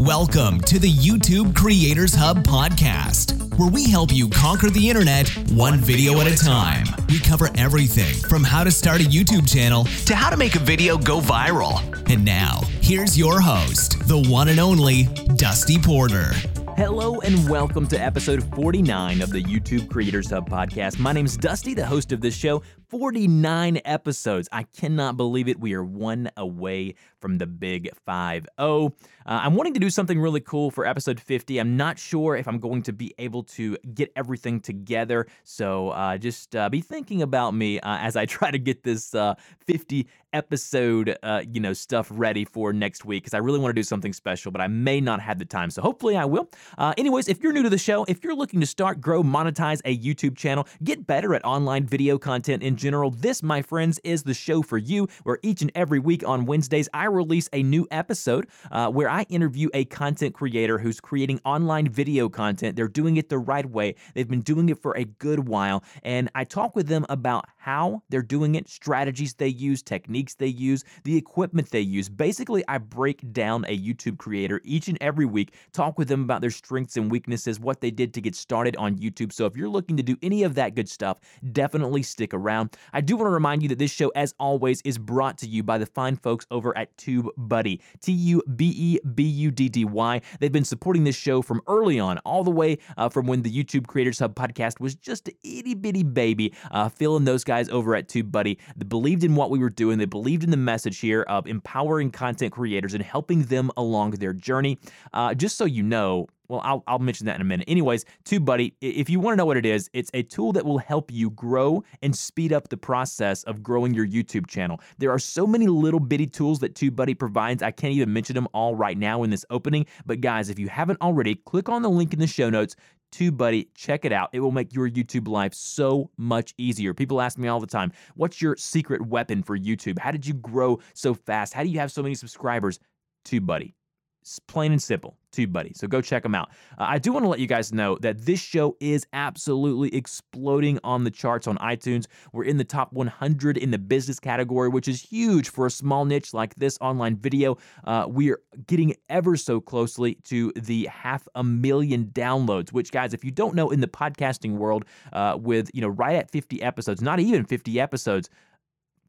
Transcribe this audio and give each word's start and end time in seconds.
Welcome 0.00 0.62
to 0.62 0.78
the 0.78 0.90
YouTube 0.90 1.54
Creators 1.54 2.14
Hub 2.14 2.42
podcast, 2.42 3.36
where 3.58 3.68
we 3.68 3.90
help 3.90 4.10
you 4.10 4.30
conquer 4.30 4.70
the 4.70 4.88
internet 4.88 5.28
one 5.50 5.76
video 5.76 6.18
at 6.22 6.26
a 6.26 6.34
time. 6.34 6.86
We 7.10 7.18
cover 7.18 7.50
everything 7.54 8.14
from 8.14 8.42
how 8.42 8.64
to 8.64 8.70
start 8.70 9.02
a 9.02 9.04
YouTube 9.04 9.46
channel 9.46 9.84
to 10.06 10.14
how 10.14 10.30
to 10.30 10.38
make 10.38 10.56
a 10.56 10.58
video 10.58 10.96
go 10.96 11.20
viral. 11.20 11.82
And 12.10 12.24
now, 12.24 12.62
here's 12.80 13.18
your 13.18 13.42
host, 13.42 14.08
the 14.08 14.26
one 14.30 14.48
and 14.48 14.58
only 14.58 15.02
Dusty 15.36 15.76
Porter. 15.78 16.32
Hello 16.78 17.20
and 17.20 17.46
welcome 17.50 17.86
to 17.88 18.00
episode 18.02 18.42
49 18.54 19.20
of 19.20 19.28
the 19.28 19.42
YouTube 19.42 19.90
Creators 19.90 20.30
Hub 20.30 20.48
podcast. 20.48 20.98
My 20.98 21.12
name 21.12 21.26
is 21.26 21.36
Dusty, 21.36 21.74
the 21.74 21.84
host 21.84 22.10
of 22.12 22.22
this 22.22 22.34
show. 22.34 22.62
49 22.90 23.80
episodes. 23.84 24.48
I 24.50 24.64
cannot 24.64 25.16
believe 25.16 25.46
it. 25.46 25.60
We 25.60 25.74
are 25.74 25.84
one 25.84 26.28
away 26.36 26.96
from 27.20 27.38
the 27.38 27.46
big 27.46 27.88
5 28.04 28.46
0. 28.60 28.94
Uh, 29.26 29.40
I'm 29.42 29.54
wanting 29.54 29.74
to 29.74 29.80
do 29.80 29.90
something 29.90 30.18
really 30.20 30.40
cool 30.40 30.70
for 30.70 30.84
episode 30.84 31.20
50. 31.20 31.58
I'm 31.58 31.76
not 31.76 31.98
sure 31.98 32.36
if 32.36 32.48
I'm 32.48 32.58
going 32.58 32.82
to 32.82 32.92
be 32.92 33.14
able 33.18 33.44
to 33.44 33.76
get 33.94 34.10
everything 34.16 34.60
together. 34.60 35.26
So 35.44 35.90
uh, 35.90 36.18
just 36.18 36.56
uh, 36.56 36.68
be 36.68 36.80
thinking 36.80 37.22
about 37.22 37.52
me 37.52 37.78
uh, 37.78 37.98
as 37.98 38.16
I 38.16 38.26
try 38.26 38.50
to 38.50 38.58
get 38.58 38.82
this 38.82 39.14
uh, 39.14 39.34
50 39.66 40.08
episode, 40.32 41.16
uh, 41.22 41.42
you 41.48 41.60
know, 41.60 41.72
stuff 41.72 42.08
ready 42.10 42.44
for 42.44 42.72
next 42.72 43.04
week 43.04 43.24
because 43.24 43.34
I 43.34 43.38
really 43.38 43.58
want 43.58 43.70
to 43.70 43.78
do 43.78 43.84
something 43.84 44.12
special, 44.12 44.50
but 44.50 44.60
I 44.60 44.66
may 44.66 45.00
not 45.00 45.20
have 45.20 45.38
the 45.38 45.44
time. 45.44 45.70
So 45.70 45.82
hopefully 45.82 46.16
I 46.16 46.24
will. 46.24 46.48
anyways, 46.78 47.28
if 47.28 47.42
you're 47.42 47.52
new 47.52 47.62
to 47.62 47.70
the 47.70 47.78
show, 47.78 48.04
if 48.08 48.24
you're 48.24 48.34
looking 48.34 48.60
to 48.60 48.66
start, 48.66 49.00
grow, 49.00 49.22
monetize 49.22 49.80
a 49.84 49.96
YouTube 49.96 50.36
channel, 50.36 50.66
get 50.82 51.06
better 51.06 51.34
at 51.34 51.44
online 51.44 51.84
video 51.84 52.18
content 52.18 52.62
in 52.62 52.76
general, 52.80 53.10
this, 53.10 53.42
my 53.42 53.62
friends, 53.62 54.00
is 54.02 54.22
the 54.22 54.34
show 54.34 54.62
for 54.62 54.78
you, 54.78 55.06
where 55.24 55.38
each 55.42 55.60
and 55.60 55.70
every 55.74 55.98
week 55.98 56.26
on 56.26 56.46
Wednesdays, 56.46 56.88
I 56.94 57.04
release 57.04 57.48
a 57.52 57.62
new 57.62 57.86
episode 57.90 58.48
uh, 58.72 58.90
where 58.90 59.08
I 59.08 59.22
interview 59.28 59.68
a 59.74 59.84
content 59.84 60.34
creator 60.34 60.78
who's 60.78 61.00
creating 61.00 61.40
online 61.44 61.88
video 61.88 62.28
content. 62.28 62.76
They're 62.76 62.88
doing 62.88 63.18
it 63.18 63.28
the 63.28 63.38
right 63.38 63.68
way, 63.68 63.94
they've 64.14 64.28
been 64.28 64.40
doing 64.40 64.70
it 64.70 64.80
for 64.80 64.96
a 64.96 65.04
good 65.04 65.46
while, 65.46 65.84
and 66.02 66.30
I 66.34 66.44
talk 66.44 66.74
with 66.74 66.88
them 66.88 67.04
about 67.08 67.44
how 67.58 68.02
they're 68.08 68.22
doing 68.22 68.54
it, 68.54 68.68
strategies 68.68 69.34
they 69.34 69.48
use, 69.48 69.82
techniques 69.82 70.34
they 70.34 70.46
use, 70.46 70.82
the 71.04 71.16
equipment 71.16 71.70
they 71.70 71.80
use. 71.80 72.08
Basically, 72.08 72.64
I 72.66 72.78
break 72.78 73.32
down 73.32 73.66
a 73.68 73.78
YouTube 73.78 74.16
creator 74.16 74.60
each 74.64 74.88
and 74.88 74.96
every 75.00 75.26
week, 75.26 75.54
talk 75.72 75.98
with 75.98 76.08
them 76.08 76.22
about 76.22 76.40
their 76.40 76.50
strengths 76.50 76.96
and 76.96 77.10
weaknesses, 77.10 77.60
what 77.60 77.82
they 77.82 77.90
did 77.90 78.14
to 78.14 78.20
get 78.22 78.34
started 78.34 78.76
on 78.76 78.96
YouTube. 78.96 79.32
So 79.32 79.44
if 79.44 79.56
you're 79.56 79.68
looking 79.68 79.98
to 79.98 80.02
do 80.02 80.16
any 80.22 80.42
of 80.42 80.54
that 80.54 80.74
good 80.74 80.88
stuff, 80.88 81.18
definitely 81.52 82.02
stick 82.02 82.32
around. 82.32 82.69
I 82.92 83.00
do 83.00 83.16
want 83.16 83.26
to 83.26 83.30
remind 83.30 83.62
you 83.62 83.68
that 83.70 83.78
this 83.78 83.90
show, 83.90 84.10
as 84.14 84.34
always, 84.38 84.80
is 84.82 84.98
brought 84.98 85.38
to 85.38 85.46
you 85.46 85.62
by 85.62 85.78
the 85.78 85.86
fine 85.86 86.16
folks 86.16 86.46
over 86.50 86.76
at 86.76 86.96
TubeBuddy. 86.96 87.80
T 88.00 88.12
U 88.12 88.42
B 88.56 88.72
E 88.76 88.98
B 89.14 89.24
U 89.24 89.50
D 89.50 89.68
D 89.68 89.84
Y. 89.84 90.20
They've 90.38 90.52
been 90.52 90.64
supporting 90.64 91.04
this 91.04 91.16
show 91.16 91.42
from 91.42 91.60
early 91.66 91.98
on, 91.98 92.18
all 92.18 92.44
the 92.44 92.50
way 92.50 92.78
uh, 92.96 93.08
from 93.08 93.26
when 93.26 93.42
the 93.42 93.50
YouTube 93.50 93.86
Creators 93.86 94.18
Hub 94.18 94.34
podcast 94.34 94.80
was 94.80 94.94
just 94.94 95.28
a 95.28 95.32
itty 95.42 95.74
bitty 95.74 96.02
baby. 96.02 96.52
Uh, 96.70 96.88
filling 96.88 97.24
those 97.24 97.44
guys 97.44 97.68
over 97.68 97.94
at 97.94 98.08
TubeBuddy 98.08 98.58
that 98.76 98.88
believed 98.88 99.24
in 99.24 99.34
what 99.34 99.50
we 99.50 99.58
were 99.58 99.70
doing. 99.70 99.98
They 99.98 100.04
believed 100.04 100.44
in 100.44 100.50
the 100.50 100.56
message 100.56 100.98
here 100.98 101.22
of 101.22 101.46
empowering 101.46 102.10
content 102.10 102.52
creators 102.52 102.94
and 102.94 103.02
helping 103.02 103.44
them 103.44 103.70
along 103.76 104.12
their 104.12 104.32
journey. 104.32 104.78
Uh, 105.12 105.34
just 105.34 105.56
so 105.56 105.64
you 105.64 105.82
know, 105.82 106.26
well, 106.50 106.60
I'll, 106.64 106.82
I'll 106.88 106.98
mention 106.98 107.26
that 107.26 107.36
in 107.36 107.40
a 107.40 107.44
minute. 107.44 107.64
Anyways, 107.68 108.04
TubeBuddy, 108.24 108.74
if 108.80 109.08
you 109.08 109.20
want 109.20 109.34
to 109.34 109.36
know 109.36 109.46
what 109.46 109.56
it 109.56 109.64
is, 109.64 109.88
it's 109.92 110.10
a 110.12 110.22
tool 110.24 110.52
that 110.52 110.64
will 110.64 110.78
help 110.78 111.12
you 111.12 111.30
grow 111.30 111.84
and 112.02 112.14
speed 112.14 112.52
up 112.52 112.68
the 112.68 112.76
process 112.76 113.44
of 113.44 113.62
growing 113.62 113.94
your 113.94 114.06
YouTube 114.06 114.48
channel. 114.48 114.80
There 114.98 115.12
are 115.12 115.18
so 115.20 115.46
many 115.46 115.68
little 115.68 116.00
bitty 116.00 116.26
tools 116.26 116.58
that 116.58 116.74
TubeBuddy 116.74 117.18
provides. 117.18 117.62
I 117.62 117.70
can't 117.70 117.94
even 117.94 118.12
mention 118.12 118.34
them 118.34 118.48
all 118.52 118.74
right 118.74 118.98
now 118.98 119.22
in 119.22 119.30
this 119.30 119.44
opening. 119.48 119.86
But 120.04 120.20
guys, 120.20 120.50
if 120.50 120.58
you 120.58 120.68
haven't 120.68 121.00
already, 121.00 121.36
click 121.36 121.68
on 121.68 121.82
the 121.82 121.90
link 121.90 122.12
in 122.12 122.18
the 122.18 122.26
show 122.26 122.50
notes. 122.50 122.74
TubeBuddy, 123.12 123.68
check 123.74 124.04
it 124.04 124.12
out. 124.12 124.30
It 124.32 124.40
will 124.40 124.50
make 124.50 124.74
your 124.74 124.90
YouTube 124.90 125.28
life 125.28 125.54
so 125.54 126.10
much 126.16 126.52
easier. 126.58 126.94
People 126.94 127.20
ask 127.20 127.38
me 127.38 127.46
all 127.46 127.60
the 127.60 127.66
time, 127.66 127.92
what's 128.16 128.42
your 128.42 128.56
secret 128.56 129.06
weapon 129.06 129.42
for 129.44 129.56
YouTube? 129.56 130.00
How 130.00 130.10
did 130.10 130.26
you 130.26 130.34
grow 130.34 130.80
so 130.94 131.14
fast? 131.14 131.54
How 131.54 131.62
do 131.62 131.68
you 131.68 131.78
have 131.78 131.92
so 131.92 132.02
many 132.02 132.16
subscribers? 132.16 132.80
TubeBuddy. 133.24 133.74
It's 134.22 134.38
plain 134.40 134.72
and 134.72 134.82
simple. 134.82 135.16
TubeBuddy. 135.30 135.76
So 135.76 135.86
go 135.86 136.00
check 136.00 136.22
them 136.22 136.34
out. 136.34 136.50
Uh, 136.78 136.86
I 136.88 136.98
do 136.98 137.12
want 137.12 137.24
to 137.24 137.28
let 137.28 137.40
you 137.40 137.46
guys 137.46 137.72
know 137.72 137.96
that 138.00 138.24
this 138.24 138.40
show 138.40 138.76
is 138.80 139.06
absolutely 139.12 139.94
exploding 139.94 140.78
on 140.84 141.04
the 141.04 141.10
charts 141.10 141.46
on 141.46 141.56
iTunes. 141.58 142.06
We're 142.32 142.44
in 142.44 142.56
the 142.56 142.64
top 142.64 142.92
100 142.92 143.56
in 143.56 143.70
the 143.70 143.78
business 143.78 144.20
category, 144.20 144.68
which 144.68 144.88
is 144.88 145.02
huge 145.02 145.48
for 145.48 145.66
a 145.66 145.70
small 145.70 146.04
niche 146.04 146.34
like 146.34 146.54
this 146.56 146.78
online 146.80 147.16
video. 147.16 147.58
Uh, 147.84 148.06
we 148.08 148.30
are 148.30 148.40
getting 148.66 148.94
ever 149.08 149.36
so 149.36 149.60
closely 149.60 150.14
to 150.24 150.52
the 150.56 150.86
half 150.86 151.26
a 151.34 151.44
million 151.44 152.06
downloads, 152.06 152.72
which, 152.72 152.92
guys, 152.92 153.14
if 153.14 153.24
you 153.24 153.30
don't 153.30 153.54
know, 153.54 153.70
in 153.70 153.80
the 153.80 153.88
podcasting 153.88 154.56
world, 154.56 154.84
uh, 155.12 155.36
with, 155.40 155.70
you 155.74 155.80
know, 155.80 155.88
right 155.88 156.16
at 156.16 156.30
50 156.30 156.62
episodes, 156.62 157.02
not 157.02 157.20
even 157.20 157.44
50 157.44 157.80
episodes, 157.80 158.28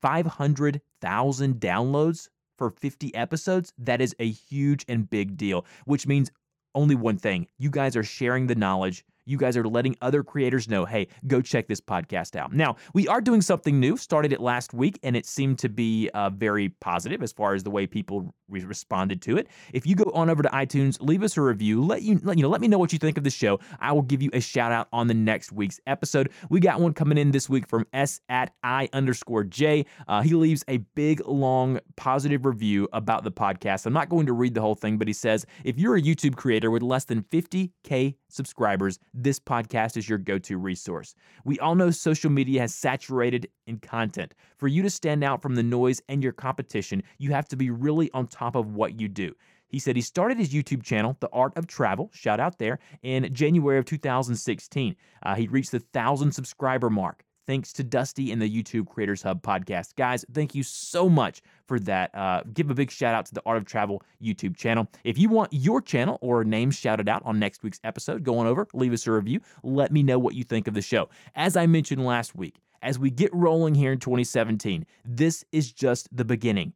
500,000 0.02 1.56
downloads 1.56 2.30
for 2.62 2.70
50 2.70 3.16
episodes, 3.16 3.74
that 3.80 4.02
is 4.02 4.16
a 4.20 4.30
huge 4.30 4.86
and 4.88 5.10
big 5.10 5.36
deal, 5.36 5.66
which 5.86 6.06
means 6.06 6.30
only 6.76 6.94
one 6.94 7.18
thing 7.18 7.48
you 7.58 7.72
guys 7.72 7.96
are 7.96 8.04
sharing 8.04 8.46
the 8.46 8.54
knowledge 8.54 9.04
you 9.32 9.38
guys 9.38 9.56
are 9.56 9.68
letting 9.68 9.96
other 10.02 10.24
creators 10.24 10.68
know, 10.68 10.86
hey, 10.86 11.08
go 11.26 11.42
check 11.42 11.68
this 11.68 11.82
podcast 11.82 12.36
out. 12.36 12.54
Now, 12.54 12.76
we 12.94 13.08
are 13.08 13.22
doing 13.22 13.42
something 13.42 13.80
new, 13.80 13.96
started 13.96 14.34
it 14.34 14.42
last 14.42 14.74
week, 14.74 15.00
and 15.04 15.16
it 15.16 15.26
seemed 15.26 15.58
to 15.60 15.70
be 15.70 16.10
uh, 16.14 16.30
very 16.30 16.70
positive 16.70 17.24
as 17.24 17.32
far 17.32 17.54
as 17.54 17.64
the 17.64 17.72
way 17.72 17.88
people 17.88 18.36
re- 18.50 18.64
responded 18.64 19.22
to 19.24 19.38
it. 19.38 19.48
If 19.74 19.88
you 19.88 19.96
go 19.96 20.12
on 20.14 20.30
over 20.30 20.44
to 20.44 20.50
iTunes, 20.50 20.98
leave 21.02 21.24
us 21.24 21.38
a 21.38 21.42
review, 21.42 21.84
let 21.84 22.02
you, 22.02 22.20
let, 22.24 22.38
you 22.38 22.44
know, 22.44 22.50
let 22.50 22.62
me 22.62 22.68
know 22.68 22.78
what 22.78 22.92
you 22.92 23.00
think 23.00 23.18
of 23.18 23.24
the 23.24 23.30
show. 23.30 23.60
I 23.80 23.94
will 23.94 24.02
give 24.02 24.22
you 24.22 24.30
a 24.34 24.42
shout 24.42 24.72
out 24.72 24.90
on 24.92 25.08
the 25.08 25.14
next 25.14 25.52
week's 25.52 25.80
episode. 25.88 26.30
We 26.50 26.60
got 26.60 26.82
one 26.82 26.94
coming 26.94 27.18
in 27.18 27.32
this 27.32 27.50
week 27.50 27.68
from 27.68 27.86
S 27.94 28.20
at 28.28 28.54
I 28.64 28.90
underscore 28.92 29.46
J. 29.46 29.86
Uh, 30.08 30.22
he 30.22 30.34
leaves 30.34 30.64
a 30.68 30.78
big, 30.78 31.26
long, 31.26 31.80
positive 31.96 32.46
review 32.46 32.90
about 32.92 33.24
the 33.24 33.32
podcast. 33.32 33.86
I'm 33.86 33.94
not 33.94 34.10
going 34.10 34.26
to 34.26 34.34
read 34.34 34.54
the 34.54 34.62
whole 34.62 34.76
thing, 34.76 34.98
but 34.98 35.08
he 35.08 35.14
says, 35.14 35.46
if 35.64 35.78
you're 35.78 35.96
a 35.96 36.02
YouTube 36.02 36.36
creator 36.36 36.70
with 36.70 36.84
less 36.84 37.06
than 37.06 37.24
50K 37.24 38.16
subscribers, 38.34 39.00
this 39.14 39.40
podcast 39.40 39.98
is 39.98 40.08
your 40.08 40.18
go 40.18 40.38
to 40.40 40.58
resource. 40.58 41.16
We 41.46 41.60
all 41.60 41.76
know 41.76 41.92
social 41.92 42.30
media 42.30 42.62
has 42.62 42.74
saturated 42.74 43.48
in 43.68 43.80
content. 43.80 44.34
For 44.58 44.68
you 44.68 44.82
to 44.84 44.90
stand 44.90 45.24
out 45.24 45.42
from 45.42 45.56
the 45.56 45.64
noise 45.64 46.02
and 46.10 46.24
your 46.24 46.34
competition, 46.34 47.04
you 47.18 47.32
have 47.32 47.48
to 47.50 47.56
be 47.56 47.70
really 47.70 48.10
on 48.14 48.28
top 48.28 48.56
of 48.56 48.74
what 48.74 49.00
you 49.00 49.08
do. 49.08 49.36
He 49.68 49.80
said 49.80 49.96
he 49.96 50.02
started 50.02 50.38
his 50.38 50.54
YouTube 50.54 50.84
channel, 50.84 51.16
The 51.22 51.30
Art 51.32 51.54
of 51.56 51.66
Travel, 51.66 52.10
shout 52.14 52.40
out 52.40 52.60
there, 52.60 52.80
in 53.04 53.34
January 53.34 53.80
of 53.80 53.86
2016. 53.86 54.96
Uh, 55.24 55.36
he 55.36 55.48
reached 55.48 55.72
the 55.72 55.78
1,000 55.78 56.34
subscriber 56.34 56.90
mark 56.90 57.24
thanks 57.48 57.74
to 57.74 57.84
Dusty 57.84 58.32
and 58.32 58.42
the 58.42 58.50
YouTube 58.50 58.88
Creators 58.88 59.22
Hub 59.22 59.42
podcast. 59.42 59.96
Guys, 59.96 60.26
thank 60.34 60.56
you 60.56 60.64
so 60.64 61.10
much 61.10 61.42
for 61.68 61.80
that. 61.80 62.14
Uh, 62.16 62.44
give 62.54 62.70
a 62.70 62.74
big 62.74 62.92
shout 62.92 63.14
out 63.14 63.26
to 63.28 63.34
the 63.34 63.42
Art 63.46 63.58
of 63.58 63.66
Travel 63.66 64.02
YouTube 64.22 64.56
channel. 64.56 64.88
If 65.04 65.18
you 65.18 65.30
want 65.30 65.52
your 65.52 65.82
channel 65.82 66.18
or 66.22 66.44
name 66.44 66.72
shouted 66.72 67.10
out 67.10 67.22
on 67.26 67.40
next 67.40 67.64
week's 67.64 67.80
episode, 67.84 68.24
go 68.24 68.38
on 68.38 68.48
over, 68.48 68.68
leave 68.74 68.94
us 68.94 69.08
a 69.08 69.12
review. 69.12 69.42
Let 69.64 69.92
me 69.92 70.04
know 70.04 70.20
what 70.20 70.36
you 70.36 70.44
think 70.44 70.68
of 70.68 70.74
the 70.74 70.82
show. 70.82 71.10
As 71.36 71.56
I 71.56 71.66
mentioned 71.68 72.06
last 72.06 72.36
week, 72.36 72.60
as 72.82 72.98
we 72.98 73.12
get 73.12 73.34
rolling 73.34 73.76
here 73.76 73.92
in 73.92 74.00
2017, 74.00 74.86
this 75.06 75.46
is 75.52 75.72
just 75.72 76.10
the 76.16 76.26
beginning 76.26 76.74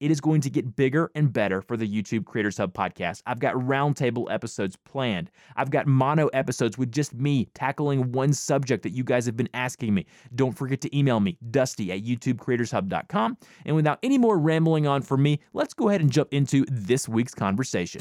it 0.00 0.10
is 0.10 0.20
going 0.20 0.40
to 0.42 0.50
get 0.50 0.76
bigger 0.76 1.10
and 1.14 1.32
better 1.32 1.62
for 1.62 1.76
the 1.76 1.88
YouTube 1.88 2.24
Creators 2.24 2.58
Hub 2.58 2.72
podcast. 2.72 3.22
I've 3.26 3.38
got 3.38 3.54
roundtable 3.54 4.30
episodes 4.30 4.76
planned. 4.76 5.30
I've 5.56 5.70
got 5.70 5.86
mono 5.86 6.28
episodes 6.28 6.76
with 6.76 6.92
just 6.92 7.14
me 7.14 7.46
tackling 7.54 8.12
one 8.12 8.32
subject 8.32 8.82
that 8.82 8.90
you 8.92 9.04
guys 9.04 9.26
have 9.26 9.36
been 9.36 9.48
asking 9.54 9.94
me. 9.94 10.06
Don't 10.34 10.52
forget 10.52 10.80
to 10.82 10.96
email 10.96 11.20
me, 11.20 11.38
dusty 11.50 11.92
at 11.92 12.04
youtubecreatorshub.com. 12.04 13.38
And 13.64 13.76
without 13.76 13.98
any 14.02 14.18
more 14.18 14.38
rambling 14.38 14.86
on 14.86 15.02
from 15.02 15.22
me, 15.22 15.40
let's 15.52 15.74
go 15.74 15.88
ahead 15.88 16.00
and 16.00 16.10
jump 16.10 16.32
into 16.32 16.64
this 16.68 17.08
week's 17.08 17.34
conversation. 17.34 18.00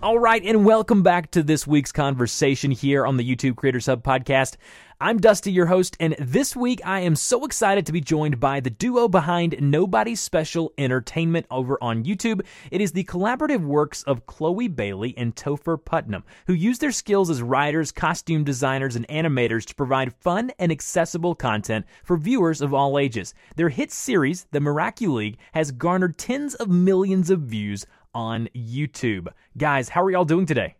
All 0.00 0.20
right, 0.20 0.44
and 0.44 0.64
welcome 0.64 1.02
back 1.02 1.32
to 1.32 1.42
this 1.42 1.66
week's 1.66 1.90
conversation 1.90 2.70
here 2.70 3.04
on 3.04 3.16
the 3.16 3.28
YouTube 3.28 3.56
Creators 3.56 3.86
Hub 3.86 4.04
podcast. 4.04 4.56
I'm 5.00 5.18
Dusty, 5.18 5.50
your 5.50 5.66
host, 5.66 5.96
and 5.98 6.14
this 6.20 6.54
week 6.54 6.80
I 6.84 7.00
am 7.00 7.16
so 7.16 7.44
excited 7.44 7.86
to 7.86 7.92
be 7.92 8.00
joined 8.00 8.38
by 8.38 8.60
the 8.60 8.70
duo 8.70 9.08
behind 9.08 9.56
Nobody 9.60 10.14
Special 10.14 10.72
Entertainment 10.78 11.46
over 11.50 11.78
on 11.82 12.04
YouTube. 12.04 12.42
It 12.70 12.80
is 12.80 12.92
the 12.92 13.04
collaborative 13.04 13.60
works 13.60 14.04
of 14.04 14.26
Chloe 14.26 14.68
Bailey 14.68 15.14
and 15.16 15.34
Topher 15.34 15.84
Putnam, 15.84 16.24
who 16.46 16.52
use 16.52 16.78
their 16.78 16.92
skills 16.92 17.28
as 17.30 17.42
writers, 17.42 17.90
costume 17.92 18.44
designers, 18.44 18.94
and 18.94 19.06
animators 19.08 19.64
to 19.66 19.74
provide 19.74 20.14
fun 20.14 20.52
and 20.60 20.70
accessible 20.70 21.34
content 21.34 21.86
for 22.04 22.16
viewers 22.16 22.60
of 22.60 22.72
all 22.74 22.98
ages. 22.98 23.34
Their 23.56 23.68
hit 23.68 23.92
series, 23.92 24.46
The 24.52 24.60
Miracu-League, 24.60 25.38
has 25.52 25.72
garnered 25.72 26.18
tens 26.18 26.54
of 26.56 26.68
millions 26.68 27.30
of 27.30 27.42
views 27.42 27.84
on 28.18 28.48
YouTube. 28.52 29.28
Guys, 29.56 29.88
how 29.88 30.02
are 30.02 30.10
y'all 30.10 30.24
doing 30.24 30.44
today? 30.44 30.74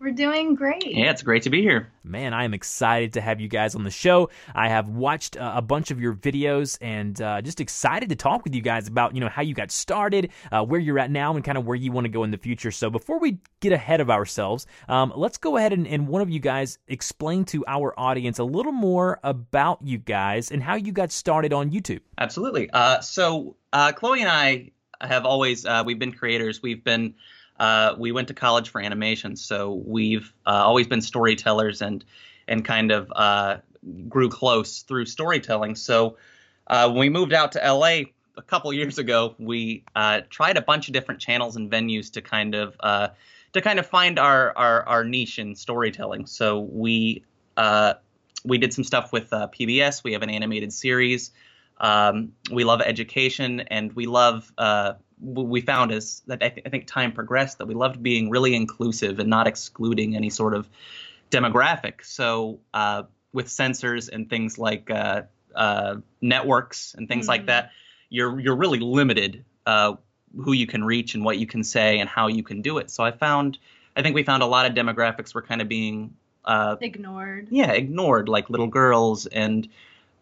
We're 0.00 0.10
doing 0.10 0.56
great. 0.56 0.84
Yeah, 0.86 1.12
it's 1.12 1.22
great 1.22 1.44
to 1.44 1.50
be 1.50 1.62
here. 1.62 1.92
Man, 2.02 2.34
I 2.34 2.42
am 2.42 2.52
excited 2.52 3.12
to 3.12 3.20
have 3.20 3.40
you 3.40 3.46
guys 3.46 3.76
on 3.76 3.84
the 3.84 3.92
show. 3.92 4.30
I 4.56 4.68
have 4.68 4.88
watched 4.88 5.36
uh, 5.36 5.52
a 5.54 5.62
bunch 5.62 5.92
of 5.92 6.00
your 6.00 6.14
videos 6.14 6.76
and 6.80 7.20
uh, 7.20 7.42
just 7.42 7.60
excited 7.60 8.08
to 8.08 8.16
talk 8.16 8.42
with 8.42 8.56
you 8.56 8.60
guys 8.60 8.88
about 8.88 9.14
you 9.14 9.20
know 9.20 9.28
how 9.28 9.42
you 9.42 9.54
got 9.54 9.70
started, 9.70 10.30
uh, 10.50 10.64
where 10.64 10.80
you're 10.80 10.98
at 10.98 11.12
now, 11.12 11.36
and 11.36 11.44
kind 11.44 11.58
of 11.58 11.64
where 11.64 11.76
you 11.76 11.92
want 11.92 12.06
to 12.06 12.08
go 12.08 12.24
in 12.24 12.32
the 12.32 12.38
future. 12.38 12.72
So 12.72 12.90
before 12.90 13.20
we 13.20 13.38
get 13.60 13.72
ahead 13.72 14.00
of 14.00 14.10
ourselves, 14.10 14.66
um, 14.88 15.12
let's 15.14 15.38
go 15.38 15.56
ahead 15.58 15.72
and, 15.72 15.86
and 15.86 16.08
one 16.08 16.22
of 16.22 16.30
you 16.30 16.40
guys 16.40 16.78
explain 16.88 17.44
to 17.46 17.64
our 17.68 17.94
audience 17.98 18.40
a 18.40 18.44
little 18.44 18.72
more 18.72 19.20
about 19.22 19.78
you 19.82 19.98
guys 19.98 20.50
and 20.50 20.60
how 20.60 20.74
you 20.74 20.90
got 20.90 21.12
started 21.12 21.52
on 21.52 21.70
YouTube. 21.70 22.00
Absolutely. 22.18 22.68
Uh, 22.70 23.00
so 23.00 23.54
uh, 23.72 23.92
Chloe 23.92 24.22
and 24.22 24.30
I 24.30 24.70
have 25.00 25.24
always 25.24 25.64
uh, 25.64 25.82
we've 25.84 25.98
been 25.98 26.12
creators. 26.12 26.62
We've 26.62 26.82
been 26.82 27.14
uh, 27.58 27.94
we 27.98 28.12
went 28.12 28.28
to 28.28 28.34
college 28.34 28.68
for 28.70 28.80
animation, 28.80 29.36
so 29.36 29.74
we've 29.74 30.32
uh, 30.46 30.50
always 30.50 30.86
been 30.86 31.02
storytellers 31.02 31.82
and 31.82 32.04
and 32.46 32.64
kind 32.64 32.90
of 32.90 33.12
uh, 33.14 33.58
grew 34.08 34.28
close 34.28 34.82
through 34.82 35.06
storytelling. 35.06 35.76
So 35.76 36.16
uh, 36.66 36.88
when 36.88 36.98
we 36.98 37.08
moved 37.08 37.32
out 37.32 37.52
to 37.52 37.58
LA 37.58 38.02
a 38.36 38.42
couple 38.46 38.72
years 38.72 38.98
ago, 38.98 39.34
we 39.38 39.84
tried 40.30 40.56
a 40.56 40.62
bunch 40.62 40.88
of 40.88 40.94
different 40.94 41.20
channels 41.20 41.56
and 41.56 41.70
venues 41.70 42.12
to 42.12 42.22
kind 42.22 42.54
of 42.54 42.76
to 43.54 43.62
kind 43.62 43.78
of 43.78 43.86
find 43.86 44.18
our, 44.18 44.56
our 44.56 44.86
our 44.86 45.04
niche 45.04 45.38
in 45.38 45.54
storytelling. 45.54 46.26
So 46.26 46.60
we 46.60 47.24
we 48.44 48.58
did 48.58 48.72
some 48.72 48.84
stuff 48.84 49.12
with 49.12 49.30
PBS. 49.30 50.04
We 50.04 50.12
have 50.12 50.22
an 50.22 50.30
animated 50.30 50.72
series. 50.72 51.32
Um, 51.80 52.32
we 52.50 52.64
love 52.64 52.80
education 52.80 53.60
and 53.60 53.92
we 53.92 54.06
love 54.06 54.52
we 55.20 55.60
found 55.60 55.92
is 55.92 56.22
that 56.26 56.42
I, 56.42 56.48
th- 56.48 56.66
I, 56.66 56.70
think 56.70 56.86
time 56.86 57.12
progressed 57.12 57.58
that 57.58 57.66
we 57.66 57.74
loved 57.74 58.02
being 58.02 58.30
really 58.30 58.54
inclusive 58.54 59.18
and 59.18 59.28
not 59.28 59.46
excluding 59.46 60.14
any 60.14 60.30
sort 60.30 60.54
of 60.54 60.68
demographic. 61.30 62.04
So 62.04 62.60
uh, 62.72 63.04
with 63.32 63.48
censors 63.48 64.08
and 64.08 64.28
things 64.30 64.58
like 64.58 64.90
uh, 64.90 65.22
uh, 65.54 65.96
networks 66.20 66.94
and 66.94 67.08
things 67.08 67.24
mm-hmm. 67.24 67.30
like 67.30 67.46
that, 67.46 67.70
you're 68.10 68.38
you're 68.40 68.56
really 68.56 68.78
limited 68.78 69.44
uh, 69.66 69.94
who 70.36 70.52
you 70.52 70.66
can 70.66 70.84
reach 70.84 71.14
and 71.14 71.24
what 71.24 71.38
you 71.38 71.46
can 71.46 71.64
say 71.64 71.98
and 71.98 72.08
how 72.08 72.28
you 72.28 72.42
can 72.42 72.62
do 72.62 72.78
it. 72.78 72.90
So 72.90 73.04
I 73.04 73.10
found 73.10 73.58
I 73.96 74.02
think 74.02 74.14
we 74.14 74.22
found 74.22 74.42
a 74.42 74.46
lot 74.46 74.66
of 74.66 74.74
demographics 74.74 75.34
were 75.34 75.42
kind 75.42 75.60
of 75.60 75.68
being 75.68 76.14
uh, 76.44 76.76
ignored. 76.80 77.48
Yeah, 77.50 77.72
ignored, 77.72 78.28
like 78.28 78.48
little 78.48 78.68
girls 78.68 79.26
and 79.26 79.68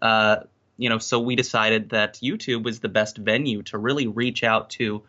uh, 0.03 0.39
you 0.77 0.89
know, 0.89 0.99
so 0.99 1.19
we 1.19 1.37
decided 1.37 1.91
that 1.91 2.15
YouTube 2.23 2.65
was 2.65 2.81
the 2.81 2.89
best 2.89 3.19
venue 3.19 3.63
to 3.65 3.79
really 3.79 4.07
reach 4.07 4.45
out 4.45 4.71
to 4.71 5.03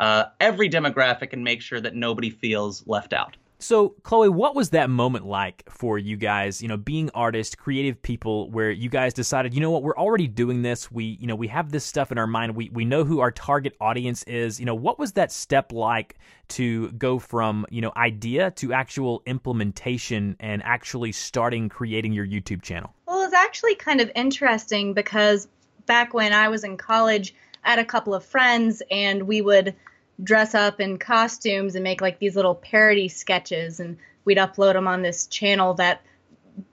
uh, 0.00 0.24
every 0.40 0.70
demographic 0.70 1.32
and 1.32 1.42
make 1.42 1.60
sure 1.60 1.80
that 1.80 1.94
nobody 1.94 2.30
feels 2.30 2.86
left 2.86 3.12
out. 3.12 3.36
So, 3.60 3.96
Chloe, 4.04 4.28
what 4.28 4.54
was 4.54 4.70
that 4.70 4.88
moment 4.88 5.26
like 5.26 5.64
for 5.68 5.98
you 5.98 6.16
guys, 6.16 6.62
you 6.62 6.68
know, 6.68 6.76
being 6.76 7.10
artists, 7.12 7.56
creative 7.56 8.00
people, 8.00 8.48
where 8.50 8.70
you 8.70 8.88
guys 8.88 9.12
decided, 9.12 9.52
you 9.52 9.60
know 9.60 9.72
what, 9.72 9.82
we're 9.82 9.96
already 9.96 10.28
doing 10.28 10.62
this. 10.62 10.92
We, 10.92 11.18
you 11.20 11.26
know, 11.26 11.34
we 11.34 11.48
have 11.48 11.72
this 11.72 11.84
stuff 11.84 12.12
in 12.12 12.18
our 12.18 12.28
mind. 12.28 12.54
We, 12.54 12.70
we 12.72 12.84
know 12.84 13.02
who 13.02 13.18
our 13.18 13.32
target 13.32 13.74
audience 13.80 14.22
is. 14.24 14.60
You 14.60 14.66
know, 14.66 14.76
what 14.76 15.00
was 15.00 15.14
that 15.14 15.32
step 15.32 15.72
like 15.72 16.18
to 16.50 16.92
go 16.92 17.18
from, 17.18 17.66
you 17.68 17.80
know, 17.80 17.92
idea 17.96 18.52
to 18.52 18.72
actual 18.72 19.24
implementation 19.26 20.36
and 20.38 20.62
actually 20.62 21.10
starting 21.10 21.68
creating 21.68 22.12
your 22.12 22.26
YouTube 22.28 22.62
channel? 22.62 22.94
Well, 23.08 23.22
it's 23.22 23.32
actually 23.32 23.74
kind 23.74 24.02
of 24.02 24.12
interesting 24.14 24.92
because 24.92 25.48
back 25.86 26.12
when 26.12 26.34
I 26.34 26.50
was 26.50 26.62
in 26.62 26.76
college, 26.76 27.34
I 27.64 27.70
had 27.70 27.78
a 27.78 27.84
couple 27.84 28.14
of 28.14 28.22
friends 28.22 28.82
and 28.90 29.22
we 29.22 29.40
would 29.40 29.74
dress 30.22 30.54
up 30.54 30.78
in 30.78 30.98
costumes 30.98 31.74
and 31.74 31.82
make 31.82 32.02
like 32.02 32.18
these 32.18 32.36
little 32.36 32.54
parody 32.54 33.08
sketches 33.08 33.80
and 33.80 33.96
we'd 34.26 34.36
upload 34.36 34.74
them 34.74 34.86
on 34.86 35.00
this 35.00 35.26
channel 35.26 35.72
that 35.74 36.02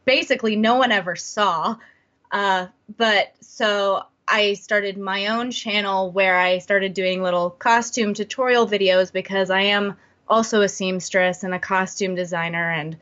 basically 0.04 0.58
no 0.58 0.76
one 0.76 0.92
ever 0.92 1.16
saw. 1.16 1.78
Uh, 2.32 2.68
but 2.98 3.34
so 3.40 4.04
i 4.28 4.54
started 4.54 4.98
my 4.98 5.28
own 5.28 5.52
channel 5.52 6.12
where 6.12 6.40
i 6.40 6.58
started 6.58 6.96
doing 6.96 7.22
little 7.22 7.52
costume 7.52 8.16
tutorial 8.16 8.68
videos 8.68 9.14
because 9.14 9.52
i 9.52 9.62
am 9.62 9.96
also 10.28 10.62
a 10.62 10.68
seamstress 10.68 11.44
and 11.44 11.54
a 11.54 11.60
costume 11.60 12.16
designer 12.16 12.72
and 12.72 12.98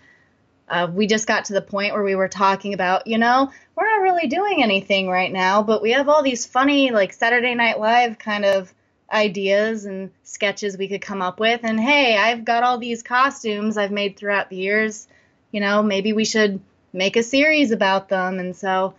uh, 0.69 0.87
we 0.91 1.07
just 1.07 1.27
got 1.27 1.45
to 1.45 1.53
the 1.53 1.61
point 1.61 1.93
where 1.93 2.03
we 2.03 2.15
were 2.15 2.29
talking 2.29 2.73
about 2.73 3.07
you 3.07 3.17
know 3.17 3.51
we're 3.75 3.87
not 3.87 4.01
really 4.01 4.27
doing 4.27 4.63
anything 4.63 5.07
right 5.07 5.31
now 5.31 5.61
but 5.63 5.81
we 5.81 5.91
have 5.91 6.09
all 6.09 6.23
these 6.23 6.45
funny 6.45 6.91
like 6.91 7.13
saturday 7.13 7.55
night 7.55 7.79
live 7.79 8.17
kind 8.17 8.45
of 8.45 8.73
ideas 9.13 9.85
and 9.85 10.09
sketches 10.23 10.77
we 10.77 10.87
could 10.87 11.01
come 11.01 11.21
up 11.21 11.39
with. 11.39 11.61
And 11.63 11.79
hey, 11.79 12.17
I've 12.17 12.43
got 12.43 12.63
all 12.63 12.79
these 12.79 13.03
costumes 13.03 13.77
I've 13.77 13.91
made 13.91 14.17
throughout 14.17 14.49
the 14.49 14.55
years. 14.57 15.07
You 15.51 15.61
know, 15.61 15.83
maybe 15.83 16.13
we 16.13 16.25
should 16.25 16.59
make 16.91 17.15
a 17.15 17.23
series 17.23 17.71
about 17.71 18.09
them. 18.09 18.39
And 18.39 18.55
so 18.55 18.95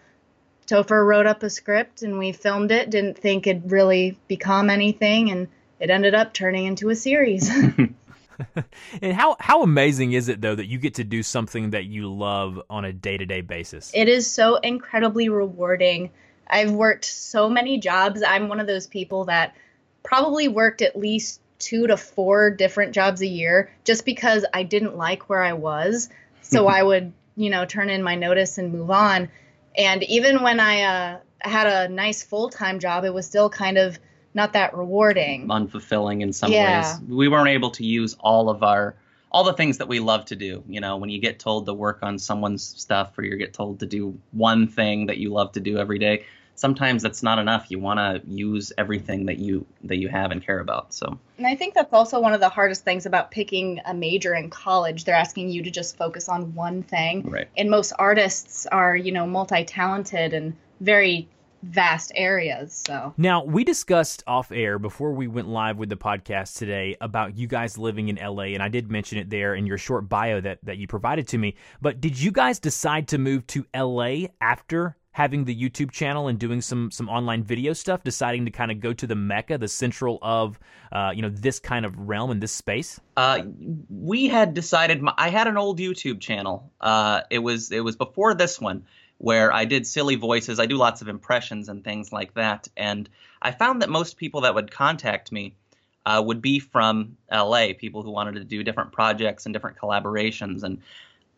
Topher 0.67 1.05
wrote 1.05 1.27
up 1.27 1.43
a 1.43 1.51
script 1.51 2.03
and 2.03 2.19
we 2.19 2.33
filmed 2.33 2.71
it. 2.71 2.91
Didn't 2.91 3.19
think 3.19 3.47
it'd 3.47 3.71
really 3.71 4.17
become 4.29 4.71
anything, 4.71 5.31
and 5.31 5.49
it 5.81 5.91
ended 5.91 6.15
up 6.15 6.33
turning 6.33 6.65
into 6.67 6.91
a 6.91 6.95
series. 6.95 7.51
and 9.03 9.13
how 9.13 9.37
how 9.41 9.63
amazing 9.63 10.13
is 10.13 10.29
it 10.29 10.41
though 10.41 10.55
that 10.55 10.67
you 10.67 10.79
get 10.79 10.95
to 10.95 11.05
do 11.05 11.23
something 11.23 11.71
that 11.71 11.85
you 11.85 12.13
love 12.13 12.61
on 12.69 12.85
a 12.85 12.93
day 12.93 13.17
to 13.17 13.27
day 13.27 13.41
basis? 13.41 13.91
It 13.95 14.09
is 14.09 14.31
so 14.31 14.57
incredibly 14.57 15.29
rewarding. 15.29 16.11
I've 16.49 16.71
worked 16.71 17.05
so 17.05 17.49
many 17.49 17.79
jobs. 17.79 18.23
I'm 18.23 18.49
one 18.49 18.61
of 18.61 18.67
those 18.67 18.87
people 18.87 19.25
that 19.27 19.55
probably 20.03 20.49
worked 20.49 20.83
at 20.83 20.97
least 20.97 21.41
two 21.59 21.87
to 21.87 21.97
four 21.97 22.51
different 22.51 22.93
jobs 22.93 23.23
a 23.23 23.27
year 23.27 23.71
just 23.85 24.05
because 24.05 24.45
I 24.53 24.63
didn't 24.63 24.97
like 24.97 25.29
where 25.29 25.43
I 25.43 25.55
was. 25.55 26.09
So 26.43 26.67
I 26.69 26.83
would, 26.83 27.13
you 27.37 27.51
know, 27.51 27.65
turn 27.65 27.89
in 27.89 28.03
my 28.03 28.15
notice 28.15 28.59
and 28.59 28.73
move 28.73 28.91
on. 28.91 29.31
And 29.77 30.03
even 30.05 30.43
when 30.43 30.61
I 30.61 30.83
uh, 30.83 31.19
had 31.41 31.67
a 31.67 31.93
nice 31.93 32.23
full 32.23 32.51
time 32.51 32.79
job, 32.79 33.05
it 33.05 33.15
was 33.15 33.27
still 33.27 33.49
kind 33.49 33.79
of 33.79 33.99
not 34.35 34.53
that 34.53 34.77
rewarding, 34.77 35.49
unfulfilling 35.49 36.21
in 36.21 36.33
some 36.33 36.53
yeah. 36.53 36.99
ways. 36.99 37.09
We 37.09 37.29
weren't 37.29 37.49
able 37.49 37.71
to 37.73 37.85
use 37.85 38.17
all 38.21 38.51
of 38.51 38.63
our 38.63 38.97
all 39.31 39.43
the 39.43 39.53
things 39.53 39.79
that 39.79 39.89
we 39.89 39.99
love 39.99 40.25
to 40.27 40.37
do. 40.37 40.63
You 40.69 40.81
know, 40.81 40.97
when 40.97 41.11
you 41.11 41.21
get 41.21 41.41
told 41.41 41.67
to 41.67 41.75
work 41.75 42.01
on 42.03 42.19
someone's 42.19 42.63
stuff, 42.63 43.19
or 43.19 43.25
you 43.25 43.37
get 43.37 43.53
told 43.53 43.81
to 43.81 43.87
do 43.87 44.19
one 44.31 44.69
thing 44.69 45.07
that 45.07 45.19
you 45.19 45.31
love 45.31 45.53
to 45.53 45.61
do 45.61 45.79
every 45.79 45.99
day, 45.99 46.25
sometimes 46.55 47.03
that's 47.03 47.23
not 47.23 47.39
enough. 47.39 47.67
You 47.69 47.81
want 47.81 47.99
to 47.99 48.23
use 48.31 48.73
everything 48.79 49.27
that 49.27 49.39
you 49.39 49.67
that 49.85 49.97
you 49.97 50.09
have 50.09 50.31
and 50.31 50.45
care 50.45 50.61
about. 50.61 50.95
So, 50.95 51.19
and 51.39 51.47
I 51.47 51.57
think 51.57 51.75
that's 51.75 51.93
also 51.93 52.21
one 52.21 52.33
of 52.33 52.41
the 52.41 52.49
hardest 52.49 52.85
things 52.85 53.07
about 53.07 53.31
picking 53.31 53.81
a 53.85 53.95
major 53.95 54.35
in 54.35 54.51
college. 54.51 55.05
They're 55.05 55.15
asking 55.15 55.51
you 55.51 55.63
to 55.63 55.71
just 55.71 55.97
focus 55.97 56.29
on 56.29 56.55
one 56.55 56.83
thing. 56.83 57.29
Right. 57.29 57.49
And 57.57 57.71
most 57.71 57.93
artists 57.99 58.67
are, 58.67 58.97
you 58.97 59.13
know, 59.13 59.27
multi-talented 59.27 60.33
and 60.33 60.57
very 60.81 61.29
vast 61.65 62.13
areas. 62.15 62.83
So 62.87 63.15
now 63.17 63.45
we 63.45 63.65
discussed 63.65 64.23
off 64.27 64.53
air 64.53 64.79
before 64.79 65.13
we 65.13 65.27
went 65.27 65.49
live 65.49 65.79
with 65.79 65.89
the 65.89 65.97
podcast 65.97 66.59
today 66.59 66.97
about 67.01 67.37
you 67.37 67.47
guys 67.47 67.79
living 67.79 68.09
in 68.09 68.17
LA, 68.17 68.55
and 68.55 68.63
I 68.63 68.69
did 68.69 68.91
mention 68.91 69.19
it 69.19 69.31
there 69.31 69.55
in 69.55 69.67
your 69.67 69.79
short 69.79 70.09
bio 70.09 70.41
that 70.41 70.59
that 70.63 70.79
you 70.79 70.87
provided 70.87 71.29
to 71.29 71.39
me. 71.39 71.57
But 71.81 72.01
did 72.01 72.21
you 72.21 72.31
guys 72.31 72.59
decide 72.59 73.09
to 73.09 73.19
move 73.19 73.47
to 73.49 73.67
LA 73.75 74.29
after 74.41 74.97
having 75.15 75.45
the 75.45 75.55
YouTube 75.55 75.93
channel 75.93 76.27
and 76.27 76.39
doing 76.39 76.61
some 76.61 76.91
some 76.91 77.09
online 77.09 77.43
video 77.43 77.73
stuff, 77.73 78.03
deciding 78.05 78.45
to 78.45 78.51
kind 78.51 78.71
of 78.71 78.81
go 78.81 78.93
to 78.93 79.07
the 79.07 79.15
mecca, 79.15 79.57
the 79.57 79.69
central 79.69 80.19
of 80.21 80.59
uh, 80.93 81.13
you 81.15 81.23
know 81.23 81.31
this 81.31 81.59
kind 81.59 81.87
of 81.87 81.97
realm 81.99 82.31
and 82.31 82.43
this 82.43 82.53
space? 82.53 83.01
Uh, 83.17 83.43
we 83.89 84.29
had 84.29 84.55
decided. 84.55 85.03
I 85.17 85.31
had 85.31 85.47
an 85.47 85.57
old 85.57 85.79
YouTube 85.79 86.21
channel. 86.21 86.71
Uh, 86.81 87.23
it 87.31 87.39
was 87.39 87.71
it 87.71 87.81
was 87.81 87.97
before 87.97 88.35
this 88.35 88.61
one 88.61 88.85
where 89.25 89.51
I 89.51 89.65
did 89.65 89.87
silly 89.87 90.17
voices. 90.17 90.61
I 90.61 90.67
do 90.67 90.77
lots 90.77 91.01
of 91.01 91.09
impressions 91.09 91.71
and 91.71 91.83
things 91.83 92.13
like 92.13 92.35
that. 92.35 92.69
And 92.77 93.09
I 93.41 93.53
found 93.53 93.81
that 93.81 93.89
most 93.89 94.19
people 94.19 94.43
that 94.43 94.55
would 94.55 94.71
contact 94.71 95.33
me 95.33 95.55
uh, 96.05 96.23
would 96.27 96.43
be 96.43 96.59
from 96.59 97.17
LA, 97.33 97.69
people 97.79 98.03
who 98.03 98.11
wanted 98.11 98.35
to 98.35 98.45
do 98.45 98.63
different 98.63 98.93
projects 98.93 99.47
and 99.47 99.55
different 99.55 99.79
collaborations. 99.79 100.63
And 100.63 100.83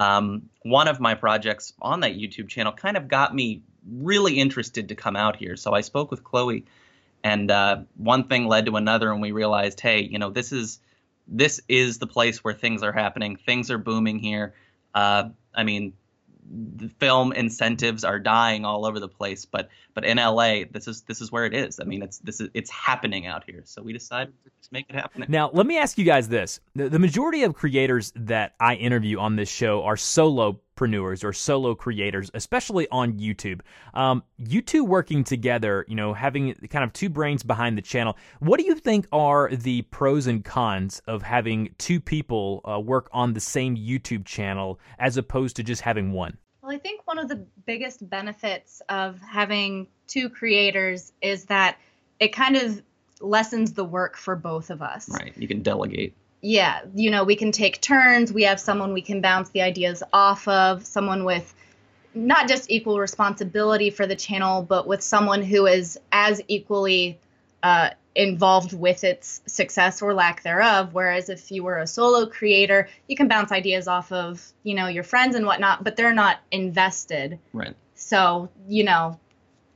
um, 0.00 0.50
one 0.62 0.88
of 0.88 0.99
my 0.99 1.14
projects 1.14 1.75
on 1.81 2.00
that 2.00 2.16
YouTube 2.16 2.49
channel 2.49 2.73
kind 2.73 2.97
of 2.97 3.07
got 3.07 3.33
me 3.33 3.62
really 3.88 4.40
interested 4.40 4.88
to 4.88 4.97
come 4.97 5.14
out 5.14 5.37
here. 5.37 5.55
So 5.55 5.73
I 5.73 5.83
spoke 5.83 6.11
with 6.11 6.25
Chloe, 6.25 6.64
and 7.23 7.49
uh, 7.52 7.83
one 7.97 8.25
thing 8.26 8.49
led 8.49 8.66
to 8.66 8.75
another, 8.75 9.12
and 9.12 9.23
we 9.23 9.31
realized, 9.31 9.78
hey, 9.78 10.00
you 10.00 10.19
know, 10.19 10.31
this 10.31 10.50
is 10.50 10.81
this 11.28 11.61
is 11.69 11.99
the 11.99 12.09
place 12.09 12.43
where 12.43 12.55
things 12.55 12.83
are 12.83 12.93
happening. 12.93 13.37
Things 13.37 13.71
are 13.71 13.78
booming 13.78 14.19
here. 14.19 14.55
Uh, 14.93 15.28
I 15.55 15.62
mean, 15.62 15.93
film 16.99 17.33
incentives 17.33 18.05
are 18.05 18.19
dying 18.19 18.65
all 18.65 18.87
over 18.87 19.00
the 19.00 19.09
place, 19.09 19.45
but 19.45 19.69
but 19.95 20.05
in 20.05 20.19
LA, 20.19 20.65
this 20.71 20.87
is 20.87 21.03
this 21.03 21.21
is 21.21 21.33
where 21.33 21.45
it 21.45 21.55
is. 21.55 21.81
I 21.81 21.85
mean, 21.85 22.03
it's 22.03 22.19
this 22.19 22.41
is 22.41 22.49
it's 22.55 22.71
happening 22.71 23.26
out 23.26 23.45
here. 23.45 23.62
So 23.65 23.83
we 23.83 23.93
decided 23.93 24.35
to 24.45 24.50
just 24.59 24.73
make 24.73 24.87
it 24.88 24.95
happen. 24.95 25.25
Now, 25.29 25.50
let 25.53 25.67
me 25.67 25.79
ask 25.79 25.99
you 25.99 26.05
guys 26.05 26.29
this: 26.29 26.61
the, 26.75 26.88
the 26.88 26.99
majority 26.99 27.43
of 27.45 27.55
creators 27.55 28.12
that 28.17 28.55
I 28.61 28.75
interview 28.75 29.19
on 29.19 29.37
this 29.37 29.49
show 29.49 29.83
are 29.85 29.97
solo 29.97 30.61
solopreneurs 30.76 31.25
or 31.25 31.33
solo 31.33 31.75
creators, 31.75 32.30
especially 32.35 32.87
on 32.90 33.14
YouTube. 33.14 33.61
Um, 33.95 34.23
you 34.38 34.62
two 34.62 34.85
working 34.85 35.25
together, 35.25 35.85
you 35.88 35.95
know, 35.95 36.14
having 36.14 36.54
kind 36.71 36.85
of 36.85 36.92
two 36.92 37.09
brains 37.09 37.42
behind 37.42 37.76
the 37.76 37.83
channel. 37.83 38.16
What 38.40 38.61
do 38.61 38.66
you 38.66 38.75
think 38.75 39.06
are 39.12 39.50
the 39.50 39.83
pros 39.83 40.26
and 40.26 40.45
cons 40.45 41.00
of 41.06 41.23
having 41.23 41.75
two 41.78 42.00
people 42.00 42.61
uh, 42.64 42.80
work 42.80 43.09
on 43.12 43.33
the 43.33 43.40
same 43.40 43.76
YouTube 43.76 44.25
channel 44.25 44.78
as 44.99 45.16
opposed 45.16 45.56
to 45.56 45.62
just 45.62 45.83
having 45.83 46.12
one? 46.12 46.37
Well, 46.62 46.73
I 46.73 46.78
think 46.78 47.06
one 47.06 47.18
of 47.18 47.28
the 47.28 47.47
biggest 47.64 48.09
benefits 48.09 48.83
of 48.88 49.21
having 49.21 49.87
two 50.09 50.28
creators 50.28 51.12
is 51.23 51.45
that 51.47 51.78
it 52.18 52.28
kind 52.28 52.56
of 52.56 52.83
lessens 53.21 53.73
the 53.73 53.85
work 53.85 54.16
for 54.16 54.37
both 54.37 54.71
of 54.71 54.83
us. 54.83 55.09
Right. 55.09 55.33
You 55.37 55.49
can 55.49 55.62
delegate. 55.62 56.14
Yeah. 56.49 56.83
You 56.95 57.11
know, 57.11 57.25
we 57.25 57.35
can 57.35 57.50
take 57.50 57.81
turns. 57.81 58.33
We 58.33 58.45
have 58.45 58.61
someone 58.61 58.93
we 58.93 59.03
can 59.03 59.21
bounce 59.21 59.49
the 59.49 59.62
ideas 59.62 60.05
off 60.12 60.47
of, 60.47 60.87
someone 60.87 61.25
with 61.25 61.53
not 62.15 62.47
just 62.47 62.71
equal 62.71 63.00
responsibility 63.00 63.91
for 63.91 64.07
the 64.07 64.15
channel, 64.15 64.62
but 64.62 64.87
with 64.87 65.03
someone 65.03 65.43
who 65.43 65.67
is 65.67 65.99
as 66.12 66.41
equally 66.47 67.19
uh, 67.65 67.91
involved 68.15 68.73
with 68.73 69.03
its 69.03 69.43
success 69.47 70.00
or 70.00 70.15
lack 70.15 70.45
thereof. 70.45 70.91
Whereas 70.93 71.31
if 71.31 71.50
you 71.50 71.65
were 71.65 71.79
a 71.79 71.87
solo 71.87 72.26
creator, 72.26 72.88
you 73.09 73.17
can 73.17 73.26
bounce 73.26 73.50
ideas 73.50 73.88
off 73.88 74.12
of, 74.12 74.41
you 74.62 74.76
know, 74.76 74.87
your 74.87 75.03
friends 75.03 75.35
and 75.35 75.47
whatnot, 75.47 75.83
but 75.83 75.97
they're 75.97 76.15
not 76.15 76.38
invested. 76.53 77.41
Right. 77.53 77.75
So, 77.97 78.50
you 78.69 78.85
know, 78.85 79.19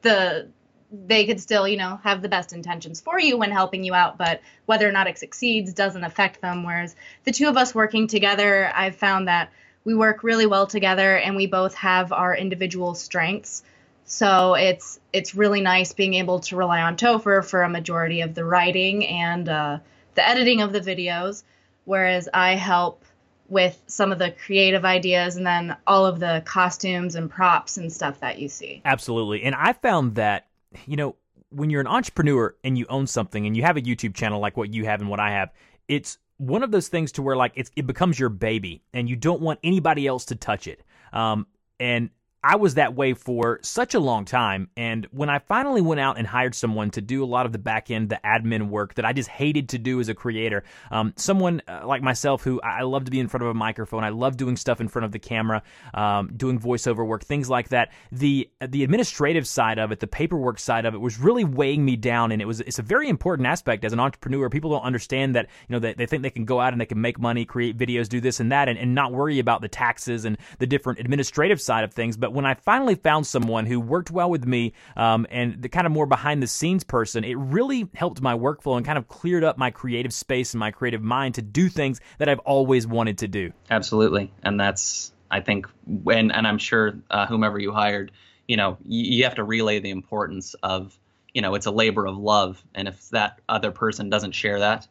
the 0.02 0.46
they 0.92 1.24
could 1.24 1.40
still, 1.40 1.68
you 1.68 1.76
know, 1.76 2.00
have 2.02 2.22
the 2.22 2.28
best 2.28 2.52
intentions 2.52 3.00
for 3.00 3.18
you 3.18 3.36
when 3.36 3.50
helping 3.50 3.84
you 3.84 3.94
out, 3.94 4.18
but 4.18 4.40
whether 4.66 4.88
or 4.88 4.92
not 4.92 5.06
it 5.06 5.18
succeeds 5.18 5.72
doesn't 5.72 6.04
affect 6.04 6.40
them. 6.40 6.64
Whereas 6.64 6.96
the 7.24 7.32
two 7.32 7.48
of 7.48 7.56
us 7.56 7.74
working 7.74 8.06
together, 8.06 8.70
I've 8.74 8.96
found 8.96 9.28
that 9.28 9.50
we 9.84 9.94
work 9.94 10.22
really 10.22 10.46
well 10.46 10.66
together 10.66 11.16
and 11.16 11.36
we 11.36 11.46
both 11.46 11.74
have 11.74 12.12
our 12.12 12.34
individual 12.34 12.94
strengths. 12.94 13.62
So 14.04 14.54
it's 14.54 14.98
it's 15.12 15.34
really 15.36 15.60
nice 15.60 15.92
being 15.92 16.14
able 16.14 16.40
to 16.40 16.56
rely 16.56 16.82
on 16.82 16.96
Topher 16.96 17.44
for 17.44 17.62
a 17.62 17.68
majority 17.68 18.22
of 18.22 18.34
the 18.34 18.44
writing 18.44 19.06
and 19.06 19.48
uh, 19.48 19.78
the 20.16 20.28
editing 20.28 20.60
of 20.60 20.72
the 20.72 20.80
videos, 20.80 21.44
whereas 21.84 22.28
I 22.34 22.56
help 22.56 23.04
with 23.48 23.80
some 23.86 24.12
of 24.12 24.18
the 24.18 24.32
creative 24.44 24.84
ideas 24.84 25.36
and 25.36 25.46
then 25.46 25.76
all 25.86 26.06
of 26.06 26.20
the 26.20 26.42
costumes 26.44 27.14
and 27.14 27.30
props 27.30 27.76
and 27.76 27.92
stuff 27.92 28.20
that 28.20 28.38
you 28.38 28.48
see. 28.48 28.80
Absolutely. 28.84 29.42
And 29.42 29.54
I 29.54 29.72
found 29.72 30.16
that 30.16 30.46
you 30.86 30.96
know, 30.96 31.16
when 31.50 31.70
you're 31.70 31.80
an 31.80 31.86
entrepreneur 31.86 32.54
and 32.62 32.78
you 32.78 32.86
own 32.88 33.06
something 33.06 33.46
and 33.46 33.56
you 33.56 33.62
have 33.62 33.76
a 33.76 33.82
YouTube 33.82 34.14
channel 34.14 34.40
like 34.40 34.56
what 34.56 34.72
you 34.72 34.84
have 34.84 35.00
and 35.00 35.10
what 35.10 35.20
I 35.20 35.32
have, 35.32 35.50
it's 35.88 36.18
one 36.36 36.62
of 36.62 36.70
those 36.70 36.88
things 36.88 37.12
to 37.12 37.22
where 37.22 37.36
like 37.36 37.52
it 37.76 37.86
becomes 37.86 38.18
your 38.18 38.28
baby 38.28 38.82
and 38.92 39.08
you 39.08 39.16
don't 39.16 39.40
want 39.40 39.58
anybody 39.62 40.06
else 40.06 40.24
to 40.26 40.36
touch 40.36 40.66
it. 40.66 40.82
Um, 41.12 41.46
and 41.78 42.10
I 42.42 42.56
was 42.56 42.74
that 42.74 42.94
way 42.94 43.12
for 43.12 43.60
such 43.62 43.94
a 43.94 44.00
long 44.00 44.24
time. 44.24 44.70
And 44.74 45.06
when 45.10 45.28
I 45.28 45.40
finally 45.40 45.82
went 45.82 46.00
out 46.00 46.16
and 46.16 46.26
hired 46.26 46.54
someone 46.54 46.90
to 46.92 47.02
do 47.02 47.22
a 47.22 47.26
lot 47.26 47.44
of 47.44 47.52
the 47.52 47.58
back 47.58 47.90
end, 47.90 48.08
the 48.08 48.20
admin 48.24 48.68
work 48.68 48.94
that 48.94 49.04
I 49.04 49.12
just 49.12 49.28
hated 49.28 49.68
to 49.70 49.78
do 49.78 50.00
as 50.00 50.08
a 50.08 50.14
creator, 50.14 50.64
um, 50.90 51.12
someone 51.16 51.60
uh, 51.68 51.82
like 51.84 52.02
myself 52.02 52.42
who 52.42 52.58
I 52.62 52.82
love 52.82 53.04
to 53.04 53.10
be 53.10 53.20
in 53.20 53.28
front 53.28 53.44
of 53.44 53.50
a 53.50 53.54
microphone, 53.54 54.04
I 54.04 54.08
love 54.08 54.38
doing 54.38 54.56
stuff 54.56 54.80
in 54.80 54.88
front 54.88 55.04
of 55.04 55.12
the 55.12 55.18
camera, 55.18 55.62
um, 55.92 56.32
doing 56.34 56.58
voiceover 56.58 57.06
work, 57.06 57.24
things 57.24 57.50
like 57.50 57.68
that. 57.68 57.92
The 58.10 58.48
the 58.66 58.84
administrative 58.84 59.46
side 59.46 59.78
of 59.78 59.92
it, 59.92 60.00
the 60.00 60.06
paperwork 60.06 60.58
side 60.58 60.86
of 60.86 60.94
it, 60.94 60.98
was 60.98 61.18
really 61.18 61.44
weighing 61.44 61.84
me 61.84 61.96
down, 61.96 62.32
and 62.32 62.40
it 62.40 62.46
was 62.46 62.60
it's 62.60 62.78
a 62.78 62.82
very 62.82 63.10
important 63.10 63.48
aspect 63.48 63.84
as 63.84 63.92
an 63.92 64.00
entrepreneur. 64.00 64.48
People 64.48 64.70
don't 64.70 64.82
understand 64.82 65.34
that 65.34 65.48
you 65.68 65.74
know 65.74 65.78
they, 65.78 65.92
they 65.92 66.06
think 66.06 66.22
they 66.22 66.30
can 66.30 66.46
go 66.46 66.58
out 66.58 66.72
and 66.72 66.80
they 66.80 66.86
can 66.86 67.00
make 67.00 67.18
money, 67.18 67.44
create 67.44 67.76
videos, 67.76 68.08
do 68.08 68.20
this 68.20 68.40
and 68.40 68.50
that, 68.50 68.70
and, 68.70 68.78
and 68.78 68.94
not 68.94 69.12
worry 69.12 69.40
about 69.40 69.60
the 69.60 69.68
taxes 69.68 70.24
and 70.24 70.38
the 70.58 70.66
different 70.66 71.00
administrative 71.00 71.60
side 71.60 71.84
of 71.84 71.92
things, 71.92 72.16
but 72.16 72.29
but 72.30 72.36
when 72.36 72.46
I 72.46 72.54
finally 72.54 72.94
found 72.94 73.26
someone 73.26 73.66
who 73.66 73.80
worked 73.80 74.12
well 74.12 74.30
with 74.30 74.46
me 74.46 74.72
um, 74.96 75.26
and 75.30 75.60
the 75.60 75.68
kind 75.68 75.84
of 75.84 75.92
more 75.92 76.06
behind 76.06 76.40
the 76.40 76.46
scenes 76.46 76.84
person, 76.84 77.24
it 77.24 77.36
really 77.36 77.88
helped 77.92 78.20
my 78.22 78.34
workflow 78.34 78.76
and 78.76 78.86
kind 78.86 78.98
of 78.98 79.08
cleared 79.08 79.42
up 79.42 79.58
my 79.58 79.72
creative 79.72 80.12
space 80.12 80.54
and 80.54 80.60
my 80.60 80.70
creative 80.70 81.02
mind 81.02 81.34
to 81.34 81.42
do 81.42 81.68
things 81.68 82.00
that 82.18 82.28
I've 82.28 82.38
always 82.40 82.86
wanted 82.86 83.18
to 83.18 83.28
do. 83.28 83.52
Absolutely, 83.68 84.32
and 84.44 84.60
that's 84.60 85.12
I 85.28 85.40
think 85.40 85.66
when 85.86 86.30
and 86.30 86.46
I'm 86.46 86.58
sure 86.58 86.94
uh, 87.10 87.26
whomever 87.26 87.58
you 87.58 87.72
hired, 87.72 88.12
you 88.46 88.56
know, 88.56 88.78
you, 88.86 89.16
you 89.16 89.24
have 89.24 89.34
to 89.34 89.44
relay 89.44 89.80
the 89.80 89.90
importance 89.90 90.54
of 90.62 90.96
you 91.34 91.42
know 91.42 91.56
it's 91.56 91.66
a 91.66 91.72
labor 91.72 92.06
of 92.06 92.16
love, 92.16 92.62
and 92.76 92.86
if 92.86 93.08
that 93.10 93.40
other 93.48 93.72
person 93.72 94.08
doesn't 94.08 94.36
share 94.36 94.60
that 94.60 94.86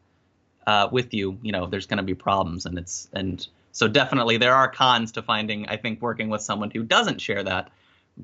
uh, 0.68 0.90
with 0.92 1.14
you, 1.14 1.40
you 1.42 1.54
know, 1.54 1.68
there's 1.68 1.86
going 1.86 1.98
to 2.00 2.04
be 2.04 2.16
problems, 2.16 2.66
and 2.66 2.78
it's 2.78 3.08
and 3.14 3.48
so 3.72 3.88
definitely 3.88 4.38
there 4.38 4.56
are 4.56 4.70
cons 4.70 5.12
to 5.14 5.22
finding, 5.22 5.68
I 5.68 5.78
think, 5.78 6.02
working 6.02 6.30
with 6.30 6.42
someone 6.42 6.72
who 6.72 6.84
doesn't 6.84 7.20
share 7.22 7.44
that. 7.44 7.72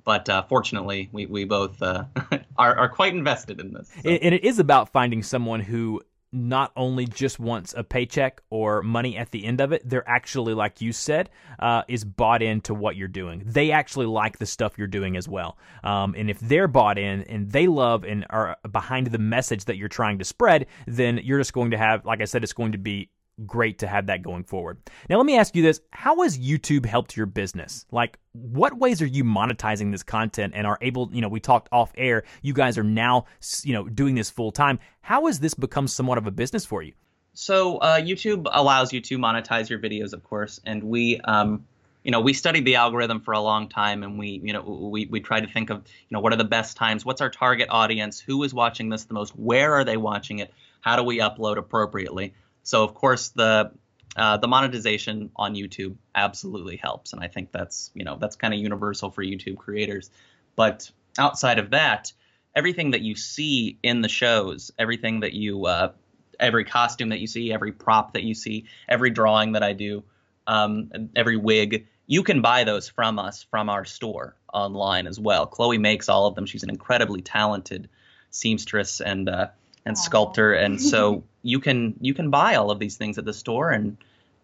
But 0.04 0.28
uh, 0.28 0.44
fortunately, 0.44 1.10
we, 1.12 1.26
we 1.26 1.46
both 1.46 1.82
uh, 1.82 2.06
are, 2.58 2.76
are 2.76 2.90
quite 2.90 3.14
invested 3.14 3.62
in 3.62 3.74
this. 3.74 3.90
So. 4.04 4.10
And 4.10 4.36
it 4.36 4.44
is 4.44 4.60
about 4.60 4.90
finding 4.90 5.24
someone 5.24 5.62
who 5.62 6.02
not 6.36 6.72
only 6.76 7.06
just 7.06 7.40
wants 7.40 7.74
a 7.78 7.84
paycheck 7.84 8.42
or 8.50 8.84
money 8.84 9.16
at 9.16 9.32
the 9.32 9.46
end 9.46 9.62
of 9.62 9.72
it, 9.72 9.88
they're 9.88 10.08
actually, 10.08 10.54
like 10.54 10.82
you 10.82 10.92
said, 10.92 11.30
uh, 11.60 11.84
is 11.88 12.04
bought 12.04 12.42
into 12.42 12.74
what 12.74 12.98
you're 12.98 13.08
doing. 13.08 13.42
They 13.46 13.72
actually 13.72 14.06
like 14.06 14.38
the 14.38 14.46
stuff 14.46 14.78
you're 14.78 14.88
doing 14.88 15.16
as 15.16 15.30
well. 15.30 15.58
Um, 15.84 16.14
and 16.18 16.30
if 16.30 16.40
they're 16.42 16.68
bought 16.68 16.98
in 16.98 17.24
and 17.24 17.50
they 17.50 17.68
love 17.68 18.04
and 18.04 18.26
are 18.30 18.58
behind 18.70 19.08
the 19.08 19.18
message 19.18 19.66
that 19.66 19.78
you're 19.78 19.88
trying 19.88 20.20
to 20.20 20.26
spread, 20.26 20.66
then 20.88 21.22
you're 21.24 21.40
just 21.40 21.54
going 21.54 21.72
to 21.72 21.78
have, 21.78 22.06
like 22.06 22.22
I 22.22 22.26
said, 22.26 22.44
it's 22.44 22.54
going 22.54 22.74
to 22.74 22.78
be 22.78 23.10
great 23.46 23.80
to 23.80 23.88
have 23.88 24.08
that 24.08 24.22
going 24.22 24.44
forward. 24.44 24.78
Now, 25.10 25.18
let 25.18 25.26
me 25.26 25.38
ask 25.38 25.56
you 25.56 25.62
this 25.62 25.82
How 25.92 26.22
has 26.22 26.38
YouTube 26.38 26.86
helped 26.86 27.18
your 27.18 27.26
business? 27.26 27.86
Like, 27.92 28.18
what 28.34 28.78
ways 28.78 29.02
are 29.02 29.08
you 29.08 29.24
monetizing 29.24 29.92
this 29.92 30.04
content 30.04 30.54
and 30.56 30.66
are 30.66 30.78
able, 30.82 31.10
you 31.12 31.22
know, 31.22 31.30
we 31.30 31.40
talked 31.40 31.70
off 31.72 31.92
air, 31.98 32.24
you 32.42 32.54
guys 32.54 32.78
are 32.78 32.84
now, 32.84 33.26
you 33.64 33.74
know, 33.74 33.88
doing 33.88 34.16
this 34.16 34.30
full 34.30 34.52
time. 34.52 34.80
How 35.02 35.26
has 35.28 35.40
this 35.40 35.54
become 35.54 35.88
somewhat 35.88 36.18
of 36.18 36.28
a 36.28 36.32
business 36.32 36.66
for 36.66 36.82
you? 36.82 36.94
So, 37.34 37.78
uh, 37.80 38.00
YouTube 38.00 38.48
allows 38.52 38.94
you 38.94 39.02
to 39.02 39.18
monetize 39.18 39.70
your 39.70 39.80
videos, 39.80 40.14
of 40.14 40.24
course, 40.24 40.62
and 40.66 40.84
we, 40.84 41.20
um, 41.22 41.66
you 42.04 42.12
know, 42.12 42.22
we 42.22 42.34
studied 42.34 42.66
the 42.66 42.76
algorithm 42.76 43.20
for 43.20 43.34
a 43.34 43.42
long 43.42 43.68
time, 43.68 44.04
and 44.04 44.18
we, 44.18 44.40
you 44.44 44.54
know, 44.54 44.62
we 44.62 45.08
we 45.08 45.20
try 45.20 45.42
to 45.42 45.48
think 45.48 45.70
of, 45.70 45.78
you 45.78 46.16
know, 46.16 46.20
what 46.22 46.32
are 46.32 46.38
the 46.38 46.46
best 46.46 46.78
times? 46.78 47.04
What's 47.04 47.20
our 47.20 47.32
target 47.32 47.68
audience? 47.72 48.22
Who 48.22 48.44
is 48.44 48.54
watching 48.54 48.90
this 48.90 49.06
the 49.06 49.16
most? 49.16 49.32
Where 49.32 49.74
are 49.74 49.84
they 49.84 49.98
watching 49.98 50.40
it? 50.40 50.54
How 50.80 50.96
do 50.96 51.04
we 51.04 51.18
upload 51.18 51.58
appropriately? 51.58 52.36
So 52.66 52.84
of 52.84 52.94
course 52.94 53.30
the 53.30 53.72
uh, 54.18 54.38
the 54.38 54.48
monetization 54.48 55.30
on 55.36 55.56
YouTube 55.56 55.96
absolutely 56.14 56.78
helps, 56.78 57.14
and 57.14 57.22
I 57.22 57.28
think 57.28 57.52
that's 57.52 57.92
you 57.94 58.04
know 58.04 58.18
that's 58.20 58.36
kind 58.36 58.54
of 58.54 58.60
universal 58.60 59.12
for 59.12 59.24
YouTube 59.24 59.58
creators. 59.58 60.10
But 60.56 60.90
outside 61.18 61.60
of 61.60 61.70
that, 61.72 62.12
everything 62.56 62.92
that 62.92 63.02
you 63.02 63.16
see 63.16 63.78
in 63.84 64.02
the 64.02 64.10
shows, 64.10 64.72
everything 64.80 65.22
that 65.22 65.34
you, 65.34 65.66
uh, 65.66 65.92
every 66.40 66.66
costume 66.66 67.10
that 67.10 67.20
you 67.20 67.28
see, 67.28 67.54
every 67.54 67.72
prop 67.72 68.14
that 68.14 68.24
you 68.24 68.34
see, 68.34 68.66
every 68.88 69.10
drawing 69.10 69.54
that 69.54 69.64
I 69.64 69.74
do, 69.74 70.04
um, 70.48 71.10
every 71.16 71.38
wig, 71.38 71.88
you 72.08 72.24
can 72.24 72.42
buy 72.42 72.64
those 72.64 72.88
from 72.88 73.20
us 73.20 73.44
from 73.44 73.70
our 73.70 73.86
store 73.86 74.36
online 74.54 75.08
as 75.08 75.20
well. 75.20 75.46
Chloe 75.46 75.78
makes 75.78 76.08
all 76.08 76.28
of 76.28 76.36
them. 76.36 76.46
She's 76.46 76.64
an 76.64 76.70
incredibly 76.70 77.22
talented 77.22 77.90
seamstress 78.32 79.02
and 79.02 79.28
uh, 79.28 79.48
and 79.86 79.96
Aww. 79.96 80.00
sculptor, 80.00 80.54
and 80.54 80.82
so 80.92 81.24
you 81.44 81.60
can 81.60 81.96
you 82.02 82.14
can 82.14 82.30
buy 82.30 82.56
all 82.56 82.72
of 82.72 82.80
these 82.80 82.98
things 82.98 83.18
at 83.18 83.26
the 83.26 83.34
store 83.34 83.72
and 83.72 83.98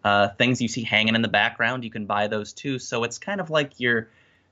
uh, 0.04 0.28
things 0.30 0.60
you 0.60 0.68
see 0.68 0.82
hanging 0.82 1.14
in 1.14 1.22
the 1.22 1.28
background. 1.28 1.84
You 1.84 1.90
can 1.90 2.06
buy 2.06 2.28
those 2.28 2.52
too. 2.52 2.78
So 2.78 3.04
it's 3.04 3.18
kind 3.18 3.40
of 3.40 3.50
like 3.50 3.78
you're. 3.78 4.08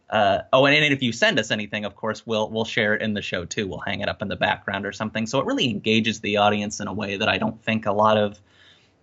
Uh, 0.09 0.42
oh, 0.52 0.66
and, 0.66 0.75
and 0.75 0.92
if 0.92 1.02
you 1.04 1.12
send 1.12 1.38
us 1.38 1.52
anything, 1.52 1.85
of 1.85 1.94
course, 1.94 2.26
we'll 2.26 2.49
we'll 2.50 2.64
share 2.64 2.94
it 2.94 3.02
in 3.02 3.14
the 3.14 3.23
show 3.23 3.44
too. 3.44 3.68
We'll 3.68 3.78
hang 3.78 4.00
it 4.00 4.09
up 4.09 4.23
in 4.23 4.28
the 4.28 4.37
background 4.37 4.85
or 4.85 4.92
something. 4.92 5.26
So 5.26 5.38
it 5.38 5.47
really 5.47 5.70
engages 5.70 6.20
the 6.20 6.38
audience 6.38 6.80
in 6.80 6.88
a 6.88 6.92
way 6.92 7.16
that 7.16 7.28
I 7.28 7.38
don't 7.38 7.62
think 7.62 7.87
a 7.87 7.92
lot 7.92 8.16
of 8.16 8.40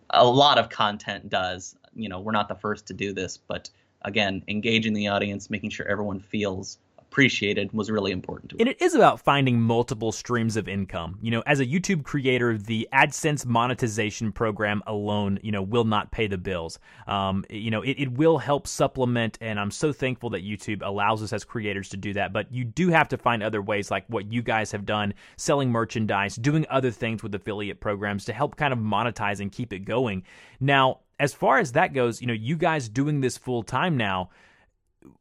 a 0.10 0.26
lot 0.26 0.58
of 0.58 0.70
content 0.70 1.30
does. 1.30 1.76
You 1.96 2.10
know, 2.10 2.20
we're 2.20 2.34
not 2.34 2.50
the 2.50 2.56
first 2.56 2.88
to 2.88 2.94
do 2.94 3.14
this, 3.14 3.38
but 3.38 3.70
again, 4.02 4.44
engaging 4.48 4.94
the 4.94 5.08
audience, 5.08 5.50
making 5.50 5.70
sure 5.70 5.88
everyone 5.88 6.20
feels 6.20 6.78
appreciated 7.10 7.72
was 7.74 7.90
really 7.90 8.12
important 8.12 8.50
to 8.50 8.56
me. 8.56 8.62
And 8.62 8.70
it 8.70 8.82
is 8.82 8.94
about 8.94 9.20
finding 9.20 9.62
multiple 9.62 10.12
streams 10.12 10.58
of 10.58 10.68
income. 10.68 11.18
You 11.22 11.32
know, 11.32 11.44
as 11.46 11.60
a 11.60 11.66
YouTube 11.66 12.04
creator, 12.04 12.58
the 12.58 12.88
AdSense 12.94 13.46
monetization 13.46 14.32
program 14.32 14.84
alone, 14.86 15.40
you 15.42 15.52
know, 15.52 15.62
will 15.62 15.86
not 15.86 16.12
pay 16.12 16.28
the 16.28 16.38
bills. 16.38 16.80
Um, 17.08 17.46
you 17.50 17.72
know, 17.72 17.82
it, 17.82 17.98
it 17.98 18.12
will 18.12 18.38
help 18.38 18.68
supplement, 18.68 19.38
and 19.42 19.60
I'm 19.60 19.72
so 19.72 19.92
thankful 19.94 20.30
that 20.32 20.44
YouTube 20.44 20.82
allows 20.86 21.24
us 21.24 21.34
as 21.34 21.44
creators 21.44 21.90
to 21.90 21.98
do 21.98 22.14
that. 22.14 22.34
But 22.34 22.54
you 22.54 22.64
do 22.64 22.90
have 22.90 23.08
to 23.10 23.18
find 23.18 23.42
other 23.42 23.62
ways, 23.62 23.90
like 23.90 24.06
what 24.08 24.32
you 24.32 24.42
guys 24.42 24.72
have 24.72 24.86
done, 24.86 25.14
selling 25.38 25.72
merchandise, 25.72 26.36
doing 26.36 26.66
other 26.70 26.92
things 26.92 27.24
with 27.24 27.34
affiliate 27.34 27.80
programs 27.80 28.26
to 28.26 28.34
help 28.34 28.58
kind 28.58 28.74
of 28.74 28.80
monetize 28.80 29.40
and 29.40 29.52
keep 29.52 29.74
it 29.74 29.80
going. 29.80 30.24
Now, 30.60 31.00
as 31.20 31.34
far 31.34 31.58
as 31.58 31.72
that 31.72 31.94
goes, 31.94 32.22
you 32.22 32.28
know, 32.28 32.34
you 32.34 32.58
guys 32.58 32.90
doing 32.90 33.22
this 33.22 33.38
full 33.38 33.64
time 33.64 33.98
now 33.98 34.30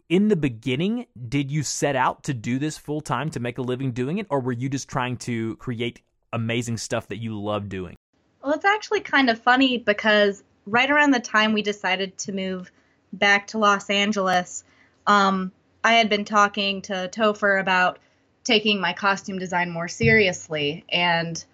in 0.09 0.28
the 0.28 0.37
beginning, 0.37 1.07
did 1.28 1.50
you 1.50 1.62
set 1.62 1.97
out 1.97 2.25
to 2.25 2.35
do 2.35 2.59
this 2.59 2.78
full 2.78 3.00
time 3.00 3.31
to 3.31 3.40
make 3.40 3.59
a 3.59 3.62
living 3.62 3.93
doing 3.93 4.19
it, 4.19 4.26
or 4.31 4.40
were 4.40 4.52
you 4.52 4.69
just 4.69 4.88
trying 4.88 5.16
to 5.19 5.57
create 5.57 6.00
amazing 6.33 6.76
stuff 6.76 7.09
that 7.09 7.16
you 7.16 7.40
love 7.40 7.69
doing? 7.69 7.97
Well, 8.43 8.55
it's 8.55 8.64
actually 8.64 9.00
kind 9.00 9.31
of 9.31 9.40
funny 9.40 9.78
because 9.78 10.45
right 10.66 10.90
around 10.90 11.12
the 11.12 11.21
time 11.21 11.52
we 11.52 11.62
decided 11.62 12.16
to 12.19 12.33
move 12.33 12.71
back 13.12 13.49
to 13.49 13.59
Los 13.59 13.90
Angeles, 13.90 14.64
um, 15.07 15.52
I 15.83 15.95
had 15.95 16.09
been 16.09 16.25
talking 16.25 16.83
to 16.83 17.09
Topher 17.12 17.61
about 17.61 17.99
taking 18.45 18.81
my 18.81 18.93
costume 18.93 19.38
design 19.38 19.71
more 19.71 19.88
seriously 19.88 20.85
and 20.88 21.45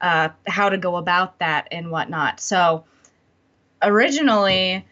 uh, 0.00 0.28
how 0.46 0.68
to 0.68 0.78
go 0.78 0.96
about 0.96 1.38
that 1.38 1.68
and 1.70 1.90
whatnot. 1.90 2.40
So 2.40 2.84
originally, 3.82 4.86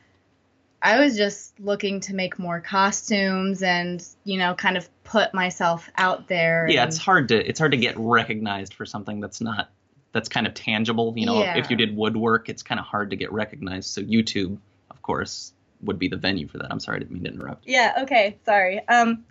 I 0.84 1.00
was 1.00 1.16
just 1.16 1.58
looking 1.58 1.98
to 2.00 2.14
make 2.14 2.38
more 2.38 2.60
costumes 2.60 3.62
and 3.62 4.06
you 4.24 4.38
know 4.38 4.54
kind 4.54 4.76
of 4.76 4.88
put 5.02 5.32
myself 5.34 5.90
out 5.96 6.28
there. 6.28 6.66
Yeah, 6.68 6.82
and- 6.82 6.88
it's 6.88 6.98
hard 6.98 7.28
to 7.28 7.48
it's 7.48 7.58
hard 7.58 7.72
to 7.72 7.78
get 7.78 7.98
recognized 7.98 8.74
for 8.74 8.84
something 8.86 9.18
that's 9.18 9.40
not 9.40 9.70
that's 10.12 10.28
kind 10.28 10.46
of 10.46 10.54
tangible. 10.54 11.12
You 11.16 11.26
know, 11.26 11.40
Yeah. 11.40 11.56
if 11.56 11.70
you 11.70 11.76
did 11.76 11.96
woodwork, 11.96 12.48
it's 12.48 12.62
kind 12.62 12.78
of 12.78 12.86
hard 12.86 13.10
to 13.10 13.16
get 13.16 13.32
recognized. 13.32 13.88
So 13.90 14.00
YouTube, 14.02 14.58
of 14.90 15.02
course, 15.02 15.52
would 15.82 15.98
be 15.98 16.06
the 16.06 16.16
venue 16.16 16.46
for 16.46 16.58
that. 16.58 16.68
I'm 16.70 16.78
sorry, 16.78 16.96
I 16.96 16.98
didn't 17.00 17.12
mean 17.12 17.24
to 17.24 17.30
interrupt. 17.32 17.66
Yeah, 17.66 17.94
okay, 18.02 18.36
sorry. 18.44 18.86
Um 18.88 19.24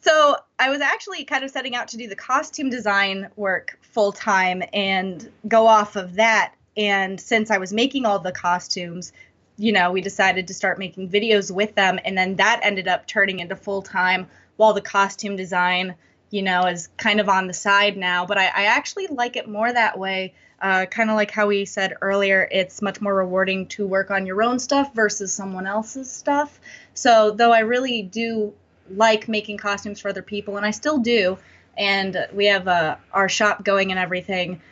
so 0.00 0.36
I 0.58 0.68
was 0.70 0.80
actually 0.80 1.24
kind 1.24 1.44
of 1.44 1.50
setting 1.50 1.74
out 1.74 1.88
to 1.88 1.96
do 1.96 2.06
the 2.06 2.16
costume 2.16 2.70
design 2.70 3.28
work 3.36 3.78
full 3.82 4.12
time 4.12 4.62
and 4.72 5.30
go 5.48 5.66
off 5.66 5.96
of 5.96 6.14
that. 6.14 6.54
And 6.76 7.20
since 7.20 7.50
I 7.50 7.58
was 7.58 7.72
making 7.72 8.04
all 8.06 8.18
the 8.18 8.32
costumes, 8.32 9.12
you 9.56 9.72
know, 9.72 9.92
we 9.92 10.00
decided 10.00 10.48
to 10.48 10.54
start 10.54 10.78
making 10.78 11.08
videos 11.08 11.50
with 11.50 11.74
them. 11.74 11.98
And 12.04 12.16
then 12.16 12.36
that 12.36 12.60
ended 12.62 12.88
up 12.88 13.06
turning 13.06 13.40
into 13.40 13.56
full 13.56 13.82
time 13.82 14.26
while 14.56 14.72
the 14.72 14.80
costume 14.80 15.36
design, 15.36 15.94
you 16.30 16.42
know, 16.42 16.66
is 16.66 16.88
kind 16.96 17.20
of 17.20 17.28
on 17.28 17.46
the 17.46 17.52
side 17.52 17.96
now. 17.96 18.26
But 18.26 18.38
I, 18.38 18.46
I 18.46 18.64
actually 18.64 19.06
like 19.08 19.36
it 19.36 19.48
more 19.48 19.72
that 19.72 19.98
way. 19.98 20.34
Uh, 20.60 20.86
kind 20.86 21.10
of 21.10 21.16
like 21.16 21.30
how 21.30 21.46
we 21.48 21.64
said 21.66 21.94
earlier, 22.00 22.48
it's 22.50 22.80
much 22.80 23.00
more 23.00 23.14
rewarding 23.14 23.66
to 23.66 23.86
work 23.86 24.10
on 24.10 24.24
your 24.24 24.42
own 24.42 24.58
stuff 24.58 24.94
versus 24.94 25.32
someone 25.32 25.66
else's 25.66 26.10
stuff. 26.10 26.58
So, 26.94 27.32
though 27.32 27.52
I 27.52 27.60
really 27.60 28.02
do 28.02 28.54
like 28.88 29.28
making 29.28 29.58
costumes 29.58 30.00
for 30.00 30.08
other 30.08 30.22
people, 30.22 30.56
and 30.56 30.64
I 30.64 30.70
still 30.70 30.98
do, 30.98 31.36
and 31.76 32.16
we 32.32 32.46
have 32.46 32.66
uh, 32.66 32.96
our 33.12 33.28
shop 33.28 33.62
going 33.62 33.90
and 33.90 34.00
everything, 34.00 34.62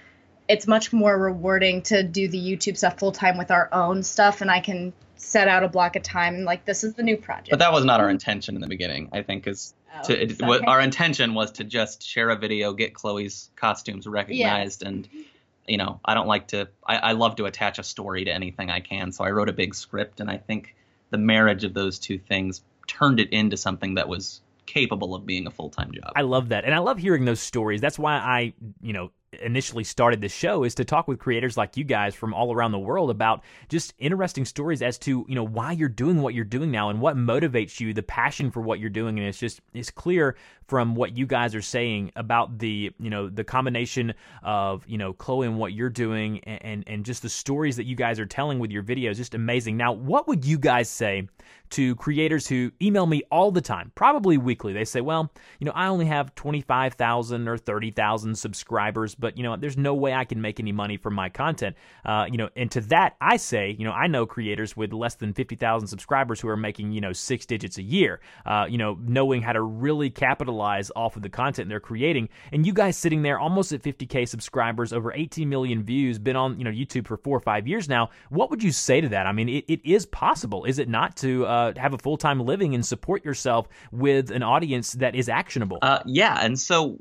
it's 0.53 0.67
much 0.67 0.93
more 0.93 1.19
rewarding 1.19 1.83
to 1.83 2.03
do 2.03 2.29
the 2.29 2.39
YouTube 2.39 2.77
stuff 2.77 2.99
full 2.99 3.13
time 3.13 3.39
with 3.39 3.51
our 3.51 3.69
own 3.73 4.03
stuff, 4.03 4.41
and 4.41 4.51
I 4.51 4.61
can 4.61 4.93
set 5.17 5.49
out 5.49 5.63
a 5.63 5.69
block 5.69 5.97
of 5.97 6.03
time 6.03 6.35
and 6.35 6.45
like 6.45 6.65
this 6.65 6.83
is 6.83 6.95
the 6.95 7.03
new 7.03 7.17
project. 7.17 7.51
But 7.51 7.61
that 7.61 7.73
was 7.73 7.85
not 7.85 8.01
our 8.01 8.11
intention 8.11 8.55
in 8.57 8.61
the 8.61 8.67
beginning. 8.67 9.09
I 9.13 9.23
think 9.23 9.47
is 9.47 9.75
Oh, 9.95 10.03
to 10.05 10.23
it, 10.23 10.39
sorry. 10.39 10.49
what 10.49 10.67
our 10.67 10.81
intention 10.81 11.35
was 11.35 11.53
to 11.53 11.65
just 11.65 12.03
share 12.03 12.31
a 12.31 12.37
video, 12.37 12.73
get 12.73 12.95
Chloe's 12.95 13.51
costumes 13.57 14.07
recognized, 14.07 14.83
and 14.83 15.07
you 15.67 15.77
know, 15.77 16.01
I 16.05 16.15
don't 16.15 16.27
like 16.27 16.49
to. 16.49 16.69
I, 16.87 16.97
I 16.97 17.13
love 17.13 17.37
to 17.37 17.45
attach 17.45 17.79
a 17.79 17.83
story 17.83 18.25
to 18.25 18.33
anything 18.33 18.71
I 18.71 18.81
can, 18.81 19.13
so 19.13 19.23
I 19.25 19.31
wrote 19.31 19.49
a 19.51 19.53
big 19.53 19.75
script, 19.75 20.21
and 20.21 20.31
I 20.31 20.39
think 20.39 20.75
the 21.11 21.19
marriage 21.19 21.65
of 21.65 21.75
those 21.75 21.99
two 21.99 22.19
things 22.19 22.63
turned 22.87 23.21
it 23.21 23.31
into 23.33 23.57
something 23.57 23.95
that 23.97 24.09
was 24.09 24.41
capable 24.65 25.15
of 25.15 25.27
being 25.27 25.47
a 25.47 25.51
full 25.51 25.69
time 25.69 25.93
job. 25.93 26.13
I 26.17 26.23
love 26.23 26.49
that. 26.49 26.65
And 26.65 26.75
I 26.75 26.79
love 26.79 26.99
hearing 26.99 27.27
those 27.27 27.41
stories. 27.41 27.81
That's 27.83 27.99
why 27.99 28.15
I, 28.15 28.55
you 28.81 28.95
know, 28.95 29.11
initially 29.41 29.85
started 29.85 30.21
this 30.21 30.33
show 30.33 30.65
is 30.65 30.75
to 30.75 30.85
talk 30.85 31.09
with 31.09 31.19
creators 31.19 31.57
like 31.57 31.77
you 31.77 31.85
guys 31.85 32.15
from 32.15 32.35
all 32.35 32.53
around 32.53 32.73
the 32.73 32.79
world 32.79 33.11
about 33.11 33.43
just 33.69 33.95
interesting 33.99 34.45
stories 34.45 34.83
as 34.83 34.99
to, 34.99 35.25
you 35.29 35.35
know, 35.35 35.47
why 35.47 35.73
you're 35.73 35.89
doing 35.89 36.21
what 36.21 36.35
you're 36.35 36.45
doing 36.45 36.71
now 36.71 36.91
and 36.91 37.01
what 37.01 37.17
motivates 37.17 37.81
you, 37.81 37.95
the 37.95 38.03
passion 38.03 38.51
for 38.51 38.61
what 38.61 38.79
you're 38.79 38.91
doing. 38.91 39.19
And 39.19 39.27
it's 39.27 39.39
just 39.39 39.61
it's 39.73 39.91
clear 39.91 40.37
from 40.67 40.95
what 40.95 41.17
you 41.17 41.27
guys 41.27 41.55
are 41.55 41.63
saying 41.63 42.13
about 42.17 42.59
the, 42.59 42.93
you 42.99 43.11
know, 43.11 43.29
the 43.29 43.45
combination 43.45 44.15
of, 44.43 44.87
you 44.87 44.99
know, 44.99 45.13
Chloe 45.13 45.47
and 45.47 45.59
what 45.59 45.73
you're 45.73 45.91
doing 45.91 46.41
and 46.45 46.63
and, 46.63 46.85
and 46.87 47.05
just 47.05 47.23
the 47.23 47.29
stories 47.29 47.77
that 47.77 47.85
you 47.85 47.97
guys 47.97 48.19
are 48.19 48.27
telling 48.27 48.59
with 48.59 48.71
your 48.71 48.83
videos, 48.83 49.17
just 49.17 49.35
amazing. 49.35 49.77
Now, 49.77 49.93
what 49.93 50.29
would 50.29 50.45
you 50.45 50.59
guys 50.59 50.89
say 50.89 51.29
to 51.73 51.97
creators 51.97 52.47
who 52.47 52.71
email 52.83 53.07
me 53.07 53.23
all 53.31 53.51
the 53.51 53.61
time, 53.61 53.93
probably 53.95 54.37
weekly. 54.37 54.75
They 54.75 54.85
say, 54.85 55.01
well, 55.01 55.33
you 55.59 55.65
know, 55.65 55.73
I 55.75 55.89
only 55.89 56.05
have 56.05 56.35
25,000 56.35 57.49
or 57.49 57.57
30,000 57.57 58.37
subscribers, 58.37 59.15
but, 59.23 59.39
you 59.39 59.45
know, 59.45 59.57
there's 59.57 59.79
no 59.79 59.95
way 59.95 60.13
I 60.13 60.25
can 60.25 60.43
make 60.43 60.61
any 60.61 60.73
money 60.73 60.99
from 60.99 61.15
my 61.15 61.31
content. 61.31 61.77
Uh, 62.05 62.27
you 62.31 62.37
know, 62.37 62.51
and 62.57 62.71
to 62.73 62.81
that, 62.83 63.17
I 63.21 63.37
say, 63.37 63.75
you 63.79 63.85
know, 63.85 63.93
I 63.93 64.09
know 64.09 64.27
creators 64.27 64.77
with 64.77 64.93
less 64.93 65.15
than 65.15 65.33
50,000 65.33 65.87
subscribers 65.87 66.41
who 66.41 66.49
are 66.49 66.57
making, 66.57 66.93
you 66.93 67.01
know, 67.01 67.13
six 67.13 67.47
digits 67.47 67.79
a 67.79 67.83
year, 67.83 68.21
uh, 68.45 68.67
you 68.69 68.77
know, 68.77 68.99
knowing 69.01 69.41
how 69.41 69.53
to 69.53 69.63
really 69.63 70.11
capitalize 70.11 70.91
off 70.97 71.17
of 71.17 71.23
the 71.23 71.29
content 71.29 71.69
they're 71.69 71.81
creating. 71.81 72.29
And 72.53 72.67
you 72.67 72.73
guys 72.73 72.97
sitting 72.97 73.23
there 73.23 73.39
almost 73.39 73.73
at 73.73 73.83
50K 73.83 74.29
subscribers, 74.29 74.93
over 74.93 75.13
18 75.13 75.49
million 75.49 75.85
views, 75.85 76.19
been 76.19 76.37
on, 76.37 76.59
you 76.59 76.65
know, 76.65 76.71
YouTube 76.71 77.07
for 77.07 77.17
four 77.17 77.37
or 77.37 77.41
five 77.41 77.69
years 77.69 77.89
now. 77.89 78.11
What 78.29 78.51
would 78.51 78.63
you 78.63 78.73
say 78.73 79.01
to 79.01 79.09
that? 79.11 79.27
I 79.27 79.33
mean, 79.33 79.49
it, 79.49 79.65
it 79.69 79.81
is 79.85 80.05
possible, 80.07 80.65
is 80.65 80.81
it 80.81 80.89
not, 80.89 81.17
to 81.19 81.47
uh, 81.47 81.73
have 81.77 81.95
a 81.95 81.99
full 81.99 82.17
time 82.17 82.41
living 82.41 82.75
and 82.75 82.85
support 82.85 83.25
yourself 83.25 83.69
with 83.93 84.33
an 84.33 84.43
audience 84.43 84.93
that 84.95 85.15
is 85.15 85.29
actionable? 85.29 85.79
Uh, 85.81 86.01
yeah, 86.07 86.39
and 86.41 86.59
so 86.59 86.99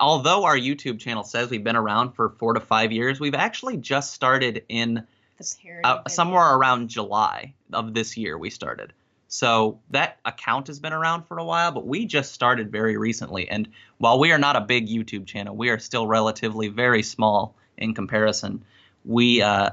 although 0.00 0.44
our 0.44 0.56
YouTube 0.56 0.98
channel 0.98 1.24
says 1.24 1.50
we've 1.50 1.64
been 1.64 1.76
around 1.76 2.12
for 2.12 2.30
four 2.30 2.54
to 2.54 2.60
five 2.60 2.92
years, 2.92 3.20
we've 3.20 3.34
actually 3.34 3.76
just 3.76 4.12
started 4.12 4.64
in 4.68 5.06
uh, 5.84 6.08
somewhere 6.08 6.56
around 6.56 6.88
July 6.88 7.54
of 7.72 7.94
this 7.94 8.16
year. 8.16 8.38
We 8.38 8.50
started, 8.50 8.92
so 9.28 9.80
that 9.90 10.18
account 10.24 10.68
has 10.68 10.80
been 10.80 10.92
around 10.92 11.24
for 11.24 11.38
a 11.38 11.44
while, 11.44 11.72
but 11.72 11.86
we 11.86 12.06
just 12.06 12.32
started 12.32 12.70
very 12.70 12.96
recently. 12.96 13.48
And 13.48 13.68
while 13.98 14.18
we 14.18 14.32
are 14.32 14.38
not 14.38 14.56
a 14.56 14.60
big 14.60 14.88
YouTube 14.88 15.26
channel, 15.26 15.56
we 15.56 15.68
are 15.70 15.78
still 15.78 16.06
relatively 16.06 16.68
very 16.68 17.02
small 17.02 17.56
in 17.76 17.94
comparison. 17.94 18.64
We 19.04 19.42
uh, 19.42 19.70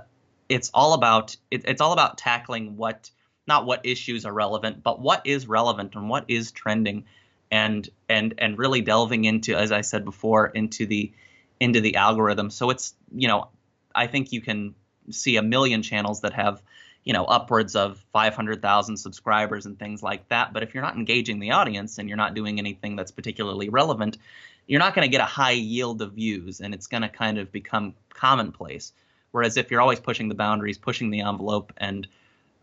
it's 0.49 0.69
all 0.73 0.93
about 0.93 1.35
it, 1.51 1.63
it's 1.65 1.81
all 1.81 1.93
about 1.93 2.17
tackling 2.17 2.77
what 2.77 3.09
not 3.47 3.65
what 3.65 3.85
issues 3.85 4.25
are 4.25 4.33
relevant, 4.33 4.83
but 4.83 5.01
what 5.01 5.21
is 5.25 5.47
relevant 5.47 5.95
and 5.95 6.09
what 6.09 6.25
is 6.27 6.51
trending, 6.51 7.05
and 7.53 7.87
and 8.09 8.33
and 8.39 8.57
really 8.57 8.81
delving 8.81 9.25
into, 9.25 9.55
as 9.55 9.71
I 9.71 9.81
said 9.81 10.03
before, 10.03 10.47
into 10.47 10.87
the 10.87 11.13
into 11.59 11.81
the 11.81 11.97
algorithm. 11.97 12.49
So 12.49 12.71
it's 12.71 12.95
you 13.15 13.27
know, 13.27 13.49
I 13.93 14.07
think 14.07 14.31
you 14.31 14.41
can 14.41 14.73
see 15.11 15.37
a 15.37 15.43
million 15.43 15.83
channels 15.83 16.21
that 16.21 16.33
have 16.33 16.63
you 17.03 17.13
know 17.13 17.25
upwards 17.25 17.75
of 17.75 18.03
500,000 18.11 18.97
subscribers 18.97 19.67
and 19.67 19.77
things 19.77 20.01
like 20.01 20.27
that. 20.29 20.51
But 20.51 20.63
if 20.63 20.73
you're 20.73 20.81
not 20.81 20.95
engaging 20.95 21.39
the 21.39 21.51
audience 21.51 21.99
and 21.99 22.09
you're 22.09 22.17
not 22.17 22.33
doing 22.33 22.57
anything 22.57 22.95
that's 22.95 23.11
particularly 23.11 23.69
relevant, 23.69 24.17
you're 24.65 24.79
not 24.79 24.95
going 24.95 25.05
to 25.05 25.11
get 25.11 25.21
a 25.21 25.25
high 25.25 25.51
yield 25.51 26.01
of 26.01 26.13
views, 26.13 26.59
and 26.59 26.73
it's 26.73 26.87
going 26.87 27.03
to 27.03 27.09
kind 27.09 27.37
of 27.37 27.51
become 27.51 27.93
commonplace. 28.09 28.93
Whereas 29.29 29.57
if 29.57 29.69
you're 29.69 29.81
always 29.81 29.99
pushing 29.99 30.27
the 30.27 30.35
boundaries, 30.35 30.79
pushing 30.79 31.11
the 31.11 31.21
envelope, 31.21 31.71
and 31.77 32.07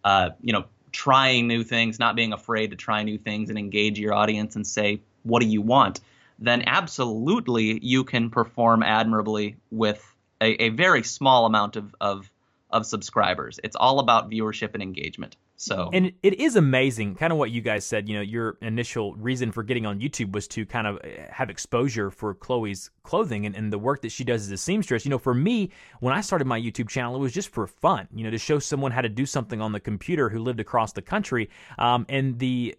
uh, 0.02 0.30
you 0.40 0.52
know, 0.52 0.64
trying 0.92 1.46
new 1.46 1.64
things, 1.64 1.98
not 1.98 2.16
being 2.16 2.32
afraid 2.32 2.70
to 2.70 2.76
try 2.76 3.02
new 3.02 3.18
things 3.18 3.50
and 3.50 3.58
engage 3.58 3.98
your 3.98 4.14
audience 4.14 4.56
and 4.56 4.66
say, 4.66 5.00
what 5.22 5.40
do 5.40 5.46
you 5.46 5.62
want? 5.62 6.00
Then 6.38 6.64
absolutely 6.66 7.78
you 7.84 8.04
can 8.04 8.30
perform 8.30 8.82
admirably 8.82 9.56
with 9.70 10.02
a, 10.40 10.64
a 10.64 10.68
very 10.70 11.02
small 11.02 11.46
amount 11.46 11.76
of, 11.76 11.94
of 12.00 12.30
of 12.70 12.86
subscribers. 12.86 13.58
It's 13.62 13.76
all 13.76 13.98
about 13.98 14.30
viewership 14.30 14.74
and 14.74 14.82
engagement. 14.82 15.36
So 15.60 15.90
And 15.92 16.12
it 16.22 16.40
is 16.40 16.56
amazing, 16.56 17.16
kind 17.16 17.34
of 17.34 17.38
what 17.38 17.50
you 17.50 17.60
guys 17.60 17.84
said. 17.84 18.08
You 18.08 18.14
know, 18.14 18.22
your 18.22 18.56
initial 18.62 19.14
reason 19.16 19.52
for 19.52 19.62
getting 19.62 19.84
on 19.84 20.00
YouTube 20.00 20.32
was 20.32 20.48
to 20.48 20.64
kind 20.64 20.86
of 20.86 20.96
uh, 20.96 21.08
have 21.30 21.50
exposure 21.50 22.10
for 22.10 22.34
Chloe's 22.34 22.88
clothing 23.02 23.44
and, 23.44 23.54
and 23.54 23.70
the 23.70 23.78
work 23.78 24.00
that 24.00 24.10
she 24.10 24.24
does 24.24 24.46
as 24.46 24.50
a 24.50 24.56
seamstress. 24.56 25.04
You 25.04 25.10
know, 25.10 25.18
for 25.18 25.34
me, 25.34 25.70
when 26.00 26.14
I 26.14 26.22
started 26.22 26.46
my 26.46 26.58
YouTube 26.58 26.88
channel, 26.88 27.14
it 27.14 27.18
was 27.18 27.34
just 27.34 27.50
for 27.50 27.66
fun, 27.66 28.08
you 28.14 28.24
know, 28.24 28.30
to 28.30 28.38
show 28.38 28.58
someone 28.58 28.90
how 28.90 29.02
to 29.02 29.10
do 29.10 29.26
something 29.26 29.60
on 29.60 29.72
the 29.72 29.80
computer 29.80 30.30
who 30.30 30.38
lived 30.38 30.60
across 30.60 30.94
the 30.94 31.02
country. 31.02 31.50
Um, 31.78 32.06
and 32.08 32.38
the 32.38 32.74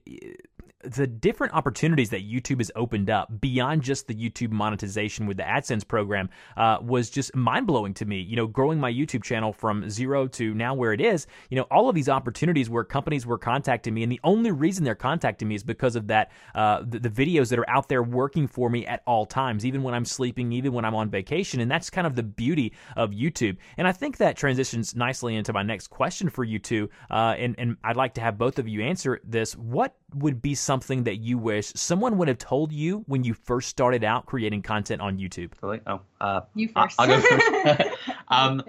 the 0.84 1.08
different 1.08 1.54
opportunities 1.54 2.10
that 2.10 2.28
YouTube 2.28 2.58
has 2.60 2.72
opened 2.76 3.10
up 3.10 3.42
beyond 3.42 3.82
just 3.82 4.08
the 4.08 4.16
YouTube 4.16 4.52
monetization 4.52 5.26
with 5.26 5.38
the 5.38 5.44
AdSense 5.44 5.88
program 5.88 6.30
uh, 6.58 6.78
was 6.82 7.10
just 7.10 7.36
mind 7.36 7.68
blowing 7.68 7.94
to 7.96 8.06
me. 8.06 8.20
You 8.20 8.36
know, 8.36 8.48
growing 8.48 8.80
my 8.80 8.92
YouTube 8.92 9.24
channel 9.24 9.54
from 9.54 9.90
zero 9.90 10.28
to 10.28 10.54
now 10.54 10.74
where 10.74 10.94
it 10.94 11.02
is, 11.02 11.28
you 11.50 11.58
know, 11.58 11.68
all 11.72 11.90
of 11.90 11.96
these 11.96 12.10
opportunities 12.10 12.70
where 12.70 12.84
companies 12.84 13.26
were 13.26 13.38
contacting 13.38 13.94
me, 13.94 14.04
and 14.04 14.12
the 14.12 14.20
only 14.24 14.52
reason 14.52 14.84
they're 14.84 14.96
contacting 14.96 15.48
me 15.48 15.56
is 15.56 15.64
because 15.64 15.96
of 15.96 16.08
that 16.08 16.32
uh, 16.56 16.84
the, 16.86 17.00
the 17.00 17.10
videos 17.10 17.50
that 17.50 17.60
are 17.60 17.70
out 17.70 17.90
there 17.90 18.04
working 18.04 18.48
for 18.48 18.70
me 18.70 18.86
at 18.86 19.02
all 19.06 19.26
times, 19.26 19.66
even 19.66 19.84
when 19.84 19.94
I'm 19.94 20.06
sleeping, 20.06 20.52
even 20.52 20.74
when 20.74 20.86
I'm 20.86 20.96
on 20.96 21.10
vacation, 21.10 21.60
and 21.60 21.70
that's 21.70 21.90
kind 21.90 22.08
of 22.08 22.16
the 22.16 22.24
beauty 22.24 22.74
of 22.96 23.12
YouTube. 23.12 23.58
And 23.78 23.88
I 23.88 23.92
think 23.92 24.18
that 24.18 24.36
transitions 24.36 24.96
nicely 24.96 25.36
into 25.36 25.54
my 25.54 25.64
next 25.64 25.88
question 25.88 26.30
for 26.30 26.44
you 26.44 26.60
two, 26.60 26.90
uh, 27.10 27.36
and 27.38 27.56
and 27.58 27.78
I'd 27.84 27.96
like 27.96 28.16
to 28.16 28.22
have 28.22 28.38
both 28.38 28.60
of 28.60 28.68
you 28.68 28.82
answer 28.82 29.22
this. 29.24 29.56
What 29.56 29.96
would 30.14 30.42
be 30.42 30.56
something 30.56 30.71
that 30.80 31.18
you 31.18 31.38
wish 31.38 31.74
someone 31.76 32.18
would 32.18 32.28
have 32.28 32.38
told 32.38 32.72
you 32.72 33.04
when 33.08 33.24
you 33.24 33.34
first 33.34 33.70
started 33.70 34.04
out 34.04 34.26
creating 34.26 34.62
content 34.62 35.02
on 35.02 35.18
YouTube? 35.18 35.52
Really? 35.62 35.82
Oh, 35.86 36.02
uh, 36.20 36.42
You 36.56 36.70
I'll- 36.76 36.88
1st 36.88 36.96
I'll 37.00 37.08
go 37.08 37.22
first. 37.78 37.90
um, 38.28 38.64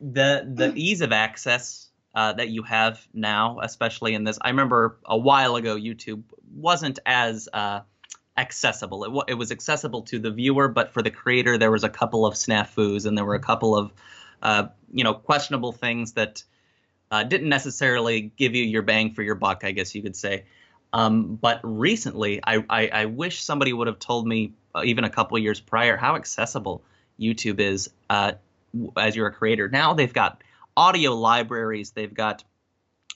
the 0.00 0.46
the 0.52 0.72
ease 0.74 1.00
of 1.00 1.12
access 1.12 1.88
uh, 2.14 2.32
that 2.34 2.48
you 2.48 2.62
have 2.64 3.00
now, 3.14 3.60
especially 3.60 4.14
in 4.14 4.24
this, 4.24 4.38
I 4.40 4.50
remember 4.50 4.98
a 5.04 5.16
while 5.16 5.56
ago, 5.56 5.76
YouTube 5.76 6.22
wasn't 6.54 6.98
as 7.06 7.48
uh, 7.52 7.80
accessible. 8.36 9.22
It, 9.22 9.32
it 9.32 9.34
was 9.34 9.50
accessible 9.52 10.02
to 10.02 10.18
the 10.18 10.30
viewer, 10.30 10.68
but 10.68 10.92
for 10.92 11.02
the 11.02 11.10
creator, 11.10 11.56
there 11.56 11.70
was 11.70 11.84
a 11.84 11.88
couple 11.88 12.26
of 12.26 12.34
snafus 12.34 13.06
and 13.06 13.16
there 13.16 13.24
were 13.24 13.34
a 13.34 13.40
couple 13.40 13.76
of 13.76 13.92
uh, 14.42 14.66
you 14.92 15.04
know 15.04 15.14
questionable 15.14 15.72
things 15.72 16.12
that 16.12 16.42
uh, 17.10 17.22
didn't 17.22 17.48
necessarily 17.48 18.22
give 18.36 18.54
you 18.54 18.64
your 18.64 18.82
bang 18.82 19.12
for 19.14 19.22
your 19.22 19.34
buck, 19.34 19.64
I 19.64 19.70
guess 19.72 19.94
you 19.94 20.02
could 20.02 20.16
say. 20.16 20.44
Um, 20.92 21.36
but 21.36 21.60
recently, 21.62 22.40
I, 22.44 22.64
I, 22.68 22.88
I, 22.88 23.04
wish 23.06 23.42
somebody 23.42 23.72
would 23.72 23.86
have 23.86 23.98
told 23.98 24.26
me 24.26 24.52
uh, 24.74 24.82
even 24.84 25.04
a 25.04 25.10
couple 25.10 25.38
years 25.38 25.58
prior 25.58 25.96
how 25.96 26.16
accessible 26.16 26.82
YouTube 27.18 27.60
is 27.60 27.88
uh, 28.10 28.32
as 28.96 29.16
you're 29.16 29.26
a 29.26 29.32
creator. 29.32 29.68
Now 29.68 29.94
they've 29.94 30.12
got 30.12 30.42
audio 30.76 31.14
libraries, 31.14 31.92
they've 31.92 32.12
got 32.12 32.44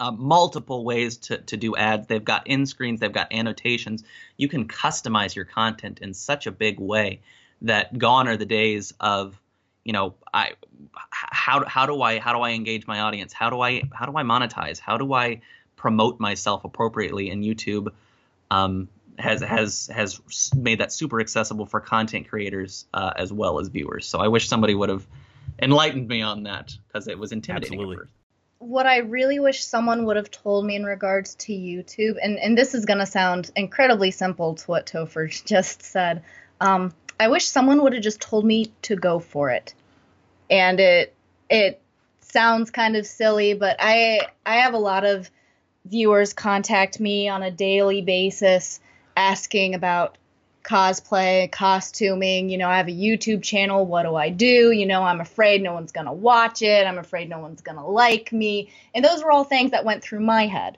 uh, 0.00 0.10
multiple 0.10 0.84
ways 0.84 1.16
to, 1.16 1.38
to 1.38 1.56
do 1.56 1.76
ads. 1.76 2.06
They've 2.06 2.24
got 2.24 2.46
in 2.46 2.66
screens, 2.66 3.00
they've 3.00 3.12
got 3.12 3.32
annotations. 3.32 4.04
You 4.36 4.48
can 4.48 4.68
customize 4.68 5.34
your 5.34 5.44
content 5.44 6.00
in 6.00 6.14
such 6.14 6.46
a 6.46 6.52
big 6.52 6.78
way 6.78 7.20
that 7.62 7.96
gone 7.96 8.28
are 8.28 8.36
the 8.36 8.46
days 8.46 8.92
of, 9.00 9.40
you 9.84 9.92
know, 9.92 10.14
I 10.34 10.52
how 11.00 11.64
how 11.64 11.86
do 11.86 12.02
I 12.02 12.18
how 12.18 12.32
do 12.32 12.40
I 12.40 12.50
engage 12.50 12.86
my 12.86 13.00
audience? 13.00 13.32
How 13.32 13.50
do 13.50 13.60
I 13.60 13.82
how 13.92 14.06
do 14.06 14.16
I 14.16 14.22
monetize? 14.22 14.78
How 14.78 14.98
do 14.98 15.14
I 15.14 15.40
promote 15.86 16.18
myself 16.18 16.64
appropriately? 16.64 17.30
And 17.30 17.44
YouTube 17.44 17.92
um, 18.50 18.88
has 19.20 19.40
has 19.40 19.88
has 19.94 20.20
made 20.52 20.80
that 20.80 20.92
super 20.92 21.20
accessible 21.20 21.64
for 21.64 21.80
content 21.80 22.28
creators 22.28 22.86
uh, 22.92 23.12
as 23.14 23.32
well 23.32 23.60
as 23.60 23.68
viewers. 23.68 24.04
So 24.04 24.18
I 24.18 24.26
wish 24.26 24.48
somebody 24.48 24.74
would 24.74 24.88
have 24.88 25.06
enlightened 25.62 26.08
me 26.08 26.22
on 26.22 26.42
that 26.42 26.74
because 26.88 27.06
it 27.06 27.16
was 27.16 27.30
intimidating 27.30 27.78
Absolutely. 27.78 28.06
what 28.58 28.84
I 28.86 28.98
really 28.98 29.38
wish 29.38 29.62
someone 29.62 30.06
would 30.06 30.16
have 30.16 30.28
told 30.28 30.66
me 30.66 30.74
in 30.74 30.84
regards 30.84 31.36
to 31.36 31.52
YouTube, 31.52 32.16
and, 32.20 32.36
and 32.36 32.58
this 32.58 32.74
is 32.74 32.84
going 32.84 32.98
to 32.98 33.06
sound 33.06 33.52
incredibly 33.54 34.10
simple 34.10 34.56
to 34.56 34.66
what 34.66 34.86
Topher 34.86 35.28
just 35.46 35.82
said. 35.82 36.24
Um, 36.60 36.92
I 37.20 37.28
wish 37.28 37.46
someone 37.46 37.80
would 37.84 37.92
have 37.92 38.02
just 38.02 38.20
told 38.20 38.44
me 38.44 38.72
to 38.82 38.96
go 38.96 39.20
for 39.20 39.50
it. 39.50 39.72
And 40.50 40.80
it 40.80 41.14
it 41.48 41.80
sounds 42.22 42.72
kind 42.72 42.96
of 42.96 43.06
silly, 43.06 43.54
but 43.54 43.76
I 43.78 44.22
I 44.44 44.56
have 44.56 44.74
a 44.74 44.78
lot 44.78 45.04
of 45.04 45.30
viewers 45.88 46.32
contact 46.32 47.00
me 47.00 47.28
on 47.28 47.42
a 47.42 47.50
daily 47.50 48.02
basis 48.02 48.80
asking 49.16 49.74
about 49.74 50.18
cosplay, 50.66 51.50
costuming. 51.50 52.50
You 52.50 52.58
know, 52.58 52.68
I 52.68 52.78
have 52.78 52.88
a 52.88 52.92
YouTube 52.92 53.42
channel. 53.42 53.86
What 53.86 54.02
do 54.02 54.14
I 54.14 54.30
do? 54.30 54.72
You 54.72 54.86
know, 54.86 55.02
I'm 55.02 55.20
afraid 55.20 55.62
no 55.62 55.72
one's 55.72 55.92
going 55.92 56.06
to 56.06 56.12
watch 56.12 56.60
it. 56.62 56.86
I'm 56.86 56.98
afraid 56.98 57.28
no 57.28 57.38
one's 57.38 57.62
going 57.62 57.78
to 57.78 57.84
like 57.84 58.32
me. 58.32 58.70
And 58.94 59.04
those 59.04 59.22
were 59.22 59.30
all 59.30 59.44
things 59.44 59.70
that 59.70 59.84
went 59.84 60.02
through 60.02 60.20
my 60.20 60.46
head. 60.46 60.76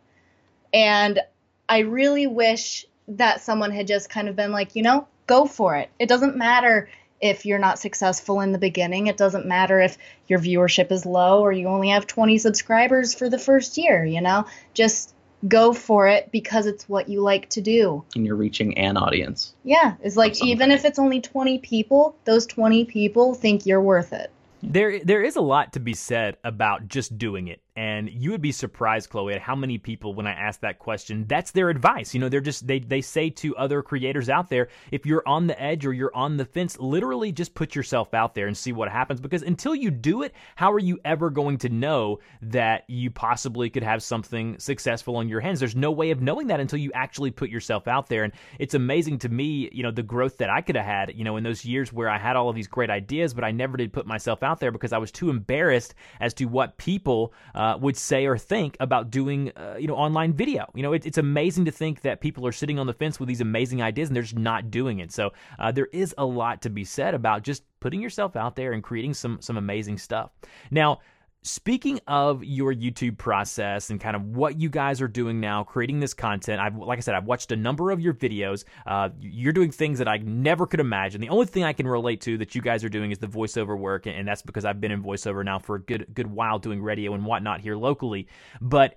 And 0.73 1.21
I 1.69 1.81
really 1.81 2.27
wish 2.27 2.85
that 3.09 3.41
someone 3.41 3.73
had 3.73 3.87
just 3.87 4.11
kind 4.11 4.29
of 4.29 4.37
been 4.37 4.53
like, 4.53 4.77
you 4.77 4.83
know, 4.83 5.09
go 5.27 5.47
for 5.47 5.77
it. 5.77 5.91
It 5.99 6.09
doesn't 6.09 6.37
matter 6.37 6.91
if 7.21 7.47
you're 7.47 7.59
not 7.59 7.79
successful 7.79 8.41
in 8.41 8.53
the 8.53 8.59
beginning. 8.59 9.07
It 9.07 9.17
doesn't 9.17 9.47
matter 9.47 9.81
if 9.81 9.99
your 10.27 10.39
viewership 10.39 10.93
is 10.93 11.05
low 11.07 11.41
or 11.41 11.53
you 11.53 11.69
only 11.69 11.91
have 11.91 12.07
20 12.07 12.39
subscribers 12.39 13.15
for 13.15 13.29
the 13.29 13.39
first 13.39 13.77
year, 13.79 14.05
you 14.05 14.21
know? 14.21 14.47
Just 14.75 15.15
go 15.47 15.73
for 15.73 16.09
it 16.09 16.31
because 16.33 16.67
it's 16.67 16.89
what 16.89 17.09
you 17.09 17.21
like 17.21 17.49
to 17.51 17.61
do. 17.61 18.05
And 18.15 18.27
you're 18.27 18.37
reaching 18.37 18.77
an 18.79 18.97
audience. 18.97 19.55
Yeah, 19.65 19.95
it's 20.03 20.17
like 20.17 20.43
even 20.43 20.71
if 20.71 20.85
it's 20.85 20.99
only 20.99 21.21
20 21.21 21.59
people, 21.59 22.17
those 22.25 22.47
20 22.47 22.85
people 22.87 23.35
think 23.35 23.67
you're 23.67 23.83
worth 23.83 24.13
it. 24.13 24.31
There 24.61 24.99
there 25.05 25.23
is 25.23 25.37
a 25.37 25.41
lot 25.41 25.75
to 25.75 25.81
be 25.81 25.95
said 25.95 26.37
about 26.43 26.89
just 26.89 27.17
doing 27.17 27.47
it. 27.47 27.61
And 27.79 28.11
you 28.11 28.33
would 28.33 28.43
be 28.43 28.51
surprised, 28.51 29.09
Chloe, 29.09 29.35
at 29.35 29.41
how 29.41 29.55
many 29.55 29.79
people, 29.79 30.13
when 30.13 30.27
I 30.27 30.33
ask 30.33 30.59
that 30.63 30.81
question, 30.81 31.25
that's 31.29 31.53
their 31.53 31.71
advice. 31.71 32.13
You 32.13 32.19
know, 32.19 32.29
they're 32.29 32.41
just, 32.41 32.67
they, 32.67 32.81
they 32.81 33.01
say 33.01 33.31
to 33.31 33.57
other 33.57 33.83
creators 33.83 34.29
out 34.29 34.51
there, 34.51 34.67
if 34.91 35.07
you're 35.07 35.23
on 35.29 35.47
the 35.47 35.63
edge 35.63 35.87
or 35.87 35.93
you're 35.93 36.11
on 36.13 36.37
the 36.37 36.45
fence, 36.45 36.77
literally 36.81 37.31
just 37.31 37.55
put 37.55 37.77
yourself 37.77 38.15
out 38.15 38.35
there 38.35 38.49
and 38.49 38.57
see 38.57 38.73
what 38.73 38.89
happens. 38.89 39.21
Because 39.21 39.43
until 39.43 39.77
you 39.77 39.93
do 39.93 40.23
it, 40.23 40.35
how 40.57 40.73
are 40.73 40.81
you 40.81 40.99
ever 41.05 41.31
going 41.31 41.57
to 41.59 41.69
know 41.69 42.19
that 42.43 42.83
you 42.89 43.13
possibly 43.13 43.71
could 43.71 43.85
have 43.85 44.03
something 44.03 44.59
successful 44.59 45.15
on 45.15 45.29
your 45.29 45.39
hands? 45.39 45.61
There's 45.61 45.77
no 45.77 45.93
way 45.93 46.11
of 46.11 46.21
knowing 46.21 46.49
that 46.49 46.59
until 46.59 46.81
you 46.81 46.91
actually 46.95 47.31
put 47.31 47.49
yourself 47.49 47.87
out 47.87 48.09
there. 48.09 48.25
And 48.25 48.33
it's 48.59 48.75
amazing 48.75 49.19
to 49.21 49.29
me, 49.29 49.71
you 49.73 49.85
know, 49.85 49.93
the 49.93 50.03
growth 50.03 50.39
that 50.39 50.51
I 50.51 50.63
could 50.63 50.75
have 50.75 50.85
had, 50.85 51.15
you 51.15 51.23
know, 51.23 51.37
in 51.37 51.45
those 51.45 51.65
years 51.65 51.93
where 51.93 52.09
I 52.09 52.19
had 52.19 52.35
all 52.35 52.49
of 52.49 52.57
these 52.57 52.67
great 52.67 52.91
ideas, 52.91 53.35
but 53.35 53.45
I 53.45 53.53
never 53.53 53.77
did 53.77 53.93
put 53.93 54.05
myself 54.05 54.43
out 54.43 54.59
there 54.59 54.73
because 54.73 54.93
I 54.93 54.99
was 54.99 55.13
too 55.13 55.31
embarrassed 55.31 55.95
as 56.19 56.35
to 56.35 56.47
what 56.47 56.77
people, 56.77 57.33
uh, 57.55 57.68
uh, 57.69 57.79
would 57.79 57.97
say 57.97 58.27
or 58.27 58.39
think 58.39 58.77
about 58.81 59.11
doing, 59.11 59.53
uh, 59.57 59.77
you 59.79 59.87
know, 59.87 59.95
online 59.95 60.33
video. 60.33 60.67
You 60.75 60.83
know, 60.83 60.93
it, 60.93 61.05
it's 61.07 61.19
amazing 61.19 61.65
to 61.67 61.71
think 61.71 62.03
that 62.03 62.21
people 62.21 62.47
are 62.47 62.53
sitting 62.53 62.79
on 62.79 62.87
the 62.87 62.95
fence 62.95 63.21
with 63.21 63.29
these 63.29 63.41
amazing 63.41 63.83
ideas 63.83 64.09
and 64.09 64.17
they're 64.17 64.23
just 64.23 64.37
not 64.37 64.71
doing 64.71 65.01
it. 65.01 65.13
So 65.13 65.31
uh, 65.59 65.73
there 65.73 65.89
is 65.93 66.15
a 66.17 66.25
lot 66.25 66.63
to 66.63 66.71
be 66.71 66.85
said 66.85 67.15
about 67.15 67.43
just 67.43 67.63
putting 67.81 68.01
yourself 68.01 68.37
out 68.37 68.57
there 68.57 68.73
and 68.73 68.83
creating 68.83 69.15
some 69.15 69.39
some 69.41 69.57
amazing 69.57 69.99
stuff. 69.99 70.31
Now. 70.71 71.01
Speaking 71.43 72.01
of 72.09 72.43
your 72.43 72.75
YouTube 72.75 73.17
process 73.17 73.91
and 73.91 74.01
kind 74.01 74.17
of 74.17 74.25
what 74.25 74.61
you 74.61 74.69
guys 74.69 75.01
are 75.01 75.09
doing 75.09 75.39
now, 75.41 75.63
creating 75.63 76.01
this 76.01 76.13
content, 76.13 76.61
I've 76.61 76.77
like 76.77 76.99
I 76.99 77.01
said, 77.01 77.15
I've 77.15 77.27
watched 77.27 77.53
a 77.53 77.57
number 77.57 77.93
of 77.93 78.01
your 78.01 78.13
videos. 78.13 78.65
Uh, 78.87 79.11
you're 79.21 79.53
doing 79.53 79.71
things 79.71 79.99
that 79.99 80.09
I 80.09 80.19
never 80.19 80.67
could 80.67 80.81
imagine. 80.81 81.21
The 81.21 81.29
only 81.29 81.47
thing 81.47 81.63
I 81.63 81.73
can 81.73 81.87
relate 81.87 82.21
to 82.23 82.39
that 82.39 82.57
you 82.57 82.61
guys 82.61 82.83
are 82.83 82.89
doing 82.89 83.13
is 83.13 83.19
the 83.19 83.29
voiceover 83.29 83.79
work, 83.79 84.07
and 84.07 84.27
that's 84.27 84.43
because 84.43 84.65
I've 84.65 84.81
been 84.81 84.91
in 84.91 85.03
voiceover 85.03 85.45
now 85.45 85.61
for 85.61 85.77
a 85.77 85.81
good 85.81 86.07
good 86.13 86.27
while 86.27 86.59
doing 86.59 86.83
radio 86.83 87.15
and 87.15 87.25
whatnot 87.25 87.61
here 87.61 87.77
locally. 87.77 88.27
But 88.61 88.97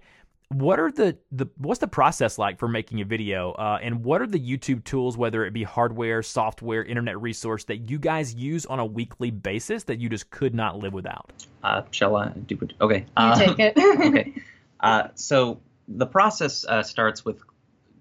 what 0.54 0.80
are 0.80 0.92
the, 0.92 1.18
the 1.32 1.48
what's 1.58 1.80
the 1.80 1.88
process 1.88 2.38
like 2.38 2.60
for 2.60 2.68
making 2.68 3.02
a 3.02 3.06
video? 3.06 3.52
Uh, 3.54 3.80
and 3.82 4.04
what 4.04 4.22
are 4.22 4.28
the 4.28 4.40
youtube 4.40 4.84
tools 4.84 5.18
whether 5.18 5.46
it 5.46 5.54
be 5.54 5.64
hardware 5.64 6.22
software 6.22 6.84
internet 6.84 7.22
resource 7.22 7.64
that 7.66 7.90
you 7.90 7.98
guys 7.98 8.34
use 8.36 8.66
on 8.66 8.80
a 8.80 8.86
weekly 8.86 9.32
basis 9.32 9.84
that 9.84 10.00
you 10.00 10.10
just 10.10 10.30
could 10.30 10.54
not 10.54 10.78
live 10.78 10.94
without? 10.94 11.32
Uh, 11.64 11.82
shall 11.92 12.16
i 12.16 12.30
do 12.30 12.58
it 12.62 12.74
okay 12.82 13.00
you 13.00 13.06
uh, 13.18 13.36
take 13.36 13.60
it. 13.60 13.78
okay. 14.08 14.34
Uh, 14.82 15.10
so 15.14 15.62
the 15.88 16.08
process 16.08 16.66
uh, 16.66 16.82
starts 16.82 17.24
with 17.24 17.40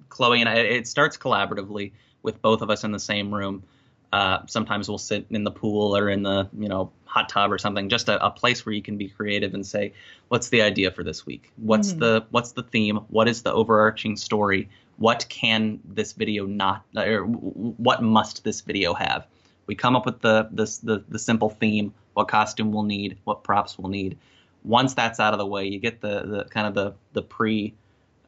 chloe 0.09 0.41
and 0.41 0.49
I, 0.49 0.55
it 0.55 0.87
starts 0.87 1.19
collaboratively 1.19 1.93
with 2.23 2.41
both 2.41 2.63
of 2.63 2.71
us 2.71 2.85
in 2.85 2.91
the 2.91 2.99
same 2.99 3.35
room 3.35 3.65
uh, 4.13 4.41
sometimes 4.47 4.89
we'll 4.89 4.99
sit 4.99 5.27
in 5.31 5.45
the 5.45 5.51
pool 5.51 5.97
or 5.97 6.09
in 6.09 6.23
the 6.23 6.49
you 6.59 6.69
know 6.69 6.91
hot 7.05 7.29
tub 7.29 7.53
or 7.53 7.59
something, 7.59 7.89
just 7.89 8.09
a, 8.09 8.25
a 8.25 8.31
place 8.31 8.65
where 8.65 8.73
you 8.73 8.83
can 8.83 8.97
be 8.97 9.09
creative 9.09 9.55
and 9.55 9.67
say, 9.67 9.93
what's 10.29 10.49
the 10.49 10.63
idea 10.63 10.91
for 10.91 11.05
this 11.05 11.27
week? 11.27 11.51
What's 11.57 11.91
mm-hmm. 11.91 12.01
the 12.01 12.25
what's 12.31 12.53
the 12.53 12.63
theme? 12.63 12.97
What 13.09 13.29
is 13.29 13.43
the 13.43 13.53
overarching 13.53 14.17
story? 14.17 14.69
What 14.97 15.27
can 15.29 15.81
this 15.85 16.13
video 16.13 16.47
not 16.47 16.85
or 16.97 17.25
what 17.25 18.03
must 18.03 18.45
this 18.45 18.61
video 18.61 18.95
have? 18.95 19.27
We 19.67 19.75
come 19.77 19.95
up 19.95 20.07
with 20.07 20.21
the 20.21 20.49
this 20.51 20.79
the, 20.79 21.05
the 21.09 21.19
simple 21.19 21.51
theme, 21.51 21.95
what 22.15 22.27
costume 22.29 22.73
we'll 22.73 22.83
need, 22.83 23.19
what 23.25 23.45
props 23.45 23.79
we'll 23.79 23.91
need. 23.91 24.19
Once 24.65 24.95
that's 24.95 25.21
out 25.21 25.33
of 25.33 25.39
the 25.39 25.47
way, 25.47 25.67
you 25.67 25.79
get 25.79 26.01
the, 26.01 26.23
the 26.27 26.45
kind 26.51 26.67
of 26.67 26.75
the 26.75 26.95
the 27.13 27.23
pre 27.23 27.75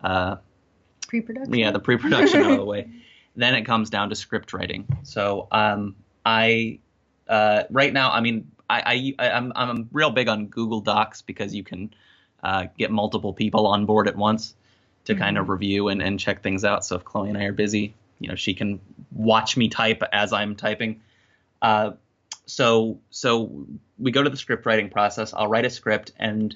uh, 0.02 0.36
pre-production. 1.08 1.54
Yeah, 1.54 1.72
the 1.72 1.80
pre-production 1.80 2.42
out 2.42 2.52
of 2.52 2.58
the 2.58 2.64
way. 2.64 2.88
Then 3.34 3.54
it 3.54 3.62
comes 3.62 3.90
down 3.90 4.10
to 4.10 4.14
script 4.14 4.52
writing. 4.52 4.86
So 5.04 5.48
um, 5.50 5.96
I 6.24 6.78
uh, 7.28 7.64
right 7.70 7.92
now, 7.92 8.10
I 8.10 8.20
mean, 8.20 8.50
I, 8.68 9.14
I 9.18 9.28
I'm 9.30 9.52
I'm 9.54 9.88
real 9.92 10.10
big 10.10 10.28
on 10.28 10.46
Google 10.46 10.80
Docs 10.80 11.22
because 11.22 11.54
you 11.54 11.64
can 11.64 11.94
uh, 12.42 12.66
get 12.78 12.90
multiple 12.90 13.32
people 13.32 13.66
on 13.66 13.86
board 13.86 14.08
at 14.08 14.16
once 14.16 14.54
to 15.04 15.12
mm-hmm. 15.12 15.22
kind 15.22 15.38
of 15.38 15.48
review 15.48 15.88
and, 15.88 16.02
and 16.02 16.18
check 16.18 16.42
things 16.42 16.64
out. 16.64 16.84
So 16.84 16.96
if 16.96 17.04
Chloe 17.04 17.28
and 17.28 17.38
I 17.38 17.44
are 17.44 17.52
busy, 17.52 17.94
you 18.18 18.28
know, 18.28 18.34
she 18.34 18.54
can 18.54 18.80
watch 19.10 19.56
me 19.56 19.68
type 19.68 20.02
as 20.12 20.32
I'm 20.32 20.56
typing. 20.56 21.00
Uh, 21.60 21.92
so 22.46 23.00
so 23.10 23.66
we 23.98 24.10
go 24.10 24.22
to 24.22 24.30
the 24.30 24.36
script 24.36 24.66
writing 24.66 24.90
process. 24.90 25.34
I'll 25.34 25.48
write 25.48 25.64
a 25.64 25.70
script 25.70 26.12
and 26.16 26.54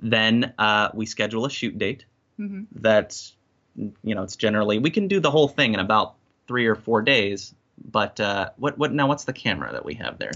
then 0.00 0.52
uh, 0.58 0.90
we 0.94 1.06
schedule 1.06 1.46
a 1.46 1.50
shoot 1.50 1.78
date. 1.78 2.04
Mm-hmm. 2.38 2.64
That's 2.72 3.35
you 3.76 4.14
know, 4.14 4.22
it's 4.22 4.36
generally 4.36 4.78
we 4.78 4.90
can 4.90 5.08
do 5.08 5.20
the 5.20 5.30
whole 5.30 5.48
thing 5.48 5.74
in 5.74 5.80
about 5.80 6.14
three 6.46 6.66
or 6.66 6.74
four 6.74 7.02
days. 7.02 7.54
But 7.90 8.18
uh, 8.20 8.50
what 8.56 8.78
what 8.78 8.92
now? 8.92 9.06
What's 9.06 9.24
the 9.24 9.32
camera 9.32 9.72
that 9.72 9.84
we 9.84 9.94
have 9.94 10.18
there? 10.18 10.32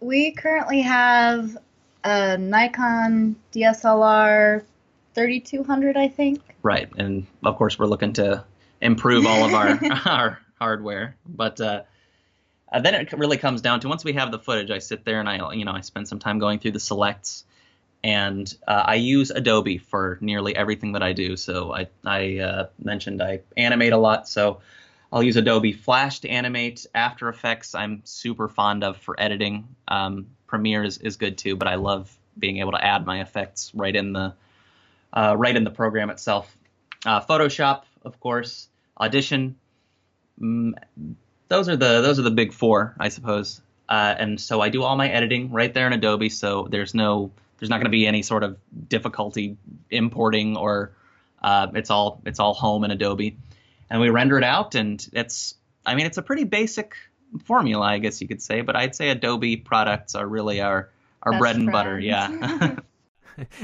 We 0.00 0.32
currently 0.32 0.82
have 0.82 1.56
a 2.04 2.38
Nikon 2.38 3.36
DSLR 3.52 4.62
3200, 5.14 5.96
I 5.96 6.08
think. 6.08 6.40
Right, 6.62 6.88
and 6.96 7.26
of 7.44 7.56
course 7.56 7.78
we're 7.78 7.86
looking 7.86 8.12
to 8.14 8.44
improve 8.80 9.26
all 9.26 9.44
of 9.44 9.54
our 9.54 9.78
our 10.06 10.38
hardware, 10.58 11.16
but. 11.26 11.60
Uh, 11.60 11.82
uh, 12.72 12.80
then 12.80 12.96
it 12.96 13.12
really 13.12 13.36
comes 13.36 13.60
down 13.60 13.78
to 13.78 13.88
once 13.88 14.04
we 14.04 14.14
have 14.14 14.32
the 14.32 14.40
footage, 14.40 14.72
I 14.72 14.78
sit 14.78 15.04
there 15.04 15.20
and 15.20 15.28
I, 15.28 15.52
you 15.52 15.64
know, 15.64 15.70
I 15.70 15.82
spend 15.82 16.08
some 16.08 16.18
time 16.18 16.40
going 16.40 16.58
through 16.58 16.72
the 16.72 16.80
selects, 16.80 17.44
and 18.04 18.52
uh, 18.66 18.84
I 18.86 18.94
use 18.96 19.30
Adobe 19.30 19.78
for 19.78 20.18
nearly 20.20 20.54
everything 20.54 20.92
that 20.92 21.02
I 21.02 21.12
do. 21.12 21.36
So 21.36 21.74
I, 21.74 21.88
I 22.04 22.38
uh, 22.38 22.66
mentioned 22.82 23.22
I 23.22 23.40
animate 23.56 23.92
a 23.92 23.98
lot, 23.98 24.28
so 24.28 24.60
I'll 25.12 25.22
use 25.22 25.36
Adobe 25.36 25.72
Flash 25.72 26.20
to 26.20 26.28
animate. 26.28 26.86
After 26.94 27.28
Effects, 27.28 27.74
I'm 27.74 28.02
super 28.04 28.48
fond 28.48 28.84
of 28.84 28.96
for 28.98 29.18
editing. 29.18 29.68
Um, 29.88 30.26
Premiere 30.46 30.84
is, 30.84 30.98
is 30.98 31.16
good 31.16 31.38
too, 31.38 31.56
but 31.56 31.68
I 31.68 31.76
love 31.76 32.16
being 32.38 32.58
able 32.58 32.72
to 32.72 32.84
add 32.84 33.06
my 33.06 33.20
effects 33.20 33.72
right 33.74 33.94
in 33.94 34.12
the 34.12 34.34
uh, 35.12 35.34
right 35.36 35.56
in 35.56 35.64
the 35.64 35.70
program 35.70 36.10
itself. 36.10 36.54
Uh, 37.04 37.20
Photoshop, 37.20 37.82
of 38.04 38.20
course, 38.20 38.68
Audition. 39.00 39.56
Mm, 40.40 40.74
those 41.48 41.68
are 41.68 41.76
the 41.76 42.02
those 42.02 42.18
are 42.18 42.22
the 42.22 42.30
big 42.30 42.52
four, 42.52 42.94
I 42.98 43.08
suppose. 43.08 43.60
Uh, 43.88 44.14
and 44.18 44.40
so 44.40 44.60
I 44.60 44.68
do 44.68 44.82
all 44.82 44.96
my 44.96 45.08
editing 45.08 45.52
right 45.52 45.72
there 45.72 45.86
in 45.86 45.92
Adobe, 45.92 46.28
so 46.28 46.66
there's 46.70 46.94
no 46.94 47.30
there's 47.58 47.70
not 47.70 47.76
going 47.76 47.86
to 47.86 47.90
be 47.90 48.06
any 48.06 48.22
sort 48.22 48.42
of 48.42 48.58
difficulty 48.88 49.56
importing 49.90 50.56
or 50.56 50.92
uh, 51.42 51.68
it's 51.74 51.90
all 51.90 52.20
it's 52.26 52.38
all 52.40 52.54
home 52.54 52.84
in 52.84 52.90
Adobe, 52.90 53.36
and 53.90 54.00
we 54.00 54.10
render 54.10 54.38
it 54.38 54.44
out, 54.44 54.74
and 54.74 55.06
it's 55.12 55.54
I 55.84 55.94
mean 55.94 56.06
it's 56.06 56.18
a 56.18 56.22
pretty 56.22 56.44
basic 56.44 56.94
formula, 57.44 57.84
I 57.86 57.98
guess 57.98 58.20
you 58.20 58.28
could 58.28 58.42
say, 58.42 58.62
but 58.62 58.76
I'd 58.76 58.94
say 58.94 59.10
Adobe 59.10 59.56
products 59.56 60.14
are 60.14 60.26
really 60.26 60.60
our 60.60 60.90
our 61.22 61.32
Best 61.32 61.40
bread 61.40 61.56
and 61.56 61.64
friends. 61.66 61.72
butter. 61.72 62.00
Yeah. 62.00 62.76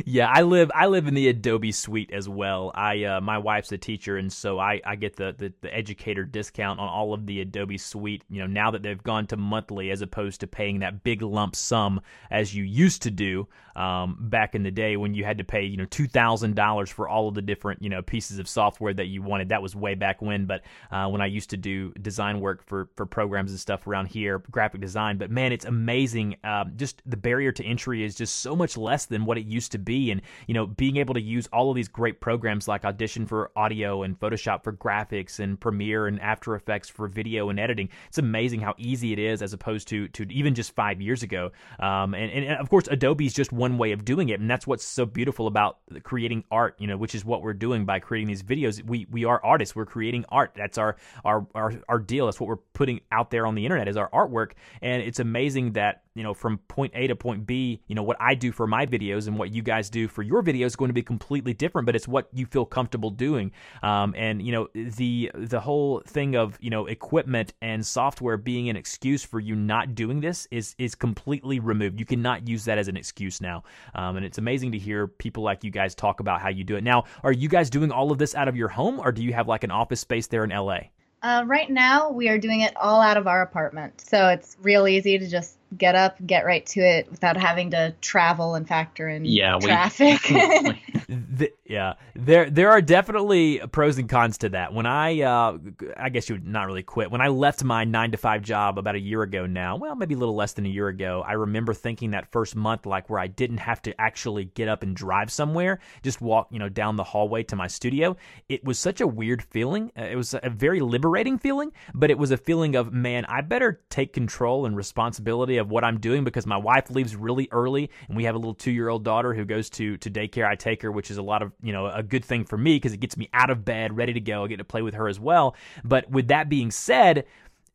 yeah, 0.04 0.30
I 0.32 0.42
live 0.42 0.70
I 0.74 0.86
live 0.86 1.06
in 1.06 1.14
the 1.14 1.28
Adobe 1.28 1.72
suite 1.72 2.10
as 2.12 2.28
well. 2.28 2.72
I 2.74 3.04
uh, 3.04 3.20
my 3.20 3.38
wife's 3.38 3.72
a 3.72 3.78
teacher, 3.78 4.16
and 4.16 4.32
so 4.32 4.58
I, 4.58 4.80
I 4.84 4.96
get 4.96 5.16
the, 5.16 5.34
the, 5.36 5.52
the 5.60 5.74
educator 5.74 6.24
discount 6.24 6.80
on 6.80 6.88
all 6.88 7.14
of 7.14 7.26
the 7.26 7.40
Adobe 7.40 7.78
suite. 7.78 8.22
You 8.28 8.40
know, 8.40 8.46
now 8.46 8.70
that 8.70 8.82
they've 8.82 9.02
gone 9.02 9.26
to 9.28 9.36
monthly 9.36 9.90
as 9.90 10.02
opposed 10.02 10.40
to 10.40 10.46
paying 10.46 10.80
that 10.80 11.02
big 11.02 11.22
lump 11.22 11.56
sum 11.56 12.00
as 12.30 12.54
you 12.54 12.64
used 12.64 13.02
to 13.02 13.10
do 13.10 13.48
um, 13.76 14.16
back 14.20 14.54
in 14.54 14.62
the 14.62 14.70
day 14.70 14.96
when 14.96 15.14
you 15.14 15.24
had 15.24 15.38
to 15.38 15.44
pay 15.44 15.64
you 15.64 15.76
know 15.76 15.86
two 15.86 16.06
thousand 16.06 16.54
dollars 16.54 16.90
for 16.90 17.08
all 17.08 17.28
of 17.28 17.34
the 17.34 17.42
different 17.42 17.82
you 17.82 17.88
know 17.88 18.02
pieces 18.02 18.38
of 18.38 18.48
software 18.48 18.92
that 18.94 19.06
you 19.06 19.22
wanted. 19.22 19.50
That 19.50 19.62
was 19.62 19.74
way 19.74 19.94
back 19.94 20.20
when. 20.20 20.46
But 20.46 20.62
uh, 20.90 21.08
when 21.08 21.20
I 21.20 21.26
used 21.26 21.50
to 21.50 21.56
do 21.56 21.92
design 21.92 22.40
work 22.40 22.66
for 22.66 22.88
for 22.96 23.06
programs 23.06 23.50
and 23.50 23.60
stuff 23.60 23.86
around 23.86 24.06
here, 24.06 24.38
graphic 24.50 24.80
design. 24.80 25.18
But 25.18 25.30
man, 25.30 25.52
it's 25.52 25.64
amazing. 25.64 26.36
Um, 26.44 26.72
just 26.76 27.02
the 27.06 27.16
barrier 27.16 27.52
to 27.52 27.64
entry 27.64 28.04
is 28.04 28.14
just 28.14 28.40
so 28.40 28.56
much 28.56 28.76
less 28.76 29.06
than 29.06 29.24
what 29.24 29.38
it 29.38 29.46
used 29.46 29.61
used 29.62 29.72
to 29.72 29.78
be. 29.78 30.10
And 30.10 30.20
you 30.46 30.54
know 30.54 30.66
being 30.66 30.96
able 30.96 31.14
to 31.14 31.20
use 31.20 31.48
all 31.52 31.70
of 31.70 31.76
these 31.76 31.88
great 31.88 32.20
programs 32.20 32.66
like 32.66 32.84
audition 32.84 33.26
for 33.26 33.50
audio 33.56 34.02
and 34.02 34.18
photoshop 34.18 34.64
for 34.64 34.72
graphics 34.72 35.38
and 35.38 35.58
premiere 35.58 36.06
and 36.06 36.20
after 36.20 36.54
effects 36.54 36.88
for 36.88 37.06
video 37.06 37.48
and 37.48 37.60
editing 37.60 37.88
it's 38.08 38.18
amazing 38.18 38.60
how 38.60 38.74
easy 38.76 39.12
it 39.12 39.18
is 39.18 39.42
as 39.42 39.52
opposed 39.52 39.88
to 39.88 40.08
to 40.08 40.26
even 40.32 40.54
just 40.54 40.74
five 40.74 41.00
years 41.00 41.22
ago. 41.22 41.52
Um, 41.78 42.14
and, 42.14 42.30
and 42.32 42.60
of 42.60 42.68
course 42.68 42.88
adobe 42.90 43.26
is 43.26 43.34
just 43.34 43.52
one 43.52 43.78
way 43.78 43.92
of 43.92 44.04
doing 44.04 44.28
it. 44.30 44.40
And 44.40 44.50
that's 44.50 44.66
what's 44.66 44.84
so 44.84 45.06
beautiful 45.06 45.46
about 45.46 45.78
creating 46.02 46.44
art 46.50 46.74
you 46.78 46.86
know 46.86 46.96
which 46.96 47.14
is 47.14 47.24
what 47.24 47.42
we're 47.42 47.52
doing 47.54 47.84
by 47.84 48.00
creating 48.00 48.28
these 48.28 48.42
videos. 48.42 48.84
We 48.84 49.06
we 49.10 49.24
are 49.24 49.40
artists. 49.44 49.76
We're 49.76 49.86
creating 49.86 50.24
art. 50.28 50.52
That's 50.56 50.78
our 50.78 50.96
our 51.24 51.46
our, 51.54 51.72
our 51.88 51.98
deal. 51.98 52.26
That's 52.26 52.40
what 52.40 52.48
we're 52.48 52.64
putting 52.72 53.00
out 53.12 53.30
there 53.30 53.46
on 53.46 53.54
the 53.54 53.64
internet 53.64 53.88
is 53.88 53.96
our 53.96 54.10
artwork. 54.10 54.52
And 54.80 55.02
it's 55.02 55.20
amazing 55.20 55.72
that 55.72 56.02
you 56.14 56.22
know 56.22 56.34
from 56.34 56.58
point 56.68 56.92
A 56.94 57.06
to 57.06 57.16
point 57.16 57.46
B, 57.46 57.80
you 57.86 57.94
know 57.94 58.02
what 58.02 58.16
I 58.20 58.34
do 58.34 58.52
for 58.52 58.66
my 58.66 58.86
videos 58.86 59.26
and 59.26 59.38
what 59.38 59.52
you 59.52 59.62
guys 59.62 59.90
do 59.90 60.08
for 60.08 60.22
your 60.22 60.42
videos 60.42 60.66
is 60.66 60.76
going 60.76 60.88
to 60.88 60.94
be 60.94 61.02
completely 61.02 61.54
different, 61.54 61.86
but 61.86 61.96
it's 61.96 62.08
what 62.08 62.28
you 62.32 62.46
feel 62.46 62.64
comfortable 62.64 63.10
doing. 63.10 63.52
Um, 63.82 64.14
and 64.16 64.42
you 64.42 64.52
know 64.52 64.68
the 64.74 65.30
the 65.34 65.60
whole 65.60 66.00
thing 66.06 66.36
of 66.36 66.58
you 66.60 66.70
know 66.70 66.86
equipment 66.86 67.54
and 67.62 67.84
software 67.84 68.36
being 68.36 68.68
an 68.68 68.76
excuse 68.76 69.24
for 69.24 69.40
you 69.40 69.54
not 69.54 69.94
doing 69.94 70.20
this 70.20 70.46
is 70.50 70.74
is 70.78 70.94
completely 70.94 71.60
removed. 71.60 71.98
You 71.98 72.06
cannot 72.06 72.48
use 72.48 72.64
that 72.64 72.78
as 72.78 72.88
an 72.88 72.96
excuse 72.96 73.40
now. 73.40 73.64
Um, 73.94 74.16
and 74.16 74.26
it's 74.26 74.38
amazing 74.38 74.72
to 74.72 74.78
hear 74.78 75.06
people 75.06 75.42
like 75.42 75.64
you 75.64 75.70
guys 75.70 75.94
talk 75.94 76.20
about 76.20 76.40
how 76.40 76.48
you 76.48 76.64
do 76.64 76.76
it. 76.76 76.84
Now, 76.84 77.04
are 77.22 77.32
you 77.32 77.48
guys 77.48 77.70
doing 77.70 77.90
all 77.90 78.12
of 78.12 78.18
this 78.18 78.34
out 78.34 78.48
of 78.48 78.56
your 78.56 78.68
home, 78.68 79.00
or 79.00 79.12
do 79.12 79.22
you 79.22 79.32
have 79.32 79.48
like 79.48 79.64
an 79.64 79.70
office 79.70 80.00
space 80.00 80.26
there 80.26 80.44
in 80.44 80.50
LA? 80.50 80.80
Uh, 81.22 81.44
right 81.46 81.70
now, 81.70 82.10
we 82.10 82.28
are 82.28 82.38
doing 82.38 82.62
it 82.62 82.76
all 82.76 83.00
out 83.00 83.16
of 83.16 83.28
our 83.28 83.42
apartment. 83.42 84.00
So 84.00 84.28
it's 84.28 84.56
real 84.60 84.88
easy 84.88 85.18
to 85.18 85.28
just 85.28 85.56
get 85.76 85.94
up, 85.94 86.16
get 86.26 86.44
right 86.44 86.66
to 86.66 86.80
it 86.80 87.10
without 87.10 87.36
having 87.36 87.70
to 87.70 87.94
travel 88.00 88.56
and 88.56 88.66
factor 88.66 89.08
in 89.08 89.24
yeah, 89.24 89.58
traffic. 89.60 90.20
the, 91.12 91.52
yeah, 91.66 91.94
there 92.14 92.48
there 92.48 92.70
are 92.70 92.80
definitely 92.80 93.60
pros 93.70 93.98
and 93.98 94.08
cons 94.08 94.38
to 94.38 94.50
that. 94.50 94.72
When 94.72 94.86
I, 94.86 95.20
uh, 95.22 95.58
I 95.96 96.08
guess 96.08 96.28
you 96.28 96.36
would 96.36 96.46
not 96.46 96.66
really 96.66 96.82
quit. 96.82 97.10
When 97.10 97.20
I 97.20 97.28
left 97.28 97.62
my 97.64 97.84
nine 97.84 98.12
to 98.12 98.16
five 98.16 98.42
job 98.42 98.78
about 98.78 98.94
a 98.94 99.00
year 99.00 99.22
ago 99.22 99.46
now, 99.46 99.76
well, 99.76 99.94
maybe 99.94 100.14
a 100.14 100.18
little 100.18 100.34
less 100.34 100.52
than 100.52 100.66
a 100.66 100.68
year 100.68 100.88
ago, 100.88 101.22
I 101.26 101.32
remember 101.32 101.74
thinking 101.74 102.10
that 102.12 102.30
first 102.30 102.56
month, 102.56 102.86
like 102.86 103.10
where 103.10 103.20
I 103.20 103.26
didn't 103.26 103.58
have 103.58 103.82
to 103.82 104.00
actually 104.00 104.46
get 104.46 104.68
up 104.68 104.82
and 104.82 104.96
drive 104.96 105.30
somewhere, 105.30 105.80
just 106.02 106.20
walk, 106.20 106.48
you 106.50 106.58
know, 106.58 106.68
down 106.68 106.96
the 106.96 107.04
hallway 107.04 107.42
to 107.44 107.56
my 107.56 107.66
studio. 107.66 108.16
It 108.48 108.64
was 108.64 108.78
such 108.78 109.00
a 109.00 109.06
weird 109.06 109.42
feeling. 109.42 109.92
Uh, 109.96 110.04
it 110.04 110.16
was 110.16 110.34
a 110.34 110.50
very 110.50 110.80
liberating 110.80 111.38
feeling, 111.38 111.72
but 111.94 112.10
it 112.10 112.18
was 112.18 112.30
a 112.30 112.36
feeling 112.36 112.74
of 112.76 112.92
man, 112.92 113.24
I 113.26 113.40
better 113.40 113.80
take 113.90 114.12
control 114.12 114.66
and 114.66 114.76
responsibility 114.76 115.56
of 115.58 115.70
what 115.70 115.84
I'm 115.84 116.00
doing 116.00 116.24
because 116.24 116.46
my 116.46 116.56
wife 116.56 116.90
leaves 116.90 117.16
really 117.16 117.48
early 117.50 117.90
and 118.08 118.16
we 118.16 118.24
have 118.24 118.34
a 118.34 118.38
little 118.38 118.54
two 118.54 118.70
year 118.70 118.88
old 118.88 119.04
daughter 119.04 119.34
who 119.34 119.44
goes 119.44 119.70
to 119.70 119.96
to 119.98 120.10
daycare. 120.10 120.46
I 120.46 120.54
take 120.54 120.82
her, 120.82 120.92
which 121.02 121.10
is 121.10 121.18
a 121.18 121.22
lot 121.22 121.42
of 121.42 121.50
you 121.60 121.72
know 121.72 121.88
a 121.88 122.00
good 122.04 122.24
thing 122.24 122.44
for 122.44 122.56
me 122.56 122.76
because 122.76 122.92
it 122.92 123.00
gets 123.00 123.16
me 123.16 123.28
out 123.34 123.50
of 123.50 123.64
bed, 123.64 123.96
ready 123.96 124.12
to 124.12 124.20
go. 124.20 124.44
I 124.44 124.46
get 124.46 124.58
to 124.58 124.64
play 124.64 124.82
with 124.82 124.94
her 124.94 125.08
as 125.08 125.18
well. 125.18 125.56
But 125.82 126.08
with 126.08 126.28
that 126.28 126.48
being 126.48 126.70
said, 126.70 127.26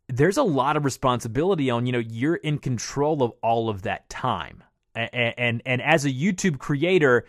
there's 0.07 0.37
a 0.37 0.43
lot 0.43 0.77
of 0.77 0.85
responsibility 0.85 1.69
on 1.69 1.85
you 1.85 1.91
know 1.91 1.99
you're 1.99 2.37
in 2.37 2.57
control 2.57 3.21
of 3.21 3.33
all 3.43 3.67
of 3.67 3.81
that 3.81 4.09
time 4.09 4.63
and 4.95 5.33
and, 5.37 5.61
and 5.65 5.81
as 5.81 6.05
a 6.05 6.09
YouTube 6.09 6.57
creator 6.57 7.25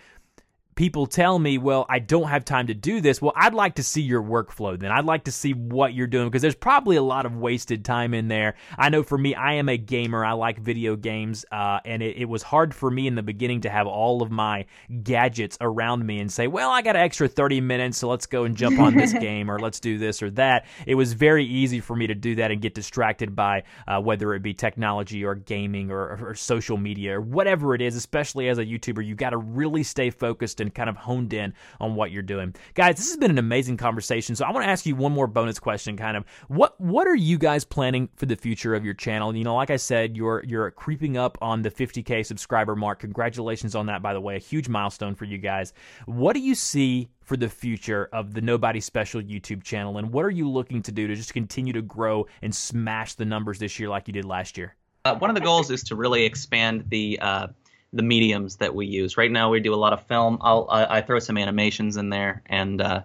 people 0.79 1.09
tell 1.09 1.41
me, 1.41 1.59
well, 1.59 1.85
I 1.88 1.99
don't 1.99 2.29
have 2.29 2.45
time 2.45 2.69
to 2.69 2.75
do 2.75 3.01
this. 3.01 3.21
Well, 3.21 3.33
I'd 3.35 3.53
like 3.53 3.75
to 3.75 3.83
see 3.83 4.01
your 4.01 4.23
workflow 4.23 4.79
then. 4.79 4.93
I'd 4.93 5.05
like 5.05 5.25
to 5.25 5.33
see 5.33 5.53
what 5.53 5.93
you're 5.93 6.07
doing 6.07 6.29
because 6.29 6.41
there's 6.41 6.55
probably 6.55 6.95
a 6.95 7.03
lot 7.03 7.27
of 7.27 7.35
wasted 7.35 7.85
time 7.85 8.14
in 8.14 8.29
there. 8.29 8.55
I 8.79 8.88
know 8.88 9.03
for 9.03 9.19
me, 9.19 9.35
I 9.35 9.55
am 9.55 9.69
a 9.69 9.77
gamer. 9.77 10.25
I 10.25 10.35
like 10.35 10.61
video 10.61 10.95
games. 10.95 11.45
Uh, 11.51 11.81
and 11.85 12.01
it, 12.01 12.19
it, 12.19 12.29
was 12.29 12.45
hard 12.45 12.73
for 12.73 12.93
me 12.93 13.09
in 13.09 13.17
the 13.17 13.25
beginning 13.25 13.62
to 13.62 13.71
have 13.71 13.88
all 13.88 14.23
of 14.23 14.31
my 14.31 14.67
gadgets 15.03 15.59
around 15.61 16.07
me 16.07 16.21
and 16.21 16.31
say, 16.31 16.47
well, 16.47 16.71
I 16.71 16.83
got 16.83 16.95
an 16.95 17.03
extra 17.03 17.27
30 17.27 17.61
minutes, 17.61 17.99
so 17.99 18.09
let's 18.09 18.27
go 18.27 18.45
and 18.45 18.57
jump 18.57 18.79
on 18.79 18.95
this 18.95 19.12
game 19.19 19.51
or 19.51 19.59
let's 19.59 19.81
do 19.81 19.99
this 19.99 20.23
or 20.23 20.31
that. 20.33 20.67
It 20.87 20.95
was 20.95 21.12
very 21.12 21.45
easy 21.45 21.81
for 21.81 21.97
me 21.97 22.07
to 22.07 22.14
do 22.14 22.37
that 22.37 22.53
and 22.53 22.62
get 22.62 22.75
distracted 22.75 23.35
by 23.35 23.64
uh, 23.88 24.01
whether 24.01 24.33
it 24.33 24.45
be 24.45 24.55
technology 24.55 25.25
or 25.25 25.35
gaming 25.35 25.91
or, 25.91 26.29
or, 26.29 26.35
social 26.37 26.77
media 26.77 27.17
or 27.17 27.21
whatever 27.21 27.75
it 27.75 27.83
is, 27.83 27.97
especially 27.97 28.49
as 28.49 28.59
a 28.59 28.64
YouTuber. 28.64 29.05
You've 29.05 29.19
got 29.19 29.31
to 29.31 29.38
really 29.38 29.83
stay 29.83 30.11
focused 30.11 30.61
and 30.61 30.67
and 30.68 30.74
kind 30.74 30.90
of 30.90 30.96
honed 30.96 31.33
in 31.33 31.54
on 31.81 31.94
what 31.94 32.11
you're 32.11 32.22
doing. 32.22 32.54
Guys, 32.74 32.96
this 32.96 33.09
has 33.09 33.16
been 33.16 33.31
an 33.31 33.38
amazing 33.38 33.78
conversation. 33.78 34.37
So 34.37 34.44
I 34.44 34.52
want 34.52 34.64
to 34.64 34.70
ask 34.70 34.85
you 34.85 34.94
one 34.94 35.12
more 35.12 35.26
bonus 35.26 35.59
question 35.59 35.96
kind 35.96 36.16
of 36.16 36.24
what 36.48 36.78
what 36.81 37.09
are 37.09 37.16
you 37.16 37.38
guys 37.38 37.64
planning 37.64 38.09
for 38.16 38.26
the 38.26 38.37
future 38.37 38.74
of 38.74 38.85
your 38.85 38.94
channel? 38.94 39.35
You 39.35 39.44
know, 39.44 39.57
like 39.57 39.70
I 39.70 39.76
said, 39.76 40.16
you're 40.16 40.44
you're 40.46 40.70
creeping 40.70 41.16
up 41.16 41.38
on 41.40 41.62
the 41.62 41.70
50k 41.70 42.24
subscriber 42.24 42.76
mark. 42.76 43.00
Congratulations 43.00 43.74
on 43.74 43.87
that 43.87 44.02
by 44.02 44.12
the 44.12 44.20
way. 44.20 44.37
A 44.37 44.40
huge 44.40 44.68
milestone 44.68 45.14
for 45.14 45.24
you 45.24 45.38
guys. 45.38 45.72
What 46.07 46.35
do 46.35 46.40
you 46.40 46.54
see 46.54 47.09
for 47.22 47.37
the 47.37 47.48
future 47.48 48.09
of 48.12 48.35
the 48.35 48.40
Nobody 48.40 48.81
Special 48.81 49.22
YouTube 49.22 49.62
channel 49.62 49.98
and 49.98 50.12
what 50.12 50.24
are 50.24 50.31
you 50.31 50.48
looking 50.48 50.83
to 50.83 50.92
do 50.92 51.07
to 51.07 51.14
just 51.14 51.33
continue 51.33 51.72
to 51.72 51.83
grow 51.83 52.26
and 52.42 52.54
smash 52.54 53.14
the 53.14 53.24
numbers 53.24 53.59
this 53.59 53.78
year 53.78 53.88
like 53.88 54.07
you 54.07 54.12
did 54.12 54.24
last 54.24 54.59
year? 54.59 54.74
Uh, 55.04 55.14
one 55.16 55.31
of 55.31 55.35
the 55.35 55.40
goals 55.40 55.70
is 55.70 55.83
to 55.85 55.96
really 55.96 56.24
expand 56.24 56.85
the 56.88 57.18
uh, 57.20 57.46
the 57.92 58.03
mediums 58.03 58.57
that 58.57 58.74
we 58.74 58.87
use. 58.87 59.16
Right 59.16 59.31
now, 59.31 59.51
we 59.51 59.61
do 59.61 59.74
a 59.74 59.77
lot 59.77 59.92
of 59.92 60.07
film. 60.07 60.38
I'll 60.40 60.66
I, 60.70 60.98
I 60.98 61.01
throw 61.03 61.18
some 61.18 61.38
animations 61.38 61.96
in 61.96 62.11
there, 62.11 62.42
and 62.46 62.81
uh, 62.81 63.03